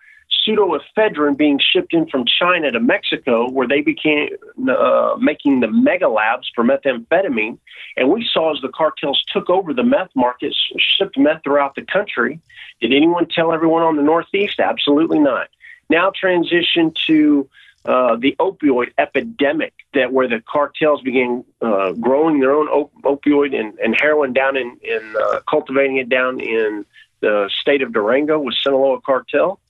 pseudoephedrine 0.46 1.36
being 1.36 1.58
shipped 1.58 1.94
in 1.94 2.06
from 2.08 2.24
China 2.26 2.70
to 2.70 2.80
Mexico, 2.80 3.50
where 3.50 3.66
they 3.66 3.80
began 3.80 4.28
uh, 4.68 5.16
making 5.18 5.60
the 5.60 5.68
mega 5.68 6.08
labs 6.08 6.50
for 6.54 6.64
methamphetamine. 6.64 7.58
And 7.96 8.10
we 8.10 8.28
saw 8.30 8.54
as 8.54 8.60
the 8.60 8.68
cartels 8.68 9.22
took 9.32 9.48
over 9.48 9.72
the 9.72 9.82
meth 9.82 10.10
markets, 10.14 10.56
shipped 10.78 11.18
meth 11.18 11.42
throughout 11.44 11.74
the 11.74 11.82
country. 11.82 12.40
Did 12.80 12.92
anyone 12.92 13.26
tell 13.28 13.52
everyone 13.52 13.82
on 13.82 13.96
the 13.96 14.02
Northeast? 14.02 14.60
Absolutely 14.60 15.18
not. 15.18 15.48
Now 15.90 16.12
transition 16.14 16.92
to 17.06 17.48
uh, 17.84 18.16
the 18.16 18.34
opioid 18.40 18.92
epidemic 18.96 19.74
that 19.92 20.12
where 20.12 20.26
the 20.26 20.42
cartels 20.50 21.02
began 21.02 21.44
uh, 21.60 21.92
growing 21.92 22.40
their 22.40 22.52
own 22.52 22.66
op- 22.68 22.92
opioid 23.02 23.58
and, 23.58 23.78
and, 23.78 23.94
heroin 24.00 24.32
down 24.32 24.56
in, 24.56 24.78
in 24.82 25.14
uh, 25.20 25.40
cultivating 25.48 25.98
it 25.98 26.08
down 26.08 26.40
in 26.40 26.86
the 27.20 27.50
state 27.60 27.82
of 27.82 27.92
Durango 27.92 28.38
with 28.38 28.54
Sinaloa 28.54 29.00
cartel. 29.02 29.60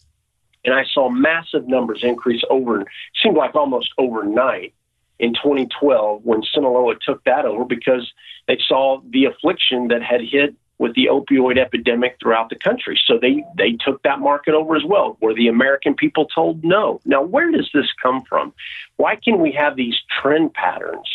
And 0.65 0.73
I 0.73 0.85
saw 0.85 1.11
massive 1.11 1.67
numbers 1.67 2.05
increase 2.05 2.43
over, 2.49 2.85
seemed 3.21 3.37
like 3.37 3.55
almost 3.55 3.93
overnight 3.99 4.75
in 5.19 5.35
2012 5.35 6.25
when 6.25 6.43
Sinaloa 6.43 6.95
took 7.05 7.23
that 7.25 7.45
over 7.45 7.65
because 7.65 8.13
they 8.47 8.59
saw 8.67 9.01
the 9.11 9.27
affliction 9.27 9.89
that 9.89 10.03
had 10.03 10.21
hit 10.21 10.55
with 10.79 10.95
the 10.95 11.09
opioid 11.11 11.59
epidemic 11.59 12.17
throughout 12.21 12.51
the 12.51 12.57
country. 12.57 12.99
So 13.07 13.19
they, 13.21 13.45
they 13.57 13.73
took 13.73 14.03
that 14.03 14.19
market 14.19 14.55
over 14.55 14.77
as 14.77 14.85
well, 14.85 15.17
where 15.21 15.35
the 15.35 15.49
American 15.49 15.95
people 15.95 16.27
told 16.27 16.65
no. 16.65 17.01
Now, 17.05 17.23
where 17.23 17.51
does 17.51 17.71
this 17.73 17.87
come 18.03 18.23
from? 18.29 18.53
Why 18.97 19.17
can 19.17 19.41
we 19.41 19.53
have 19.53 19.77
these 19.77 19.97
trend 20.21 20.53
patterns 20.55 21.09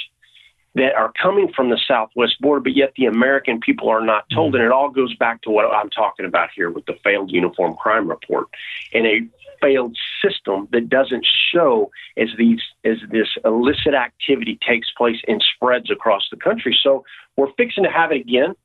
that 0.76 0.96
are 0.96 1.12
coming 1.22 1.52
from 1.54 1.70
the 1.70 1.80
southwest 1.88 2.40
border, 2.40 2.62
but 2.62 2.76
yet 2.76 2.94
the 2.96 3.06
American 3.06 3.60
people 3.60 3.90
are 3.90 4.06
not 4.06 4.26
told? 4.34 4.54
Mm-hmm. 4.54 4.62
And 4.62 4.66
it 4.66 4.72
all 4.72 4.90
goes 4.90 5.14
back 5.16 5.42
to 5.42 5.50
what 5.50 5.66
I'm 5.66 5.90
talking 5.90 6.26
about 6.26 6.50
here 6.56 6.70
with 6.70 6.86
the 6.86 6.98
failed 7.04 7.32
uniform 7.32 7.76
crime 7.76 8.08
report 8.08 8.48
and 8.94 9.06
a 9.06 9.22
failed 9.62 9.98
system 10.24 10.70
that 10.72 10.88
doesn't 10.88 11.28
show 11.52 11.92
as 12.18 12.30
these 12.38 12.62
as 12.86 12.98
this 13.12 13.28
illicit 13.44 13.94
activity 13.94 14.58
takes 14.66 14.90
place 14.98 15.18
and 15.28 15.44
spreads 15.54 15.92
across 15.92 16.28
the 16.32 16.38
country. 16.38 16.78
So 16.82 17.04
we're 17.36 17.52
fixing 17.58 17.84
to 17.84 17.90
have 17.90 18.14
it 18.14 18.22
again 18.22 18.56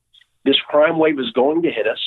this 0.45 0.59
crime 0.69 0.99
wave 0.99 1.19
is 1.19 1.31
going 1.31 1.63
to 1.63 1.71
hit 1.71 1.87
us. 1.87 2.01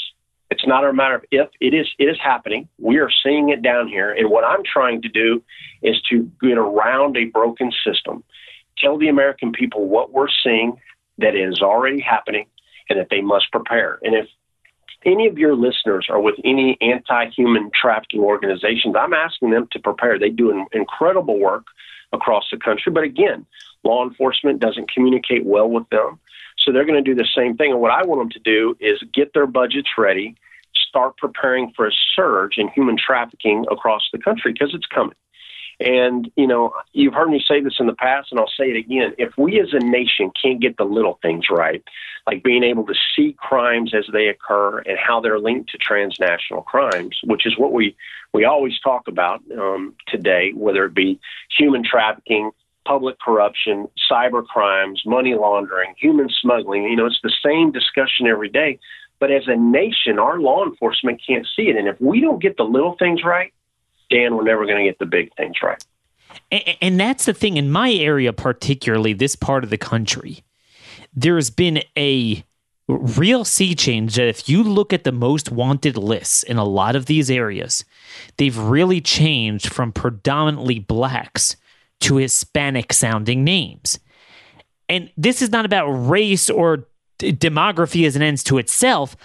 It's 0.50 0.66
not 0.66 0.86
a 0.86 0.94
matter 0.94 1.16
of 1.16 1.26
if 1.32 1.50
it 1.60 1.74
is 1.74 1.88
it 2.00 2.06
is 2.06 2.18
happening. 2.24 2.70
We 2.78 2.98
are 3.00 3.10
seeing 3.24 3.50
it 3.50 3.62
down 3.62 3.88
here. 3.88 4.12
And 4.12 4.30
what 4.30 4.46
I'm 4.46 4.64
trying 4.64 5.02
to 5.02 5.10
do 5.10 5.44
is 5.82 6.02
to 6.10 6.32
get 6.42 6.58
around 6.58 7.18
a 7.18 7.26
broken 7.26 7.72
system, 7.86 8.24
tell 8.78 8.98
the 8.98 9.10
American 9.10 9.52
people 9.52 9.88
what 9.88 10.14
we're 10.14 10.30
seeing 10.44 10.78
that 11.18 11.36
is 11.36 11.62
already 11.62 12.00
happening 12.00 12.46
and 12.90 12.98
that 13.00 13.08
they 13.10 13.22
must 13.22 13.52
prepare. 13.52 14.00
And 14.04 14.16
if 14.16 14.28
any 15.06 15.28
of 15.28 15.38
your 15.38 15.56
listeners 15.56 16.08
are 16.10 16.22
with 16.22 16.36
any 16.44 16.78
anti-human 16.82 17.72
trafficking 17.80 18.22
organizations, 18.22 18.96
I'm 18.98 19.14
asking 19.14 19.52
them 19.52 19.68
to 19.72 19.80
prepare. 19.80 20.18
They 20.18 20.30
do 20.30 20.66
incredible 20.72 21.40
work 21.40 21.66
across 22.14 22.46
the 22.52 22.58
country, 22.58 22.92
but 22.92 23.04
again, 23.04 23.46
law 23.84 24.08
enforcement 24.08 24.60
doesn't 24.60 24.92
communicate 24.92 25.46
well 25.46 25.70
with 25.70 25.90
them. 25.90 26.20
So 26.68 26.74
they're 26.74 26.86
going 26.86 27.02
to 27.02 27.10
do 27.10 27.16
the 27.16 27.28
same 27.34 27.56
thing. 27.56 27.72
And 27.72 27.80
what 27.80 27.92
I 27.92 28.06
want 28.06 28.20
them 28.20 28.30
to 28.32 28.40
do 28.40 28.76
is 28.82 29.02
get 29.14 29.34
their 29.34 29.48
budgets 29.48 29.88
ready, 29.98 30.36
start 30.76 31.16
preparing 31.16 31.72
for 31.78 31.88
a 31.88 31.92
surge 32.14 32.58
in 32.58 32.68
human 32.68 32.98
trafficking 32.98 33.66
across 33.72 34.04
the 34.12 34.20
country 34.20 34.52
because 34.52 34.72
it's 34.74 34.86
coming. 34.86 35.16
And, 35.80 36.30
you 36.36 36.48
know, 36.48 36.74
you've 36.92 37.14
heard 37.14 37.30
me 37.30 37.42
say 37.48 37.62
this 37.62 37.76
in 37.80 37.86
the 37.86 37.94
past, 37.94 38.30
and 38.32 38.40
I'll 38.40 38.52
say 38.60 38.72
it 38.72 38.76
again. 38.76 39.14
If 39.18 39.38
we 39.38 39.62
as 39.62 39.70
a 39.72 39.80
nation 39.80 40.32
can't 40.42 40.60
get 40.60 40.76
the 40.76 40.84
little 40.84 41.20
things 41.22 41.46
right, 41.50 41.84
like 42.26 42.44
being 42.44 42.64
able 42.64 42.86
to 42.88 42.96
see 43.16 43.38
crimes 43.38 43.94
as 43.96 44.06
they 44.12 44.28
occur 44.28 44.80
and 44.80 44.98
how 44.98 45.22
they're 45.22 45.40
linked 45.40 45.70
to 45.70 45.78
transnational 45.78 46.64
crimes, 46.64 47.20
which 47.24 47.46
is 47.46 47.58
what 47.58 47.72
we, 47.72 47.96
we 48.34 48.44
always 48.44 48.78
talk 48.80 49.08
about 49.08 49.42
um, 49.58 49.94
today, 50.08 50.52
whether 50.54 50.84
it 50.84 50.96
be 50.96 51.20
human 51.56 51.84
trafficking, 51.84 52.52
public 52.88 53.20
corruption, 53.20 53.88
cyber 54.10 54.46
crimes, 54.46 55.02
money 55.06 55.36
laundering, 55.36 55.94
human 55.98 56.30
smuggling. 56.42 56.84
You 56.84 56.96
know, 56.96 57.06
it's 57.06 57.20
the 57.22 57.34
same 57.46 57.72
discussion 57.72 58.28
every 58.28 58.50
day. 58.50 58.80
But 59.20 59.32
as 59.32 59.44
a 59.48 59.56
nation, 59.56 60.20
our 60.20 60.40
law 60.40 60.64
enforcement 60.64 61.22
can't 61.28 61.46
see 61.56 61.64
it. 61.64 61.76
And 61.76 61.88
if 61.88 62.00
we 62.00 62.22
don't 62.22 62.42
get 62.42 62.56
the 62.56 62.64
little 62.64 62.96
things 62.98 63.24
right, 63.24 63.52
Dan, 64.10 64.36
we're 64.36 64.44
never 64.44 64.66
going 64.66 64.78
to 64.78 64.84
get 64.84 65.00
the 65.00 65.06
big 65.06 65.36
things 65.36 65.56
right. 65.62 65.84
And, 66.52 66.64
and 66.82 67.00
that's 67.00 67.26
the 67.26 67.34
thing 67.34 67.58
in 67.58 67.72
my 67.72 67.92
area, 67.92 68.32
particularly 68.32 69.14
this 69.14 69.36
part 69.36 69.64
of 69.64 69.70
the 69.70 69.78
country, 69.78 70.44
there's 71.14 71.50
been 71.50 71.84
a 71.98 72.44
real 72.88 73.44
sea 73.44 73.76
change 73.76 74.16
that 74.16 74.28
if 74.28 74.48
you 74.48 74.64
look 74.64 74.94
at 74.94 75.04
the 75.04 75.12
most 75.12 75.52
wanted 75.52 75.98
lists 75.98 76.44
in 76.44 76.58
a 76.58 76.64
lot 76.64 76.96
of 76.96 77.08
these 77.08 77.30
areas, 77.30 77.84
they've 78.38 78.58
really 78.58 79.02
changed 79.02 79.74
from 79.74 79.92
predominantly 79.92 80.80
blacks 80.80 81.58
to 82.02 82.18
Hispanic 82.18 82.94
sounding 82.94 83.44
names. 83.44 84.00
And 84.90 85.12
this 85.18 85.42
is 85.42 85.50
not 85.50 85.66
about 85.66 85.88
race 85.88 86.50
or 86.50 86.88
d- 87.18 87.34
demography 87.34 88.06
as 88.06 88.16
an 88.16 88.22
ends 88.22 88.44
to 88.44 88.58
itself. 88.58 89.16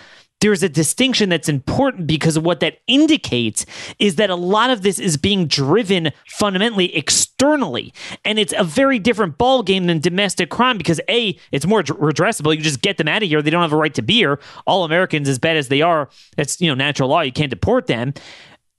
There's 0.40 0.64
a 0.64 0.68
distinction 0.68 1.28
that's 1.28 1.48
important 1.48 2.08
because 2.08 2.36
what 2.36 2.58
that 2.60 2.78
indicates 2.88 3.64
is 4.00 4.16
that 4.16 4.28
a 4.28 4.34
lot 4.34 4.70
of 4.70 4.82
this 4.82 4.98
is 4.98 5.16
being 5.16 5.46
driven 5.46 6.10
fundamentally 6.26 6.96
externally. 6.96 7.94
And 8.24 8.40
it's 8.40 8.52
a 8.58 8.64
very 8.64 8.98
different 8.98 9.38
ballgame 9.38 9.86
than 9.86 10.00
domestic 10.00 10.50
crime 10.50 10.78
because 10.78 11.00
A, 11.08 11.38
it's 11.52 11.64
more 11.64 11.84
redressable. 11.84 12.56
You 12.56 12.60
just 12.60 12.82
get 12.82 12.96
them 12.96 13.06
out 13.06 13.22
of 13.22 13.28
here. 13.28 13.40
They 13.40 13.50
don't 13.50 13.62
have 13.62 13.72
a 13.72 13.76
right 13.76 13.94
to 13.94 14.02
be 14.02 14.14
here. 14.14 14.40
All 14.66 14.82
Americans, 14.82 15.28
as 15.28 15.38
bad 15.38 15.56
as 15.56 15.68
they 15.68 15.80
are, 15.80 16.08
it's 16.36 16.60
you 16.60 16.68
know 16.68 16.74
natural 16.74 17.08
law. 17.08 17.20
You 17.20 17.32
can't 17.32 17.50
deport 17.50 17.86
them. 17.86 18.12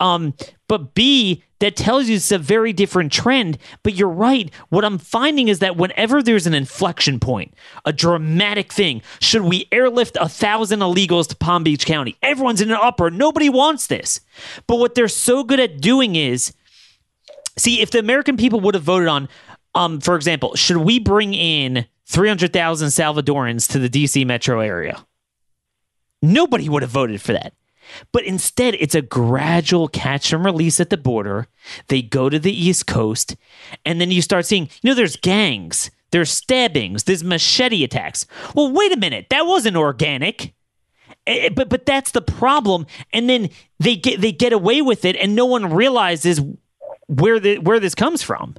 Um, 0.04 0.34
but 0.68 0.94
B, 0.94 1.44
that 1.60 1.78
tells 1.78 2.10
you 2.10 2.18
it's 2.18 2.32
a 2.34 2.38
very 2.38 2.74
different 2.74 3.14
trend. 3.14 3.58
But 3.84 3.96
you're 3.96 4.10
right. 4.10 4.54
What 4.68 4.84
I'm 4.84 4.98
finding 4.98 5.48
is 5.48 5.60
that 5.60 5.78
whenever 5.78 6.22
there's 6.22 6.46
an 6.46 6.54
inflection 6.54 7.22
point, 7.22 7.54
a 7.86 7.94
dramatic 7.94 8.74
thing, 8.74 9.02
should 9.22 9.44
we 9.44 9.70
airlift 9.72 10.18
a 10.20 10.28
thousand 10.28 10.82
illegals 10.82 11.30
to 11.30 11.38
Palm 11.38 11.64
Beach 11.64 11.86
County? 11.86 12.18
Everyone's 12.22 12.60
in 12.60 12.70
an 12.70 12.78
uproar. 12.82 13.12
Nobody 13.12 13.48
wants 13.48 13.88
this. 13.88 14.20
But 14.68 14.76
what 14.76 14.94
they're 14.94 15.08
so 15.08 15.46
good 15.46 15.62
at 15.62 15.80
doing 15.80 16.18
is 16.18 16.54
see, 17.58 17.80
if 17.80 17.92
the 17.92 18.00
American 18.00 18.36
people 18.36 18.60
would 18.60 18.76
have 18.76 18.84
voted 18.84 19.08
on, 19.08 19.30
um, 19.74 20.02
for 20.02 20.18
example, 20.18 20.56
should 20.56 20.78
we 20.78 21.00
bring 21.00 21.34
in 21.34 21.86
300,000 22.08 22.90
Salvadorans 22.90 23.72
to 23.72 23.80
the 23.80 23.90
DC 23.90 24.26
metro 24.26 24.60
area? 24.60 25.06
Nobody 26.22 26.68
would 26.68 26.82
have 26.82 26.92
voted 26.92 27.22
for 27.22 27.32
that. 27.32 27.54
But 28.12 28.24
instead, 28.24 28.76
it's 28.80 28.96
a 28.96 29.02
gradual 29.02 29.88
catch 29.88 30.34
and 30.34 30.44
release 30.44 30.80
at 30.80 30.90
the 30.90 30.98
border. 30.98 31.48
They 31.88 32.02
go 32.02 32.30
to 32.30 32.40
the 32.40 32.54
East 32.54 32.88
Coast, 32.88 33.36
and 33.86 34.00
then 34.00 34.12
you 34.12 34.22
start 34.22 34.46
seeing, 34.46 34.70
you 34.82 34.90
know, 34.90 34.94
there's 34.94 35.16
gangs, 35.16 35.92
there's 36.12 36.32
stabbings, 36.32 37.04
there's 37.04 37.24
machete 37.24 37.84
attacks. 37.84 38.26
Well, 38.56 38.72
wait 38.72 38.92
a 38.92 38.98
minute, 38.98 39.28
that 39.30 39.46
wasn't 39.46 39.78
organic. 39.78 40.54
Eh, 41.26 41.46
eh, 41.46 41.50
but 41.50 41.70
but 41.70 41.86
that's 41.86 42.12
the 42.12 42.22
problem. 42.22 42.86
And 43.14 43.30
then 43.30 43.50
they 43.80 43.96
get 43.96 44.22
they 44.22 44.32
get 44.32 44.54
away 44.54 44.82
with 44.82 45.06
it, 45.06 45.16
and 45.16 45.36
no 45.36 45.46
one 45.46 45.74
realizes 45.74 46.42
where 47.08 47.40
the 47.40 47.60
where 47.60 47.80
this 47.80 47.96
comes 47.96 48.22
from. 48.22 48.56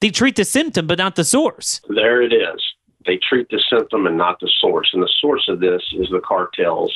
They 0.00 0.10
treat 0.10 0.36
the 0.36 0.44
symptom, 0.44 0.86
but 0.86 0.98
not 0.98 1.16
the 1.16 1.24
source. 1.24 1.80
There 1.88 2.20
it 2.20 2.32
is. 2.32 2.62
They 3.06 3.18
treat 3.18 3.48
the 3.50 3.62
symptom 3.70 4.06
and 4.06 4.16
not 4.16 4.40
the 4.40 4.50
source. 4.60 4.90
And 4.92 5.02
the 5.02 5.12
source 5.20 5.46
of 5.48 5.60
this 5.60 5.82
is 5.94 6.08
the 6.10 6.20
cartels 6.20 6.92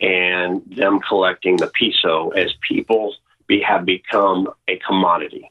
and 0.00 0.62
them 0.66 1.00
collecting 1.00 1.56
the 1.56 1.68
peso 1.68 2.30
as 2.30 2.52
people 2.60 3.14
be, 3.46 3.60
have 3.60 3.84
become 3.84 4.48
a 4.68 4.78
commodity. 4.86 5.50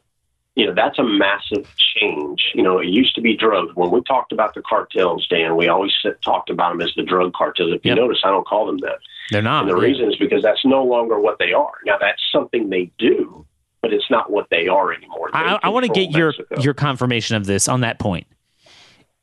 You 0.54 0.66
know, 0.66 0.74
that's 0.74 0.98
a 0.98 1.04
massive 1.04 1.68
change. 1.76 2.52
You 2.54 2.62
know, 2.62 2.78
it 2.78 2.86
used 2.86 3.14
to 3.16 3.20
be 3.20 3.36
drugs. 3.36 3.72
When 3.74 3.90
we 3.90 4.00
talked 4.02 4.32
about 4.32 4.54
the 4.54 4.62
cartels, 4.62 5.26
Dan, 5.28 5.56
we 5.56 5.68
always 5.68 5.92
talked 6.24 6.48
about 6.48 6.70
them 6.70 6.80
as 6.80 6.94
the 6.96 7.02
drug 7.02 7.34
cartels. 7.34 7.74
If 7.74 7.84
you 7.84 7.90
yep. 7.90 7.98
notice, 7.98 8.20
I 8.24 8.30
don't 8.30 8.46
call 8.46 8.66
them 8.66 8.78
that. 8.78 8.98
They're 9.30 9.42
not. 9.42 9.64
And 9.64 9.70
the 9.70 9.76
yeah. 9.76 9.88
reason 9.88 10.10
is 10.10 10.16
because 10.16 10.42
that's 10.42 10.64
no 10.64 10.82
longer 10.82 11.20
what 11.20 11.38
they 11.38 11.52
are. 11.52 11.72
Now 11.84 11.98
that's 11.98 12.22
something 12.32 12.70
they 12.70 12.90
do, 12.96 13.44
but 13.82 13.92
it's 13.92 14.10
not 14.10 14.30
what 14.30 14.48
they 14.50 14.66
are 14.66 14.92
anymore. 14.94 15.28
They 15.30 15.38
I, 15.38 15.58
I 15.64 15.68
want 15.68 15.84
to 15.86 15.92
get 15.92 16.12
your 16.12 16.32
your 16.58 16.72
confirmation 16.72 17.36
of 17.36 17.44
this 17.44 17.68
on 17.68 17.80
that 17.80 17.98
point. 17.98 18.26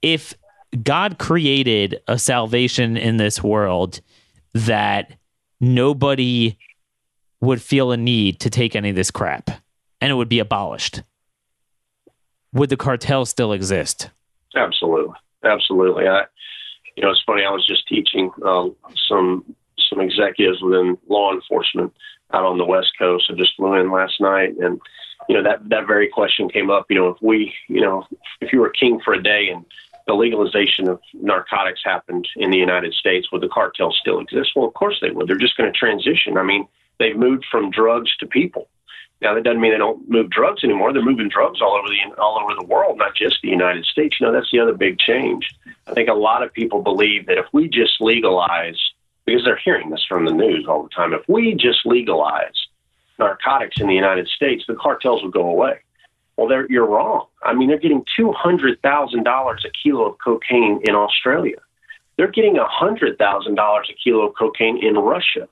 If 0.04 0.36
God 0.84 1.18
created 1.18 2.02
a 2.08 2.20
salvation 2.20 2.98
in 2.98 3.18
this 3.18 3.42
world 3.42 4.02
that 4.54 5.14
nobody 5.60 6.58
would 7.41 7.62
feel 7.62 7.91
a 7.91 7.97
need 7.97 8.39
to 8.39 8.49
take 8.49 8.76
any 8.76 8.89
of 8.89 8.95
this 8.95 9.12
crap 9.12 9.49
and 9.99 10.12
it 10.12 10.16
would 10.16 10.30
be 10.30 10.39
abolished, 10.39 11.01
would 12.51 12.70
the 12.70 12.78
cartel 12.78 13.26
still 13.26 13.54
exist? 13.54 14.10
Absolutely, 14.56 15.16
absolutely. 15.43 16.08
I, 16.08 16.24
you 16.95 17.04
know, 17.04 17.10
it's 17.10 17.24
funny. 17.26 17.43
I 17.43 17.51
was 17.51 17.66
just 17.66 17.88
teaching 17.88 18.32
um, 18.45 18.76
some 19.08 19.56
some 19.89 19.99
executives 19.99 20.62
within 20.62 20.97
law 21.08 21.34
enforcement 21.34 21.93
out 22.34 22.43
on 22.43 22.58
the 22.58 22.66
West 22.66 22.91
Coast. 22.99 23.26
I 23.30 23.34
just 23.36 23.56
flew 23.56 23.74
in 23.76 23.91
last 23.91 24.20
night, 24.20 24.56
and 24.60 24.80
you 25.28 25.36
know 25.36 25.43
that 25.43 25.68
that 25.70 25.88
very 25.88 26.10
question 26.10 26.49
came 26.49 26.70
up. 26.70 26.86
You 26.89 26.97
know, 26.97 27.08
if 27.08 27.18
we, 27.22 27.54
you 27.68 27.82
know, 27.82 28.06
if 28.41 28.54
you 28.54 28.60
were 28.60 28.70
king 28.70 28.99
for 29.04 29.14
a 29.14 29.24
day 29.24 29.49
and 29.49 29.66
the 30.08 30.14
legalization 30.14 30.89
of 30.89 30.99
narcotics 31.14 31.82
happened 31.84 32.28
in 32.36 32.51
the 32.51 32.58
United 32.58 32.93
States, 32.93 33.32
would 33.32 33.41
the 33.41 33.47
cartels 33.47 33.97
still 33.99 34.20
exist? 34.20 34.51
Well, 34.56 34.66
of 34.66 34.74
course 34.74 34.99
they 35.01 35.12
would. 35.12 35.28
They're 35.28 35.38
just 35.38 35.58
going 35.58 35.72
to 35.72 35.78
transition. 35.78 36.38
I 36.38 36.43
mean, 36.43 36.68
they've 36.99 37.16
moved 37.16 37.45
from 37.49 37.72
drugs 37.72 38.16
to 38.18 38.28
people. 38.28 38.68
Now 39.22 39.34
that 39.34 39.45
doesn't 39.45 39.62
mean 39.62 39.72
they 39.72 39.78
don't 39.78 40.10
move 40.10 40.30
drugs 40.30 40.66
anymore. 40.66 40.91
They're 40.91 41.01
moving 41.01 41.30
drugs 41.30 41.62
all 41.62 41.76
over 41.76 41.88
the 41.88 42.22
all 42.22 42.38
over 42.43 42.54
the 42.60 42.66
world, 42.66 42.97
not 42.97 43.16
just 43.16 43.41
the 43.41 43.47
United 43.47 43.86
States. 43.86 44.18
You 44.20 44.28
know, 44.28 44.34
that's 44.34 44.51
the 44.51 44.60
other 44.60 44.74
big 44.74 44.99
change. 44.99 45.49
I 45.88 45.93
think 45.93 46.10
a 46.10 46.14
lot 46.14 46.43
of 46.43 46.51
people 46.51 46.82
believe 46.82 47.28
that 47.28 47.38
if 47.38 47.45
we 47.54 47.70
just 47.70 48.01
legalize, 48.01 48.78
because 49.26 49.45
they're 49.45 49.56
hearing 49.56 49.89
this 49.89 50.06
from 50.08 50.26
the 50.26 50.34
news 50.34 50.66
all 50.68 50.84
the 50.84 50.89
time, 50.89 51.14
if 51.14 51.22
we 51.30 51.54
just 51.54 51.86
legalize 51.86 52.68
narcotics 53.18 53.80
in 53.80 53.88
the 53.88 53.95
United 53.95 54.28
States, 54.28 54.66
the 54.68 54.76
cartels 54.76 55.24
will 55.24 55.32
go 55.32 55.47
away. 55.47 55.80
Well, 56.38 56.48
they're, 56.48 56.70
you're 56.72 56.88
wrong. 56.88 57.28
I 57.44 57.54
mean, 57.54 57.70
they're 57.70 57.78
getting 57.78 58.04
two 58.18 58.32
hundred 58.32 58.82
thousand 58.82 59.24
dollars 59.24 59.66
a 59.66 59.72
kilo 59.72 60.12
of 60.12 60.18
cocaine 60.24 60.82
in 60.84 60.96
Australia. 60.96 61.58
They're 62.18 62.32
getting 62.32 62.58
a 62.58 62.68
hundred 62.68 63.18
thousand 63.18 63.56
dollars 63.56 63.90
a 63.92 63.96
kilo 64.04 64.28
of 64.30 64.36
cocaine 64.36 64.84
in 64.84 64.96
Russia. 64.96 65.48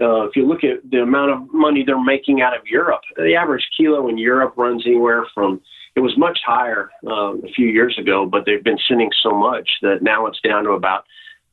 Uh, 0.00 0.22
if 0.22 0.36
you 0.36 0.46
look 0.46 0.64
at 0.64 0.88
the 0.90 1.02
amount 1.02 1.32
of 1.32 1.52
money 1.52 1.84
they're 1.84 2.02
making 2.02 2.40
out 2.40 2.56
of 2.56 2.66
Europe, 2.66 3.02
the 3.16 3.34
average 3.34 3.66
kilo 3.76 4.08
in 4.08 4.16
Europe 4.16 4.54
runs 4.56 4.84
anywhere 4.86 5.26
from 5.34 5.60
it 5.94 6.00
was 6.00 6.16
much 6.16 6.38
higher 6.46 6.90
uh, 7.06 7.34
a 7.34 7.52
few 7.54 7.68
years 7.68 7.98
ago, 7.98 8.24
but 8.24 8.46
they've 8.46 8.64
been 8.64 8.78
sending 8.88 9.10
so 9.22 9.30
much 9.30 9.68
that 9.82 10.02
now 10.02 10.26
it's 10.26 10.40
down 10.40 10.64
to 10.64 10.70
about 10.70 11.04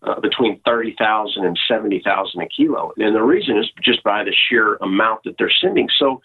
uh, 0.02 0.20
between 0.22 0.60
thirty 0.66 0.96
thousand 0.98 1.46
and 1.46 1.60
seventy 1.68 2.02
thousand 2.04 2.42
a 2.42 2.48
kilo. 2.48 2.94
And 2.98 3.14
the 3.14 3.22
reason 3.22 3.58
is 3.58 3.70
just 3.84 4.02
by 4.04 4.24
the 4.24 4.34
sheer 4.48 4.76
amount 4.76 5.24
that 5.26 5.36
they're 5.38 5.52
sending. 5.62 5.90
So 6.00 6.22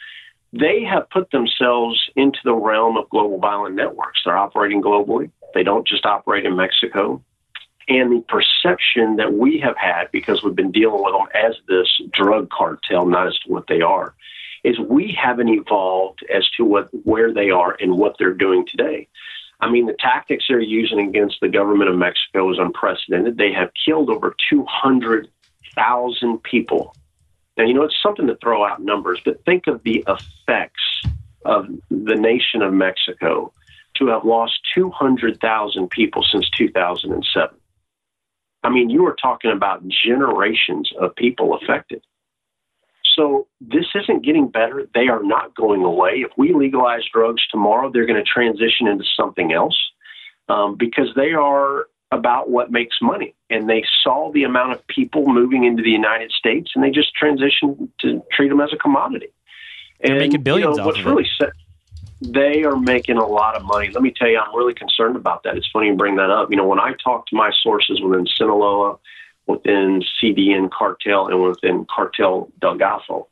they 0.58 0.84
have 0.84 1.10
put 1.10 1.30
themselves 1.30 2.00
into 2.16 2.38
the 2.44 2.54
realm 2.54 2.96
of 2.96 3.08
global 3.10 3.38
violent 3.38 3.74
networks. 3.74 4.20
They're 4.24 4.36
operating 4.36 4.82
globally. 4.82 5.30
They 5.52 5.62
don't 5.62 5.86
just 5.86 6.06
operate 6.06 6.44
in 6.46 6.56
Mexico 6.56 7.22
and 7.88 8.10
the 8.12 8.24
perception 8.28 9.16
that 9.16 9.34
we 9.34 9.58
have 9.60 9.76
had 9.76 10.10
because 10.10 10.42
we've 10.42 10.54
been 10.54 10.72
dealing 10.72 11.02
with 11.02 11.12
them 11.12 11.26
as 11.34 11.54
this 11.68 11.88
drug 12.12 12.48
cartel, 12.50 13.06
not 13.06 13.26
as 13.26 13.38
to 13.40 13.52
what 13.52 13.66
they 13.68 13.80
are, 13.80 14.14
is 14.62 14.78
we 14.78 15.16
haven't 15.20 15.48
evolved 15.48 16.24
as 16.34 16.48
to 16.56 16.64
what 16.64 16.88
where 17.04 17.32
they 17.32 17.50
are 17.50 17.76
and 17.80 17.98
what 17.98 18.16
they're 18.18 18.32
doing 18.32 18.64
today. 18.70 19.08
I 19.60 19.70
mean, 19.70 19.86
the 19.86 19.96
tactics 19.98 20.44
they're 20.48 20.60
using 20.60 21.00
against 21.00 21.36
the 21.40 21.48
government 21.48 21.90
of 21.90 21.96
Mexico 21.96 22.50
is 22.52 22.58
unprecedented. 22.58 23.36
They 23.36 23.52
have 23.52 23.70
killed 23.84 24.10
over 24.10 24.34
200,000 24.50 26.42
people. 26.42 26.94
Now, 27.56 27.64
you 27.64 27.74
know, 27.74 27.84
it's 27.84 27.96
something 28.02 28.26
to 28.26 28.36
throw 28.36 28.64
out 28.64 28.82
numbers, 28.82 29.20
but 29.24 29.44
think 29.44 29.66
of 29.66 29.82
the 29.84 30.04
effects 30.08 30.82
of 31.44 31.66
the 31.90 32.16
nation 32.16 32.62
of 32.62 32.72
Mexico 32.72 33.52
to 33.96 34.08
have 34.08 34.24
lost 34.24 34.54
200,000 34.74 35.88
people 35.90 36.24
since 36.30 36.48
2007. 36.50 37.56
I 38.64 38.70
mean, 38.70 38.90
you 38.90 39.06
are 39.06 39.14
talking 39.20 39.52
about 39.52 39.86
generations 39.86 40.90
of 40.98 41.14
people 41.14 41.54
affected. 41.54 42.02
So 43.14 43.46
this 43.60 43.84
isn't 43.94 44.24
getting 44.24 44.48
better. 44.48 44.88
They 44.94 45.08
are 45.08 45.22
not 45.22 45.54
going 45.54 45.84
away. 45.84 46.24
If 46.24 46.32
we 46.36 46.52
legalize 46.52 47.02
drugs 47.12 47.46
tomorrow, 47.48 47.90
they're 47.92 48.06
going 48.06 48.22
to 48.22 48.28
transition 48.28 48.88
into 48.88 49.04
something 49.16 49.52
else 49.52 49.78
um, 50.48 50.76
because 50.76 51.08
they 51.14 51.32
are 51.32 51.86
about 52.14 52.48
what 52.48 52.70
makes 52.70 52.96
money. 53.02 53.34
And 53.50 53.68
they 53.68 53.84
saw 54.02 54.30
the 54.32 54.44
amount 54.44 54.72
of 54.72 54.86
people 54.86 55.26
moving 55.26 55.64
into 55.64 55.82
the 55.82 55.90
United 55.90 56.30
States, 56.30 56.70
and 56.74 56.82
they 56.82 56.90
just 56.90 57.10
transitioned 57.20 57.88
to 58.00 58.22
treat 58.32 58.48
them 58.48 58.60
as 58.60 58.72
a 58.72 58.76
commodity. 58.76 59.28
They're 60.00 60.12
and, 60.12 60.20
making 60.20 60.42
billions 60.42 60.76
you 60.76 60.76
know, 60.76 60.82
off 60.82 60.86
what's 60.86 60.98
of 61.00 61.06
it. 61.06 61.10
really 61.10 61.28
set, 61.38 61.50
they 62.20 62.64
are 62.64 62.76
making 62.76 63.18
a 63.18 63.26
lot 63.26 63.56
of 63.56 63.64
money. 63.64 63.90
Let 63.90 64.02
me 64.02 64.12
tell 64.16 64.28
you, 64.28 64.38
I'm 64.38 64.54
really 64.56 64.74
concerned 64.74 65.16
about 65.16 65.42
that. 65.42 65.56
It's 65.56 65.68
funny 65.72 65.88
you 65.88 65.96
bring 65.96 66.16
that 66.16 66.30
up. 66.30 66.50
You 66.50 66.56
know, 66.56 66.66
when 66.66 66.80
I 66.80 66.94
talk 67.02 67.26
to 67.28 67.36
my 67.36 67.50
sources 67.62 68.00
within 68.00 68.26
Sinaloa, 68.26 68.96
within 69.46 70.02
CDN 70.22 70.70
Cartel, 70.70 71.26
and 71.26 71.42
within 71.42 71.86
Cartel 71.94 72.50
Del 72.60 72.78
Golfo, 72.78 73.26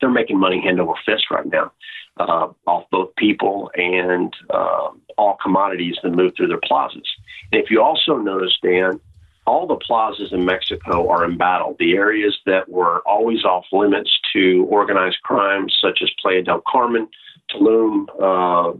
they're 0.00 0.10
making 0.10 0.38
money 0.38 0.60
hand 0.60 0.80
over 0.80 0.94
fist 1.06 1.30
right 1.30 1.46
now 1.46 1.72
uh, 2.20 2.48
off 2.66 2.84
both 2.90 3.14
people 3.16 3.70
and 3.74 4.32
uh, 4.50 4.88
all 5.16 5.36
commodities 5.42 5.96
that 6.02 6.10
move 6.10 6.32
through 6.36 6.48
their 6.48 6.60
plazas. 6.62 7.08
And 7.50 7.62
if 7.62 7.70
you 7.70 7.82
also 7.82 8.16
notice, 8.16 8.56
Dan, 8.62 9.00
all 9.46 9.66
the 9.66 9.76
plazas 9.76 10.32
in 10.32 10.44
Mexico 10.44 11.08
are 11.08 11.24
embattled. 11.24 11.76
The 11.78 11.94
areas 11.94 12.36
that 12.46 12.68
were 12.68 13.00
always 13.00 13.44
off 13.44 13.64
limits 13.72 14.10
to 14.34 14.66
organized 14.68 15.18
crime, 15.22 15.68
such 15.82 16.00
as 16.02 16.10
Playa 16.20 16.42
del 16.42 16.62
Carmen, 16.68 17.08
Tulum, 17.50 18.06
uh, 18.20 18.76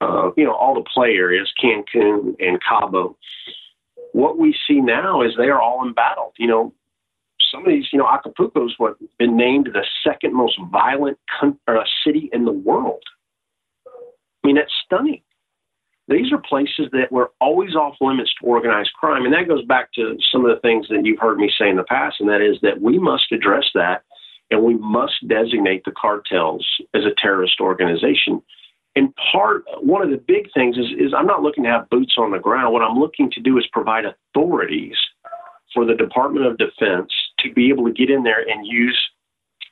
uh, 0.00 0.30
you 0.36 0.44
know, 0.44 0.54
all 0.54 0.74
the 0.74 0.88
play 0.92 1.12
areas, 1.14 1.52
Cancun 1.62 2.36
and 2.40 2.60
Cabo. 2.62 3.16
What 4.12 4.38
we 4.38 4.56
see 4.66 4.80
now 4.80 5.22
is 5.22 5.32
they 5.36 5.48
are 5.48 5.60
all 5.60 5.86
embattled. 5.86 6.32
You 6.38 6.46
know, 6.48 6.74
some 7.50 7.62
of 7.62 7.68
these, 7.68 7.86
you 7.92 7.98
know, 7.98 8.06
Acapulco's 8.06 8.74
what 8.78 8.96
been 9.18 9.36
named 9.36 9.70
the 9.72 9.84
second 10.04 10.34
most 10.34 10.58
violent 10.70 11.18
uh, 11.42 11.50
city 12.04 12.30
in 12.32 12.44
the 12.44 12.52
world. 12.52 13.02
I 13.86 14.46
mean, 14.46 14.56
that's 14.56 14.72
stunning. 14.84 15.22
These 16.08 16.32
are 16.32 16.38
places 16.38 16.88
that 16.92 17.10
were 17.10 17.32
always 17.40 17.74
off 17.74 17.96
limits 18.00 18.30
to 18.40 18.46
organized 18.46 18.92
crime, 18.92 19.24
and 19.24 19.34
that 19.34 19.48
goes 19.48 19.64
back 19.64 19.92
to 19.94 20.16
some 20.30 20.44
of 20.44 20.54
the 20.54 20.60
things 20.60 20.86
that 20.88 21.04
you've 21.04 21.18
heard 21.18 21.38
me 21.38 21.50
say 21.58 21.68
in 21.68 21.76
the 21.76 21.82
past, 21.82 22.20
and 22.20 22.28
that 22.28 22.40
is 22.40 22.58
that 22.62 22.80
we 22.80 22.98
must 22.98 23.32
address 23.32 23.64
that, 23.74 24.02
and 24.50 24.62
we 24.62 24.76
must 24.76 25.14
designate 25.26 25.84
the 25.84 25.90
cartels 25.90 26.64
as 26.94 27.02
a 27.04 27.14
terrorist 27.20 27.60
organization. 27.60 28.40
And 28.94 29.12
part, 29.32 29.64
one 29.82 30.00
of 30.00 30.10
the 30.10 30.16
big 30.16 30.46
things 30.54 30.78
is, 30.78 30.86
is 30.96 31.12
I'm 31.12 31.26
not 31.26 31.42
looking 31.42 31.64
to 31.64 31.70
have 31.70 31.90
boots 31.90 32.14
on 32.16 32.30
the 32.30 32.38
ground. 32.38 32.72
What 32.72 32.82
I'm 32.82 32.98
looking 32.98 33.30
to 33.32 33.40
do 33.40 33.58
is 33.58 33.66
provide 33.72 34.04
authorities 34.04 34.96
for 35.74 35.84
the 35.84 35.94
Department 35.94 36.46
of 36.46 36.56
Defense 36.56 37.12
to 37.40 37.52
be 37.52 37.68
able 37.68 37.84
to 37.84 37.92
get 37.92 38.10
in 38.10 38.22
there 38.22 38.40
and 38.48 38.66
use 38.66 38.98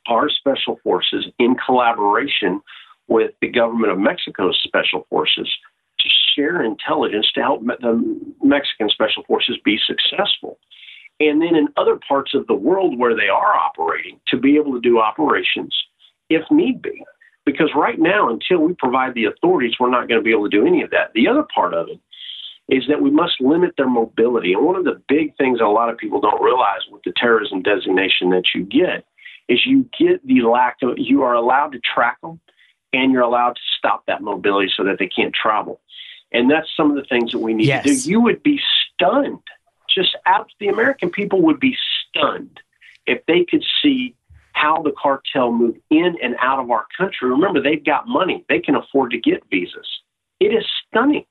our 0.06 0.28
special 0.28 0.78
forces 0.82 1.26
in 1.38 1.56
collaboration 1.64 2.60
with 3.08 3.32
the 3.40 3.48
government 3.48 3.92
of 3.92 3.98
Mexico's 3.98 4.60
special 4.62 5.06
forces 5.10 5.50
to 6.00 6.08
share 6.34 6.62
intelligence 6.62 7.30
to 7.34 7.40
help 7.40 7.64
the 7.64 8.32
Mexican 8.42 8.88
special 8.88 9.22
forces 9.24 9.56
be 9.64 9.78
successful. 9.86 10.58
And 11.20 11.40
then 11.40 11.54
in 11.54 11.68
other 11.76 11.98
parts 12.08 12.34
of 12.34 12.46
the 12.46 12.54
world 12.54 12.98
where 12.98 13.14
they 13.14 13.28
are 13.28 13.54
operating, 13.54 14.20
to 14.28 14.36
be 14.36 14.56
able 14.56 14.72
to 14.72 14.80
do 14.80 14.98
operations 14.98 15.74
if 16.28 16.42
need 16.50 16.82
be. 16.82 17.04
Because 17.46 17.70
right 17.76 17.98
now, 17.98 18.30
until 18.30 18.58
we 18.58 18.74
provide 18.74 19.14
the 19.14 19.26
authorities, 19.26 19.74
we're 19.78 19.90
not 19.90 20.08
going 20.08 20.18
to 20.18 20.24
be 20.24 20.30
able 20.30 20.48
to 20.48 20.56
do 20.56 20.66
any 20.66 20.82
of 20.82 20.90
that. 20.90 21.12
The 21.14 21.28
other 21.28 21.44
part 21.54 21.74
of 21.74 21.88
it 21.88 22.00
is 22.68 22.84
that 22.88 23.02
we 23.02 23.10
must 23.10 23.40
limit 23.40 23.74
their 23.76 23.88
mobility. 23.88 24.52
And 24.54 24.64
one 24.64 24.76
of 24.76 24.84
the 24.84 25.00
big 25.08 25.36
things 25.36 25.60
a 25.60 25.64
lot 25.66 25.90
of 25.90 25.98
people 25.98 26.20
don't 26.20 26.42
realize 26.42 26.80
with 26.90 27.02
the 27.04 27.12
terrorism 27.16 27.62
designation 27.62 28.30
that 28.30 28.44
you 28.54 28.64
get 28.64 29.04
is 29.48 29.66
you 29.66 29.88
get 29.98 30.26
the 30.26 30.40
lack 30.42 30.78
of, 30.82 30.94
you 30.96 31.22
are 31.22 31.34
allowed 31.34 31.72
to 31.72 31.80
track 31.80 32.18
them 32.22 32.40
and 32.92 33.12
you're 33.12 33.22
allowed 33.22 33.54
to 33.56 33.60
stop 33.78 34.04
that 34.06 34.22
mobility 34.22 34.70
so 34.74 34.84
that 34.84 34.98
they 34.98 35.06
can't 35.08 35.34
travel. 35.34 35.80
And 36.32 36.50
that's 36.50 36.68
some 36.76 36.90
of 36.90 36.96
the 36.96 37.04
things 37.04 37.32
that 37.32 37.38
we 37.38 37.52
need 37.52 37.66
Yes. 37.66 37.84
to 37.84 37.94
do. 37.94 38.10
You 38.10 38.20
would 38.22 38.42
be 38.42 38.58
stunned. 38.94 39.40
Just 39.94 40.16
out, 40.26 40.50
the 40.58 40.68
American 40.68 41.10
people 41.10 41.42
would 41.42 41.60
be 41.60 41.76
stunned 42.08 42.60
if 43.06 43.24
they 43.26 43.44
could 43.44 43.64
see 43.82 44.14
how 44.52 44.82
the 44.82 44.92
cartel 44.92 45.52
move 45.52 45.76
in 45.90 46.16
and 46.22 46.34
out 46.40 46.58
of 46.58 46.70
our 46.70 46.86
country. 46.96 47.28
Remember, 47.28 47.60
they've 47.60 47.84
got 47.84 48.08
money. 48.08 48.44
They 48.48 48.60
can 48.60 48.74
afford 48.74 49.10
to 49.10 49.18
get 49.18 49.42
visas. 49.50 49.86
It 50.40 50.54
is 50.54 50.64
stunning. 50.88 51.26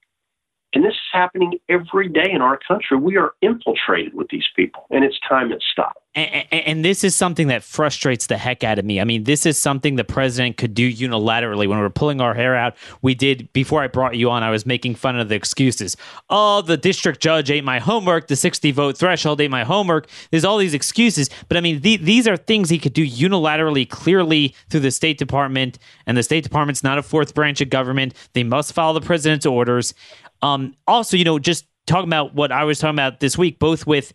And 0.74 0.84
this 0.84 0.94
is 0.94 1.00
happening 1.12 1.60
every 1.70 2.10
day 2.10 2.32
in 2.32 2.42
our 2.42 2.58
country. 2.68 2.98
We 2.98 3.18
are 3.18 3.34
infiltrated 3.42 4.14
with 4.16 4.30
these 4.30 4.46
people, 4.56 4.86
and 4.90 5.04
it's 5.04 5.20
time 5.28 5.52
it 5.52 5.62
stopped. 5.72 6.00
and, 6.16 6.46
and, 6.52 6.86
this 6.86 7.04
is 7.04 7.16
something 7.16 7.48
that 7.48 7.64
frustrates 7.64 8.28
the 8.28 8.38
heck 8.38 8.64
out 8.64 8.78
of 8.78 8.86
me. 8.86 9.02
I 9.02 9.04
mean, 9.04 9.24
this 9.24 9.48
is 9.48 9.58
something 9.58 9.96
the 9.96 10.04
president 10.04 10.58
could 10.58 10.76
do 10.76 10.92
unilaterally. 10.92 11.68
When 11.68 11.80
we 11.80 11.86
are 11.86 11.90
pulling 11.90 12.22
our 12.22 12.36
hair 12.36 12.56
out, 12.56 12.76
we 13.02 13.16
did 13.16 13.52
before 13.54 13.82
I 13.82 13.88
brought 13.88 14.16
you 14.16 14.30
on. 14.30 14.44
I 14.44 14.52
was 14.52 14.64
making 14.64 14.94
fun 14.96 15.18
of 15.18 15.30
the 15.30 15.36
excuses. 15.36 15.98
Oh, 16.30 16.62
the 16.62 16.78
district 16.78 17.20
judge 17.20 17.50
ate 17.50 17.64
my 17.64 17.80
homework. 17.80 18.28
The 18.28 18.36
sixty 18.36 18.72
vote 18.72 18.96
threshold 18.96 19.42
ate 19.42 19.50
my 19.50 19.64
homework. 19.64 20.08
There's 20.30 20.46
all 20.46 20.58
these 20.58 20.76
excuses, 20.76 21.32
but 21.48 21.58
I 21.58 21.62
mean, 21.62 21.82
the, 21.82 21.98
these 21.98 22.28
are 22.28 22.38
things 22.38 22.70
he 22.70 22.78
could 22.78 22.94
do 22.94 23.06
unilaterally, 23.06 23.90
clearly 23.90 24.56
through 24.70 24.82
the 24.82 24.92
State 24.92 25.18
Department. 25.18 25.80
And 26.06 26.16
the 26.16 26.24
State 26.24 26.44
Department's 26.44 26.84
not 26.84 27.00
a 27.00 27.04
fourth 27.04 27.34
branch 27.34 27.60
of 27.62 27.70
government. 27.70 28.14
They 28.34 28.44
must 28.44 28.74
follow 28.74 29.00
the 29.00 29.06
president's 29.06 29.48
orders. 29.48 29.96
Um, 30.44 30.76
also, 30.88 31.18
you 31.18 31.24
know, 31.24 31.40
just 31.40 31.66
talking 31.88 32.10
about 32.10 32.36
what 32.36 32.52
I 32.52 32.66
was 32.66 32.78
talking 32.78 32.96
about 32.96 33.22
this 33.22 33.38
week, 33.38 33.60
both 33.60 33.88
with 33.88 34.14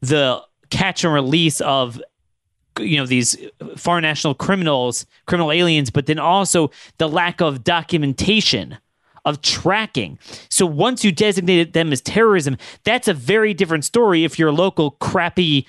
the 0.00 0.42
catch 0.70 1.04
and 1.04 1.12
release 1.12 1.60
of 1.60 2.00
you 2.78 2.96
know 2.96 3.06
these 3.06 3.36
foreign 3.76 4.02
national 4.02 4.34
criminals 4.34 5.04
criminal 5.26 5.50
aliens 5.50 5.90
but 5.90 6.06
then 6.06 6.18
also 6.18 6.70
the 6.98 7.08
lack 7.08 7.40
of 7.40 7.64
documentation 7.64 8.76
of 9.24 9.42
tracking 9.42 10.16
so 10.48 10.64
once 10.64 11.04
you 11.04 11.10
designated 11.10 11.72
them 11.72 11.90
as 11.90 12.00
terrorism 12.00 12.56
that's 12.84 13.08
a 13.08 13.14
very 13.14 13.52
different 13.52 13.84
story 13.84 14.22
if 14.22 14.38
your 14.38 14.52
local 14.52 14.92
crappy 14.92 15.66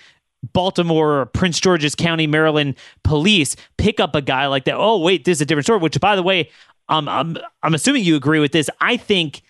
Baltimore 0.53 1.21
or 1.21 1.25
Prince 1.25 1.59
George's 1.59 1.95
County, 1.95 2.25
Maryland 2.25 2.75
police 3.03 3.57
pick 3.77 3.99
up 3.99 4.15
a 4.15 4.21
guy 4.21 4.47
like 4.47 4.63
that. 4.65 4.75
Oh, 4.75 4.97
wait, 4.99 5.25
this 5.25 5.39
is 5.39 5.41
a 5.41 5.45
different 5.45 5.65
story. 5.65 5.79
Which, 5.79 5.99
by 5.99 6.15
the 6.15 6.23
way, 6.23 6.49
um, 6.87 7.09
I'm 7.09 7.37
I'm 7.61 7.73
assuming 7.73 8.05
you 8.05 8.15
agree 8.15 8.39
with 8.39 8.53
this. 8.53 8.69
I 8.79 8.95
think 8.95 9.41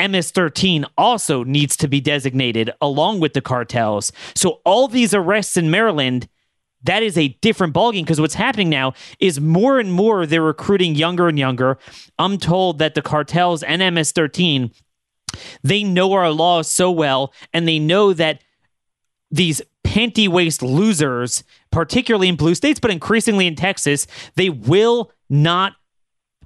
MS-13 0.00 0.84
also 0.98 1.44
needs 1.44 1.76
to 1.78 1.88
be 1.88 2.00
designated 2.00 2.70
along 2.80 3.20
with 3.20 3.32
the 3.32 3.40
cartels. 3.40 4.12
So 4.34 4.60
all 4.64 4.88
these 4.88 5.14
arrests 5.14 5.56
in 5.56 5.70
Maryland, 5.70 6.28
that 6.82 7.02
is 7.02 7.16
a 7.16 7.28
different 7.40 7.74
ballgame 7.74 8.02
because 8.02 8.20
what's 8.20 8.34
happening 8.34 8.68
now 8.68 8.92
is 9.18 9.40
more 9.40 9.78
and 9.78 9.92
more 9.92 10.26
they're 10.26 10.42
recruiting 10.42 10.94
younger 10.94 11.28
and 11.28 11.38
younger. 11.38 11.78
I'm 12.18 12.38
told 12.38 12.78
that 12.78 12.94
the 12.94 13.02
cartels 13.02 13.62
and 13.62 13.80
MS-13 13.94 14.70
they 15.62 15.82
know 15.82 16.12
our 16.12 16.30
laws 16.30 16.70
so 16.70 16.90
well 16.90 17.32
and 17.52 17.66
they 17.66 17.78
know 17.78 18.12
that 18.12 18.42
these 19.30 19.60
panty 19.84 20.28
waist 20.28 20.62
losers, 20.62 21.44
particularly 21.70 22.28
in 22.28 22.36
blue 22.36 22.54
states, 22.54 22.80
but 22.80 22.90
increasingly 22.90 23.46
in 23.46 23.56
Texas, 23.56 24.06
they 24.36 24.48
will 24.48 25.10
not 25.28 25.74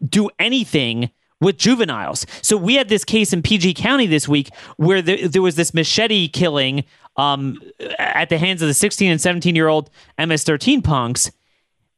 do 0.07 0.31
anything 0.39 1.11
with 1.41 1.57
juveniles. 1.57 2.27
So 2.43 2.57
we 2.57 2.75
had 2.75 2.89
this 2.89 3.05
case 3.05 3.33
in 3.33 3.43
PG 3.43 3.75
County 3.75 4.07
this 4.07 4.29
week 4.29 4.51
where 4.77 5.03
there, 5.03 5.29
there 5.29 5.43
was 5.43 5.57
this 5.57 5.73
machete 5.73 6.29
killing 6.29 6.85
um, 7.17 7.61
at 7.99 8.29
the 8.29 8.39
hands 8.39 8.63
of 8.63 8.69
the 8.69 8.75
16 8.75 9.11
and 9.11 9.21
17 9.21 9.55
year 9.55 9.69
old 9.69 9.91
MS 10.19 10.45
13 10.45 10.83
punks. 10.83 11.31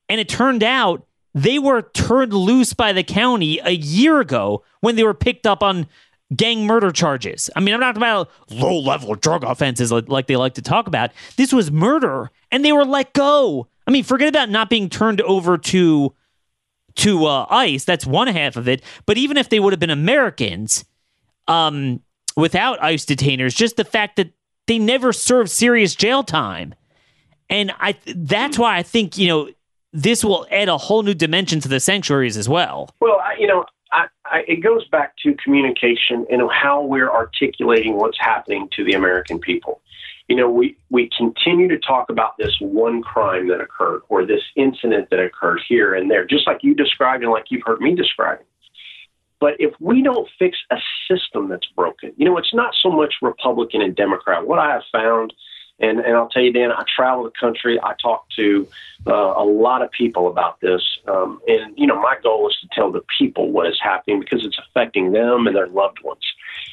And 0.08 0.20
it 0.20 0.28
turned 0.28 0.62
out 0.62 1.06
they 1.34 1.58
were 1.58 1.82
turned 1.82 2.32
loose 2.32 2.72
by 2.72 2.92
the 2.92 3.04
county 3.04 3.60
a 3.62 3.70
year 3.70 4.20
ago 4.20 4.64
when 4.80 4.96
they 4.96 5.04
were 5.04 5.14
picked 5.14 5.46
up 5.46 5.62
on 5.62 5.86
gang 6.34 6.66
murder 6.66 6.90
charges. 6.90 7.50
I 7.54 7.60
mean, 7.60 7.74
I'm 7.74 7.80
not 7.80 7.96
about 7.96 8.30
low 8.50 8.78
level 8.78 9.14
drug 9.14 9.44
offenses 9.44 9.92
like 9.92 10.26
they 10.26 10.36
like 10.36 10.54
to 10.54 10.62
talk 10.62 10.86
about. 10.86 11.10
This 11.36 11.52
was 11.52 11.70
murder, 11.70 12.30
and 12.50 12.64
they 12.64 12.72
were 12.72 12.84
let 12.84 13.12
go. 13.12 13.68
I 13.86 13.90
mean, 13.90 14.04
forget 14.04 14.28
about 14.28 14.50
not 14.50 14.70
being 14.70 14.88
turned 14.88 15.20
over 15.22 15.58
to 15.58 16.14
to 16.96 17.26
uh, 17.26 17.46
ICE. 17.50 17.84
That's 17.84 18.06
one 18.06 18.28
half 18.28 18.56
of 18.56 18.68
it. 18.68 18.82
But 19.06 19.18
even 19.18 19.36
if 19.36 19.48
they 19.48 19.60
would 19.60 19.72
have 19.72 19.80
been 19.80 19.90
Americans, 19.90 20.84
um, 21.48 22.00
without 22.36 22.82
ICE 22.82 23.04
detainers, 23.04 23.54
just 23.54 23.76
the 23.76 23.84
fact 23.84 24.16
that 24.16 24.30
they 24.66 24.78
never 24.78 25.12
served 25.12 25.50
serious 25.50 25.94
jail 25.94 26.22
time, 26.22 26.74
and 27.48 27.72
I 27.78 27.96
that's 28.06 28.58
why 28.58 28.76
I 28.76 28.82
think 28.82 29.18
you 29.18 29.28
know 29.28 29.50
this 29.92 30.24
will 30.24 30.46
add 30.50 30.68
a 30.68 30.78
whole 30.78 31.02
new 31.02 31.14
dimension 31.14 31.60
to 31.60 31.68
the 31.68 31.80
sanctuaries 31.80 32.36
as 32.36 32.48
well. 32.48 32.94
Well, 33.00 33.20
I, 33.24 33.34
you 33.38 33.46
know, 33.46 33.64
I, 33.92 34.06
I, 34.24 34.44
it 34.46 34.62
goes 34.62 34.86
back 34.88 35.14
to 35.24 35.34
communication 35.42 36.26
and 36.30 36.42
how 36.50 36.82
we're 36.82 37.10
articulating 37.10 37.96
what's 37.96 38.18
happening 38.20 38.68
to 38.76 38.84
the 38.84 38.92
American 38.92 39.40
people 39.40 39.79
you 40.30 40.36
know, 40.36 40.48
we, 40.48 40.76
we 40.90 41.10
continue 41.18 41.66
to 41.68 41.78
talk 41.78 42.08
about 42.08 42.38
this 42.38 42.56
one 42.60 43.02
crime 43.02 43.48
that 43.48 43.60
occurred 43.60 44.02
or 44.08 44.24
this 44.24 44.42
incident 44.54 45.10
that 45.10 45.18
occurred 45.18 45.60
here 45.68 45.92
and 45.94 46.10
there, 46.10 46.24
just 46.24 46.46
like 46.46 46.62
you 46.62 46.74
described 46.74 47.24
and 47.24 47.32
like 47.32 47.46
you've 47.50 47.64
heard 47.66 47.80
me 47.80 47.96
describing. 47.96 48.46
But 49.40 49.54
if 49.58 49.74
we 49.80 50.02
don't 50.02 50.28
fix 50.38 50.56
a 50.70 50.76
system 51.10 51.48
that's 51.48 51.66
broken, 51.74 52.12
you 52.16 52.24
know, 52.26 52.38
it's 52.38 52.54
not 52.54 52.74
so 52.80 52.90
much 52.90 53.14
Republican 53.20 53.82
and 53.82 53.96
Democrat. 53.96 54.46
What 54.46 54.60
I 54.60 54.70
have 54.70 54.82
found 54.92 55.32
and, 55.80 55.98
and 56.00 56.14
I'll 56.14 56.28
tell 56.28 56.42
you, 56.42 56.52
Dan, 56.52 56.70
I 56.70 56.84
travel 56.94 57.24
the 57.24 57.32
country. 57.40 57.80
I 57.82 57.94
talk 58.00 58.26
to 58.36 58.68
uh, 59.06 59.34
a 59.36 59.44
lot 59.44 59.82
of 59.82 59.90
people 59.90 60.28
about 60.28 60.60
this. 60.60 60.82
Um, 61.08 61.40
and, 61.48 61.72
you 61.76 61.86
know, 61.86 62.00
my 62.00 62.16
goal 62.22 62.48
is 62.50 62.56
to 62.60 62.68
tell 62.74 62.92
the 62.92 63.02
people 63.18 63.50
what 63.50 63.66
is 63.66 63.78
happening 63.82 64.20
because 64.20 64.44
it's 64.44 64.58
affecting 64.58 65.12
them 65.12 65.46
and 65.46 65.56
their 65.56 65.68
loved 65.68 66.02
ones. 66.04 66.20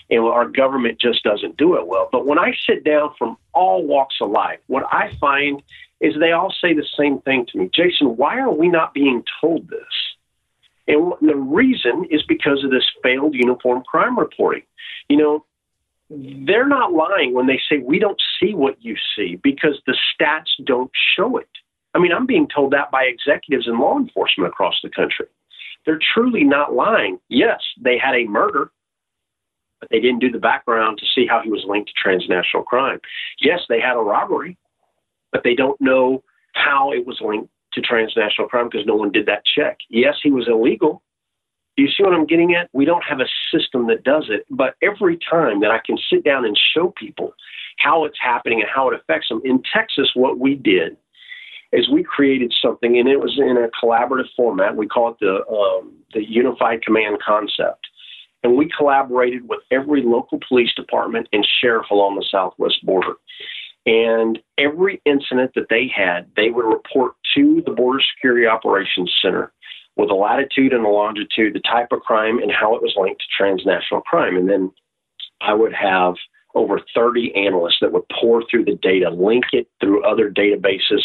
And 0.10 0.24
our 0.24 0.48
government 0.48 1.02
just 1.02 1.24
doesn't 1.24 1.58
do 1.58 1.76
it 1.76 1.86
well. 1.86 2.08
But 2.12 2.26
when 2.26 2.40
I 2.40 2.54
sit 2.66 2.84
down 2.84 3.14
from 3.18 3.38
all 3.54 3.86
walks 3.86 4.16
of 4.22 4.30
life, 4.30 4.60
what 4.68 4.86
I 4.92 5.14
find 5.20 5.62
is 6.00 6.14
they 6.20 6.32
all 6.32 6.54
say 6.62 6.74
the 6.74 6.88
same 6.98 7.20
thing 7.22 7.46
to 7.48 7.58
me 7.58 7.70
Jaeson, 7.78 8.16
why 8.16 8.40
are 8.40 8.52
we 8.52 8.70
not 8.70 8.94
being 8.94 9.24
told 9.42 9.68
this? 9.70 9.82
And 10.88 11.12
the 11.22 11.36
reason 11.36 12.06
is 12.10 12.24
because 12.24 12.64
of 12.64 12.72
this 12.72 12.86
failed 13.04 13.36
uniform 13.36 13.84
crime 13.84 14.18
reporting. 14.18 14.64
You 15.10 15.18
know, 15.18 15.46
they're 16.10 16.68
not 16.68 16.94
lying 16.94 17.34
when 17.34 17.48
they 17.48 17.60
say 17.70 17.80
we 17.80 18.00
don't 18.00 18.22
see 18.40 18.54
what 18.54 18.78
you 18.80 18.96
see 19.16 19.36
because 19.44 19.82
the 19.86 19.98
stats 20.14 20.48
don't 20.64 20.92
show 21.16 21.38
it. 21.38 21.50
I 21.94 22.00
mean, 22.00 22.14
I'm 22.14 22.26
being 22.26 22.48
told 22.48 22.72
that 22.72 22.92
by 22.92 23.04
executives 23.04 23.68
in 23.68 23.80
law 23.80 23.98
enforcement 23.98 24.50
across 24.50 24.76
the 24.82 24.90
country. 24.90 25.26
They're 25.86 26.00
truly 26.14 26.44
not 26.44 26.74
lying. 26.74 27.20
Yes, 27.28 27.60
they 27.82 27.98
had 27.98 28.16
a 28.16 28.26
murder, 28.26 28.72
but 29.80 29.90
they 29.90 30.00
didn't 30.00 30.20
do 30.20 30.32
the 30.32 30.40
background 30.40 30.98
to 31.00 31.06
see 31.14 31.28
how 31.28 31.42
he 31.44 31.50
was 31.50 31.66
linked 31.68 31.90
to 31.90 32.02
transnational 32.02 32.64
crime. 32.64 33.00
Yes, 33.40 33.62
they 33.70 33.80
had 33.80 33.96
a 33.96 34.02
robbery, 34.02 34.58
but 35.32 35.42
they 35.44 35.56
don't 35.56 35.80
know 35.82 36.24
how 36.54 36.92
it 36.92 37.06
was 37.06 37.20
linked 37.22 37.50
to 37.74 37.82
transnational 37.82 38.50
crime 38.50 38.70
because 38.72 38.88
no 38.88 38.96
one 38.96 39.12
did 39.12 39.26
that 39.28 39.44
check. 39.46 39.78
Yes, 39.90 40.16
he 40.24 40.32
was 40.32 40.48
illegal, 40.48 41.04
you 41.78 41.88
see 41.90 42.04
what 42.04 42.14
I'm 42.14 42.26
getting 42.26 42.56
at? 42.56 42.70
We 42.74 42.86
don't 42.86 43.04
have 43.08 43.20
a 43.20 43.28
system 43.56 43.88
that 43.88 44.04
does 44.04 44.26
it. 44.30 44.46
But 44.50 44.76
every 44.82 45.18
time 45.30 45.62
that 45.62 45.72
I 45.72 45.80
can 45.86 45.98
sit 46.12 46.24
down 46.24 46.44
and 46.44 46.60
show 46.76 46.92
people 46.98 47.34
how 47.78 48.04
it's 48.06 48.18
happening 48.20 48.62
and 48.62 48.70
how 48.74 48.90
it 48.90 49.00
affects 49.00 49.30
them, 49.30 49.42
in 49.46 49.62
Texas, 49.72 50.10
what 50.16 50.40
we 50.40 50.56
did 50.56 50.98
is 51.72 51.88
we 51.90 52.04
created 52.04 52.52
something, 52.62 52.98
and 52.98 53.08
it 53.08 53.20
was 53.20 53.38
in 53.38 53.58
a 53.58 53.70
collaborative 53.84 54.30
format. 54.36 54.76
We 54.76 54.88
call 54.88 55.12
it 55.12 55.18
the 55.22 55.46
um, 55.48 55.94
the 56.14 56.28
Unified 56.28 56.82
Command 56.82 57.20
Concept, 57.24 57.87
and 58.48 58.56
we 58.56 58.70
collaborated 58.70 59.50
with 59.50 59.60
every 59.72 60.02
local 60.02 60.40
police 60.48 60.74
department 60.74 61.28
and 61.34 61.46
sheriff 61.60 61.88
along 61.92 62.16
the 62.16 62.26
southwest 62.32 62.78
border. 62.86 63.16
And 63.86 64.40
every 64.58 65.02
incident 65.06 65.52
that 65.56 65.68
they 65.70 65.92
had, 65.94 66.32
they 66.38 66.50
would 66.50 66.66
report 66.66 67.16
to 67.36 67.62
the 67.66 67.74
Border 67.74 68.02
Security 68.16 68.48
Operations 68.48 69.14
Center 69.22 69.52
with 69.98 70.10
a 70.10 70.14
latitude 70.14 70.72
and 70.72 70.86
a 70.86 70.90
longitude, 70.90 71.56
the 71.56 71.60
type 71.60 71.90
of 71.92 72.00
crime, 72.02 72.40
and 72.40 72.50
how 72.50 72.74
it 72.74 72.82
was 72.82 72.96
linked 72.96 73.22
to 73.22 73.28
transnational 73.36 74.02
crime. 74.02 74.38
And 74.38 74.50
then 74.50 74.72
I 75.42 75.54
would 75.54 75.74
have 75.74 76.16
over 76.56 76.80
30 76.96 77.34
analysts 77.36 77.80
that 77.82 77.92
would 77.92 78.08
pore 78.10 78.44
through 78.50 78.64
the 78.64 78.80
data, 78.82 79.10
link 79.10 79.44
it 79.52 79.68
through 79.82 80.06
other 80.06 80.32
databases 80.32 81.04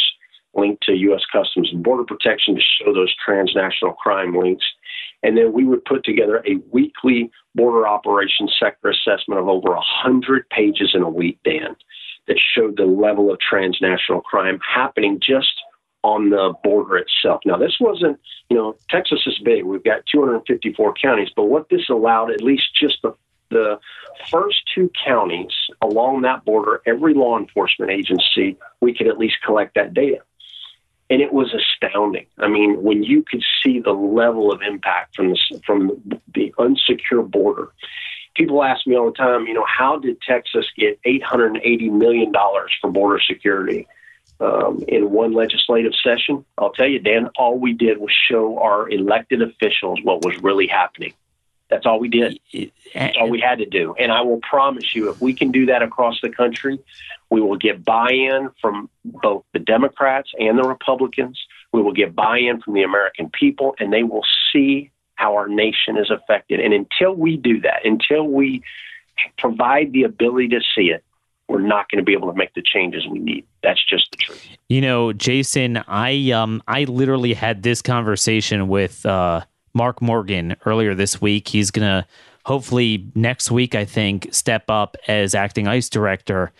linked 0.55 0.83
to 0.85 0.93
U.S. 0.93 1.23
Customs 1.33 1.71
and 1.73 1.83
Border 1.83 2.05
Protection 2.05 2.55
to 2.55 2.61
show 2.61 2.93
those 2.93 3.15
transnational 3.25 3.95
crime 3.95 4.37
links. 4.37 4.65
And 5.23 5.37
then 5.37 5.53
we 5.53 5.65
would 5.65 5.85
put 5.85 6.05
together 6.05 6.43
a 6.47 6.57
weekly 6.71 7.31
border 7.55 7.87
operations 7.87 8.55
sector 8.59 8.91
assessment 8.91 9.41
of 9.41 9.49
over 9.49 9.71
100 9.71 10.49
pages 10.51 10.93
in 10.95 11.03
a 11.03 11.11
week, 11.11 11.39
Dan, 11.45 11.77
that 12.27 12.39
showed 12.55 12.77
the 12.77 12.85
level 12.85 13.31
of 13.31 13.39
transnational 13.39 14.21
crime 14.21 14.59
happening 14.61 15.21
just 15.21 15.53
on 16.03 16.31
the 16.31 16.53
border 16.65 16.97
itself. 16.97 17.41
Now, 17.45 17.57
this 17.57 17.77
wasn't, 17.79 18.19
you 18.51 18.57
know, 18.57 18.77
Texas 18.91 19.21
is 19.27 19.39
big. 19.45 19.65
We've 19.65 19.85
got 19.85 20.05
254 20.11 20.95
counties, 20.95 21.29
but 21.35 21.45
what 21.45 21.69
this 21.69 21.89
allowed, 21.89 22.33
at 22.33 22.43
least 22.43 22.75
just 22.75 22.99
the 23.03 23.15
the 23.53 23.79
first 24.31 24.63
two 24.75 24.91
counties 25.05 25.53
along 25.83 26.23
that 26.23 26.45
border, 26.45 26.83
every 26.87 27.15
law 27.15 27.39
enforcement 27.39 27.93
agency, 27.93 28.57
we 28.81 28.95
could 28.95 29.07
at 29.07 29.19
least 29.19 29.37
collect 29.45 29.75
that 29.75 29.95
data. 29.95 30.23
And 31.13 31.21
it 31.21 31.33
was 31.33 31.53
astounding. 31.53 32.25
I 32.39 32.49
mean, 32.49 32.83
when 32.83 33.03
you 33.03 33.23
could 33.23 33.45
see 33.63 33.81
the 33.81 33.93
level 33.93 34.51
of 34.51 34.63
impact 34.63 35.15
from 35.15 35.29
the, 35.29 35.61
from 35.67 36.03
the 36.35 36.55
unsecure 36.59 37.31
border, 37.31 37.69
people 38.35 38.65
ask 38.65 38.87
me 38.87 38.97
all 38.97 39.11
the 39.11 39.17
time, 39.17 39.47
you 39.47 39.53
know, 39.53 39.67
how 39.67 39.99
did 39.99 40.17
Texas 40.27 40.65
get 40.75 40.99
$880 41.03 41.93
million 41.93 42.33
for 42.81 42.91
border 42.91 43.21
security? 43.21 43.87
um, 44.43 44.83
in 44.89 45.11
one 45.11 45.33
legislative 45.33 45.93
session. 46.03 46.45
I'll 46.59 46.73
tell 46.73 46.89
you, 46.89 46.99
Dan, 46.99 47.29
all 47.37 47.59
we 47.59 47.73
did 47.73 47.99
was 47.99 48.13
show 48.29 48.59
our 48.59 48.89
elected 48.89 49.41
officials 49.41 50.01
what 50.03 50.25
was 50.25 50.37
really 50.43 50.67
happening. 50.67 51.15
That's 51.73 51.87
all 51.87 51.99
we 51.99 52.09
did. 52.09 52.39
That's 52.95 53.17
all 53.19 53.31
we 53.31 53.41
had 53.41 53.59
to 53.61 53.65
do. 53.65 53.95
And 53.99 54.13
I 54.13 54.21
will 54.21 54.41
promise 54.41 54.95
you, 54.95 55.09
if 55.09 55.23
we 55.23 55.33
can 55.33 55.51
do 55.51 55.65
that 55.67 55.81
across 55.81 56.21
the 56.21 56.29
country, 56.29 56.79
we 57.31 57.41
will 57.41 57.57
get 57.57 57.83
buy 57.83 58.11
in 58.11 58.51
from 58.61 58.91
both 59.07 59.45
the 59.55 59.59
Democrats 59.59 60.31
and 60.39 60.59
the 60.59 60.65
Republicans. 60.65 61.41
We 61.73 61.81
will 61.81 61.95
get 61.95 62.15
buy 62.15 62.41
in 62.41 62.61
from 62.61 62.75
the 62.75 62.83
American 62.83 63.31
people, 63.31 63.75
and 63.79 63.91
they 63.91 64.03
will 64.03 64.25
see 64.53 64.91
how 65.15 65.35
our 65.35 65.49
nation 65.49 65.97
is 65.97 66.11
affected. 66.11 66.61
And 66.61 66.75
until 66.75 67.15
we 67.15 67.39
do 67.39 67.63
that, 67.63 67.87
until 67.87 68.29
we 68.29 68.63
provide 69.39 69.93
the 69.93 70.03
ability 70.03 70.49
to 70.49 70.61
see 70.77 70.91
it, 70.91 71.03
we're 71.49 71.63
not 71.63 71.91
going 71.91 72.01
to 72.01 72.05
be 72.05 72.13
able 72.13 72.31
to 72.31 72.37
make 72.37 72.53
the 72.53 72.63
changes 72.63 73.07
we 73.11 73.19
need. 73.19 73.47
That's 73.63 73.83
just 73.89 74.11
the 74.11 74.19
truth. 74.19 74.47
You 74.69 74.83
know, 74.83 75.09
Jaeson, 75.09 75.83
I 75.89 76.33
um 76.33 76.63
I 76.69 76.85
literally 76.85 77.33
had 77.33 77.63
this 77.63 77.81
conversation 77.81 78.69
with 78.69 79.07
uh, 79.07 79.43
Mark 79.75 80.03
Morgan 80.03 80.57
earlier 80.65 80.95
this 80.95 81.21
week. 81.21 81.49
He's 81.49 81.71
gonna 81.71 82.07
hopefully 82.45 83.11
next 83.15 83.51
week, 83.51 83.75
I 83.75 83.85
think, 83.85 84.29
step 84.33 84.65
up 84.69 84.97
as 85.09 85.35
acting 85.35 85.69
ICE 85.69 85.89
director. 85.89 86.53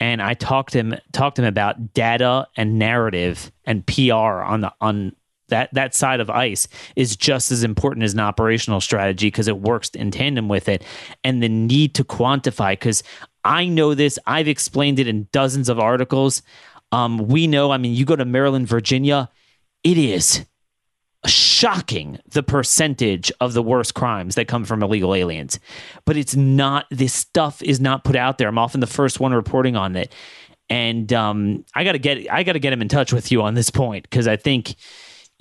And 0.00 0.20
I 0.20 0.34
talked 0.34 0.72
to 0.72 0.78
him 0.78 0.94
talked 1.12 1.36
to 1.36 1.42
him 1.42 1.48
about 1.48 1.94
data 1.94 2.48
and 2.56 2.78
narrative 2.78 3.52
and 3.64 3.86
PR 3.86 4.42
on 4.42 4.62
the 4.62 4.72
on 4.80 5.14
that 5.52 5.72
that 5.74 5.94
side 5.94 6.18
of 6.18 6.30
ice 6.30 6.66
is 6.96 7.14
just 7.14 7.52
as 7.52 7.62
important 7.62 8.02
as 8.02 8.14
an 8.14 8.20
operational 8.20 8.80
strategy 8.80 9.26
because 9.26 9.48
it 9.48 9.58
works 9.58 9.90
in 9.90 10.10
tandem 10.10 10.48
with 10.48 10.68
it 10.68 10.82
and 11.22 11.42
the 11.42 11.48
need 11.48 11.94
to 11.94 12.02
quantify 12.02 12.72
because 12.72 13.02
i 13.44 13.66
know 13.66 13.94
this 13.94 14.18
i've 14.26 14.48
explained 14.48 14.98
it 14.98 15.06
in 15.06 15.28
dozens 15.30 15.68
of 15.68 15.78
articles 15.78 16.42
um, 16.90 17.18
we 17.28 17.46
know 17.46 17.70
i 17.70 17.76
mean 17.76 17.92
you 17.92 18.06
go 18.06 18.16
to 18.16 18.24
maryland 18.24 18.66
virginia 18.66 19.28
it 19.84 19.98
is 19.98 20.44
shocking 21.26 22.18
the 22.28 22.42
percentage 22.42 23.30
of 23.40 23.52
the 23.52 23.62
worst 23.62 23.94
crimes 23.94 24.34
that 24.34 24.48
come 24.48 24.64
from 24.64 24.82
illegal 24.82 25.14
aliens 25.14 25.60
but 26.04 26.16
it's 26.16 26.34
not 26.34 26.86
this 26.90 27.14
stuff 27.14 27.62
is 27.62 27.80
not 27.80 28.02
put 28.02 28.16
out 28.16 28.38
there 28.38 28.48
i'm 28.48 28.58
often 28.58 28.80
the 28.80 28.86
first 28.86 29.20
one 29.20 29.32
reporting 29.32 29.76
on 29.76 29.94
it 29.94 30.12
and 30.68 31.12
um, 31.12 31.64
i 31.74 31.84
gotta 31.84 31.98
get 31.98 32.30
i 32.32 32.42
gotta 32.42 32.58
get 32.58 32.72
him 32.72 32.82
in 32.82 32.88
touch 32.88 33.12
with 33.12 33.30
you 33.30 33.40
on 33.40 33.54
this 33.54 33.70
point 33.70 34.02
because 34.02 34.26
i 34.26 34.36
think 34.36 34.74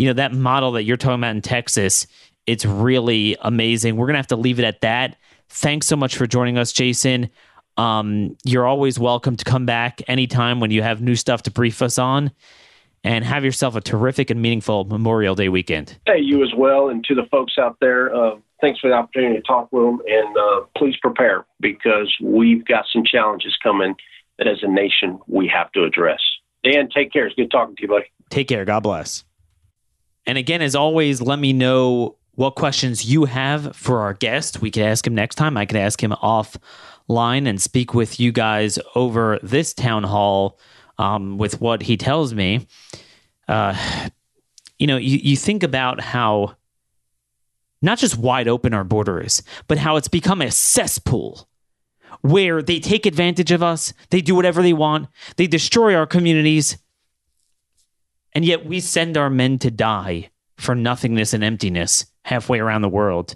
you 0.01 0.07
know, 0.07 0.13
that 0.13 0.33
model 0.33 0.71
that 0.71 0.83
you're 0.83 0.97
talking 0.97 1.19
about 1.19 1.35
in 1.35 1.43
Texas, 1.43 2.07
it's 2.47 2.65
really 2.65 3.37
amazing. 3.41 3.97
We're 3.97 4.07
to 4.07 4.15
have 4.17 4.25
to 4.27 4.35
leave 4.35 4.57
it 4.57 4.65
at 4.65 4.81
that. 4.81 5.15
Thanks 5.49 5.85
so 5.85 5.95
much 5.95 6.15
for 6.15 6.25
joining 6.25 6.57
us, 6.57 6.73
Jaeson. 6.73 7.29
Um, 7.77 8.35
you're 8.43 8.65
always 8.65 8.97
welcome 8.97 9.35
to 9.35 9.45
come 9.45 9.67
back 9.67 10.01
anytime 10.07 10.59
when 10.59 10.71
you 10.71 10.81
have 10.81 11.01
new 11.01 11.15
stuff 11.15 11.43
to 11.43 11.51
brief 11.51 11.83
us 11.83 11.99
on. 11.99 12.31
And 13.03 13.25
have 13.25 13.43
yourself 13.43 13.75
a 13.75 13.81
terrific 13.81 14.29
and 14.29 14.41
meaningful 14.41 14.85
Memorial 14.85 15.33
Day 15.33 15.49
weekend. 15.49 15.97
Hey, 16.05 16.19
you 16.19 16.43
as 16.43 16.53
well. 16.55 16.89
And 16.89 17.03
to 17.05 17.15
the 17.15 17.23
folks 17.31 17.53
out 17.59 17.77
there, 17.81 18.13
uh, 18.13 18.35
thanks 18.61 18.79
for 18.79 18.89
the 18.89 18.93
opportunity 18.93 19.35
to 19.35 19.41
talk 19.41 19.71
with 19.71 19.83
them. 19.83 20.01
And 20.07 20.37
uh, 20.37 20.61
please 20.77 20.95
prepare 21.01 21.45
because 21.59 22.15
we've 22.21 22.63
got 22.65 22.85
some 22.93 23.03
challenges 23.03 23.57
coming 23.63 23.95
that 24.37 24.47
as 24.47 24.59
a 24.61 24.67
nation 24.67 25.19
we 25.27 25.47
have 25.47 25.71
to 25.71 25.83
address. 25.83 26.19
Dan, 26.63 26.89
take 26.93 27.11
care. 27.11 27.25
It's 27.25 27.35
good 27.35 27.49
talking 27.49 27.75
to 27.75 27.81
you, 27.81 27.87
buddy. 27.87 28.05
Take 28.29 28.47
care. 28.47 28.65
God 28.65 28.81
bless. 28.81 29.23
And 30.27 30.37
again, 30.37 30.61
as 30.61 30.75
always, 30.75 31.21
let 31.21 31.39
me 31.39 31.53
know 31.53 32.17
what 32.35 32.55
questions 32.55 33.05
you 33.05 33.25
have 33.25 33.75
for 33.75 33.99
our 33.99 34.13
guest. 34.13 34.61
We 34.61 34.71
could 34.71 34.83
ask 34.83 35.05
him 35.05 35.15
next 35.15 35.35
time. 35.35 35.57
I 35.57 35.65
could 35.65 35.77
ask 35.77 36.01
him 36.01 36.11
offline 36.11 37.47
and 37.47 37.61
speak 37.61 37.93
with 37.93 38.19
you 38.19 38.31
guys 38.31 38.79
over 38.95 39.39
this 39.41 39.73
town 39.73 40.03
hall 40.03 40.59
um, 41.01 41.39
with 41.39 41.59
what 41.59 41.81
he 41.81 41.97
tells 41.97 42.33
me. 42.33 42.67
Uh, 43.47 43.75
you 44.77 44.85
know, 44.85 44.97
you, 44.97 45.17
you 45.17 45.35
think 45.35 45.63
about 45.63 45.99
how 45.99 46.55
not 47.81 47.97
just 47.97 48.17
wide 48.17 48.47
open 48.47 48.73
our 48.73 48.83
border 48.83 49.19
is, 49.19 49.41
but 49.67 49.79
how 49.79 49.97
it's 49.97 50.07
become 50.07 50.41
a 50.41 50.51
cesspool 50.51 51.49
where 52.21 52.61
they 52.61 52.79
take 52.79 53.07
advantage 53.07 53.51
of 53.51 53.63
us, 53.63 53.93
they 54.11 54.21
do 54.21 54.35
whatever 54.35 54.61
they 54.61 54.73
want, 54.73 55.09
they 55.37 55.47
destroy 55.47 55.95
our 55.95 56.05
communities, 56.05 56.77
and 58.33 58.45
yet 58.45 58.63
we 58.65 58.79
send 58.79 59.17
our 59.17 59.29
men 59.29 59.57
to 59.57 59.71
die 59.71 60.29
for 60.55 60.75
nothingness 60.75 61.33
and 61.33 61.43
emptiness 61.43 62.05
halfway 62.25 62.59
around 62.59 62.83
the 62.83 62.89
world, 62.89 63.35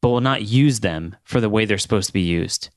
but 0.00 0.08
will 0.08 0.22
not 0.22 0.42
use 0.42 0.80
them 0.80 1.14
for 1.22 1.42
the 1.42 1.50
way 1.50 1.66
they're 1.66 1.76
supposed 1.76 2.06
to 2.06 2.14
be 2.14 2.22
used. 2.22 2.70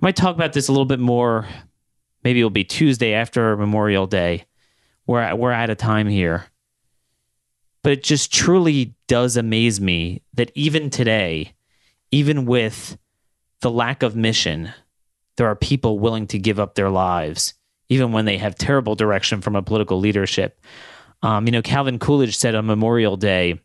I 0.00 0.06
might 0.06 0.16
talk 0.16 0.34
about 0.34 0.54
this 0.54 0.68
a 0.68 0.72
little 0.72 0.86
bit 0.86 1.00
more. 1.00 1.46
Maybe 2.26 2.40
it'll 2.40 2.50
be 2.50 2.64
Tuesday 2.64 3.12
after 3.14 3.56
Memorial 3.56 4.08
Day. 4.08 4.46
We're, 5.06 5.32
we're 5.36 5.52
at 5.52 5.70
a 5.70 5.76
time 5.76 6.08
here. 6.08 6.46
But 7.84 7.92
it 7.92 8.02
just 8.02 8.34
truly 8.34 8.96
does 9.06 9.36
amaze 9.36 9.80
me 9.80 10.22
that 10.34 10.50
even 10.56 10.90
today, 10.90 11.52
even 12.10 12.44
with 12.44 12.98
the 13.60 13.70
lack 13.70 14.02
of 14.02 14.16
mission, 14.16 14.72
there 15.36 15.46
are 15.46 15.54
people 15.54 16.00
willing 16.00 16.26
to 16.26 16.38
give 16.40 16.58
up 16.58 16.74
their 16.74 16.90
lives 16.90 17.54
even 17.90 18.10
when 18.10 18.24
they 18.24 18.38
have 18.38 18.56
terrible 18.56 18.96
direction 18.96 19.40
from 19.40 19.54
a 19.54 19.62
political 19.62 20.00
leadership. 20.00 20.60
Um, 21.22 21.46
you 21.46 21.52
know, 21.52 21.62
Calvin 21.62 22.00
Coolidge 22.00 22.36
said 22.36 22.56
on 22.56 22.66
Memorial 22.66 23.16
Day 23.16 23.60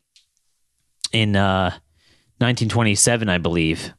in 1.12 1.36
uh, 1.36 1.72
1927, 2.38 3.28
I 3.28 3.40
believe, 3.40 3.92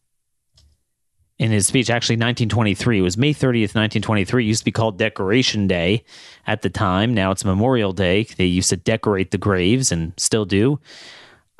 in 1.39 1.51
his 1.51 1.67
speech, 1.67 1.91
actually 1.91 2.17
1923, 2.17 2.99
it 2.99 3.03
was 3.03 3.17
May 3.17 3.33
30th, 3.33 3.75
1923. 3.75 4.45
It 4.45 4.47
used 4.47 4.61
to 4.61 4.65
be 4.65 4.73
called 4.73 4.99
Decoration 4.99 5.67
Day 5.67 6.05
at 6.47 6.63
the 6.63 6.71
time. 6.71 7.15
Now 7.15 7.31
it's 7.31 7.45
Memorial 7.45 7.93
Day. 7.93 8.25
They 8.25 8.45
used 8.45 8.71
to 8.71 8.77
decorate 8.77 9.31
the 9.31 9.39
graves 9.39 9.91
and 9.91 10.13
still 10.17 10.45
do. 10.45 10.79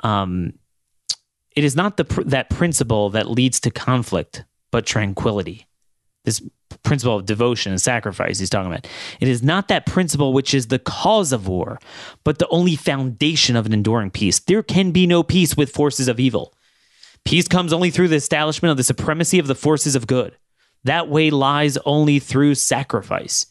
Um, 0.01 0.53
it 1.55 1.63
is 1.63 1.75
not 1.75 1.97
the 1.97 2.03
that 2.25 2.49
principle 2.49 3.09
that 3.11 3.29
leads 3.29 3.59
to 3.61 3.71
conflict, 3.71 4.45
but 4.71 4.85
tranquility. 4.85 5.67
This 6.25 6.41
principle 6.83 7.17
of 7.17 7.25
devotion 7.25 7.71
and 7.71 7.81
sacrifice 7.81 8.39
he's 8.39 8.49
talking 8.49 8.71
about. 8.71 8.87
It 9.19 9.27
is 9.27 9.43
not 9.43 9.67
that 9.67 9.85
principle 9.85 10.33
which 10.33 10.53
is 10.53 10.67
the 10.67 10.79
cause 10.79 11.31
of 11.31 11.47
war, 11.47 11.79
but 12.23 12.39
the 12.39 12.47
only 12.47 12.75
foundation 12.75 13.55
of 13.55 13.65
an 13.65 13.73
enduring 13.73 14.09
peace. 14.11 14.39
There 14.39 14.63
can 14.63 14.91
be 14.91 15.05
no 15.05 15.23
peace 15.23 15.55
with 15.55 15.71
forces 15.71 16.07
of 16.07 16.19
evil. 16.19 16.53
Peace 17.25 17.47
comes 17.47 17.73
only 17.73 17.89
through 17.89 18.09
the 18.09 18.15
establishment 18.15 18.71
of 18.71 18.77
the 18.77 18.83
supremacy 18.83 19.39
of 19.39 19.47
the 19.47 19.55
forces 19.55 19.95
of 19.95 20.07
good. 20.07 20.37
That 20.83 21.07
way 21.07 21.29
lies 21.29 21.77
only 21.85 22.19
through 22.19 22.55
sacrifice. 22.55 23.45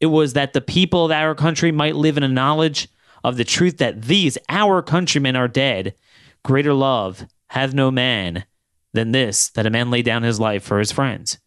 It 0.00 0.06
was 0.06 0.32
that 0.32 0.52
the 0.52 0.60
people 0.60 1.04
of 1.04 1.10
our 1.10 1.34
country 1.34 1.70
might 1.70 1.96
live 1.96 2.16
in 2.16 2.22
a 2.22 2.28
knowledge 2.28 2.88
of 3.22 3.36
the 3.36 3.44
truth 3.44 3.78
that 3.78 4.02
these, 4.02 4.36
our 4.48 4.82
countrymen, 4.82 5.36
are 5.36 5.48
dead. 5.48 5.94
Greater 6.42 6.74
love 6.74 7.26
hath 7.48 7.74
no 7.74 7.90
man 7.90 8.44
than 8.92 9.12
this, 9.12 9.48
that 9.50 9.66
a 9.66 9.70
man 9.70 9.90
lay 9.90 10.02
down 10.02 10.22
his 10.22 10.40
life 10.40 10.62
for 10.62 10.78
his 10.78 10.92
friends. 10.92 11.38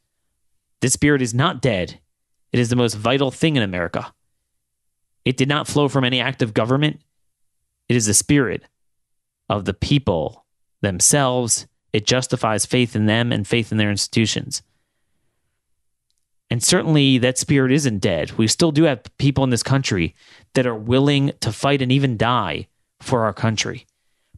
This 0.82 0.94
spirit 0.94 1.22
is 1.22 1.34
not 1.34 1.62
dead. 1.62 2.00
It 2.52 2.60
is 2.60 2.70
the 2.70 2.76
most 2.76 2.96
vital 2.96 3.32
thing 3.32 3.56
in 3.56 3.64
America. 3.64 4.14
It 5.26 5.38
did 5.38 5.50
not 5.50 5.68
flow 5.68 5.88
from 5.88 6.04
any 6.04 6.20
act 6.20 6.42
of 6.42 6.54
government. 6.54 7.02
It 7.90 7.96
is 7.96 8.06
the 8.06 8.14
spirit 8.14 8.64
of 9.50 9.66
the 9.66 9.74
people 9.74 10.46
themselves. 10.82 11.68
It 11.94 12.06
justifies 12.06 12.66
faith 12.66 12.96
in 12.96 13.06
them 13.06 13.32
and 13.32 13.48
faith 13.48 13.72
in 13.72 13.78
their 13.78 13.92
institutions. 13.92 14.62
And 16.50 16.64
certainly 16.64 17.18
that 17.18 17.38
spirit 17.38 17.72
isn't 17.72 18.00
dead. 18.00 18.32
We 18.32 18.48
still 18.48 18.72
do 18.72 18.84
have 18.84 19.04
people 19.18 19.44
in 19.44 19.50
this 19.50 19.64
country 19.64 20.16
that 20.54 20.66
are 20.66 20.76
willing 20.76 21.34
to 21.42 21.52
fight 21.52 21.82
and 21.82 21.92
even 21.92 22.18
die 22.18 22.68
for 23.02 23.24
our 23.24 23.34
country. 23.34 23.86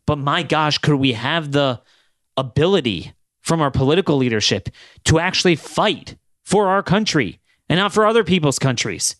But 0.05 0.17
my 0.17 0.41
gosh, 0.41 0.79
could 0.79 0.95
we 0.95 1.13
have 1.13 1.51
the 1.51 1.81
ability 2.35 3.13
from 3.41 3.61
our 3.61 3.71
political 3.71 4.17
leadership 4.17 4.69
to 5.03 5.19
actually 5.19 5.55
fight 5.55 6.15
for 6.43 6.67
our 6.67 6.83
country 6.83 7.39
and 7.67 7.79
not 7.79 7.93
for 7.93 8.05
other 8.05 8.23
people's 8.23 8.59
countries. 8.59 9.15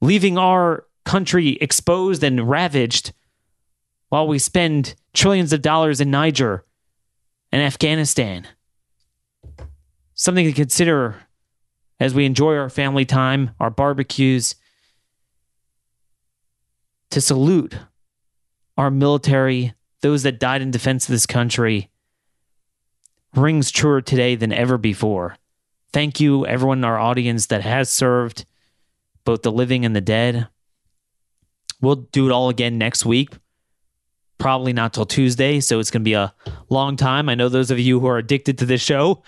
Leaving 0.00 0.38
our 0.38 0.86
country 1.04 1.50
exposed 1.60 2.22
and 2.22 2.48
ravaged 2.48 3.12
while 4.08 4.26
we 4.26 4.38
spend 4.38 4.94
trillions 5.14 5.52
of 5.52 5.62
dollars 5.62 6.00
in 6.00 6.10
Niger 6.10 6.64
and 7.50 7.62
Afghanistan. 7.62 8.46
Something 10.14 10.46
to 10.46 10.52
consider 10.52 11.16
as 12.00 12.14
we 12.14 12.26
enjoy 12.26 12.56
our 12.56 12.70
family 12.70 13.04
time, 13.04 13.50
our 13.60 13.70
barbecues, 13.70 14.54
to 17.10 17.20
salute 17.20 17.76
our 18.76 18.90
military, 18.90 19.74
those 20.00 20.22
that 20.22 20.40
died 20.40 20.62
in 20.62 20.70
defense 20.70 21.06
of 21.06 21.12
this 21.12 21.26
country, 21.26 21.90
rings 23.34 23.70
truer 23.70 24.00
today 24.00 24.34
than 24.34 24.52
ever 24.52 24.78
before. 24.78 25.36
Thank 25.92 26.20
you, 26.20 26.46
everyone 26.46 26.78
in 26.78 26.84
our 26.84 26.98
audience 26.98 27.46
that 27.46 27.62
has 27.62 27.90
served 27.90 28.46
both 29.24 29.42
the 29.42 29.52
living 29.52 29.84
and 29.84 29.94
the 29.94 30.00
dead. 30.00 30.48
We'll 31.80 31.96
do 31.96 32.26
it 32.26 32.32
all 32.32 32.48
again 32.48 32.78
next 32.78 33.04
week. 33.04 33.34
Probably 34.42 34.72
not 34.72 34.92
till 34.92 35.06
Tuesday, 35.06 35.60
so 35.60 35.78
it's 35.78 35.92
going 35.92 36.02
to 36.02 36.04
be 36.04 36.14
a 36.14 36.34
long 36.68 36.96
time. 36.96 37.28
I 37.28 37.36
know 37.36 37.48
those 37.48 37.70
of 37.70 37.78
you 37.78 38.00
who 38.00 38.08
are 38.08 38.18
addicted 38.18 38.58
to 38.58 38.66
this 38.66 38.80
show, 38.80 39.22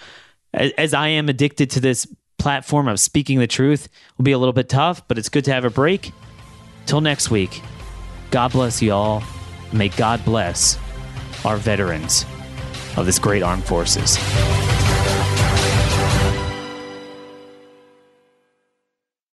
as 0.53 0.93
I 0.93 1.07
am 1.07 1.29
addicted 1.29 1.71
to 1.71 1.81
this 1.81 2.05
platform 2.37 2.89
of 2.89 2.99
speaking 2.99 3.39
the 3.39 3.47
truth, 3.47 3.89
will 4.19 4.25
be 4.25 4.33
a 4.33 4.39
little 4.39 4.53
bit 4.53 4.69
tough, 4.69 5.07
but 5.07 5.17
it's 5.17 5.29
good 5.29 5.45
to 5.45 5.53
have 5.53 5.65
a 5.65 5.71
break. 5.71 6.11
Till 6.87 7.01
next 7.01 7.31
week, 7.31 7.63
God 8.33 8.51
bless 8.51 8.83
you 8.83 8.93
all. 8.93 9.23
May 9.73 9.89
God 9.89 10.25
bless 10.25 10.79
our 11.45 11.59
veterans 11.59 12.27
of 12.97 13.07
this 13.07 13.21
great 13.21 13.45
armed 13.45 13.65
forces. 13.65 14.19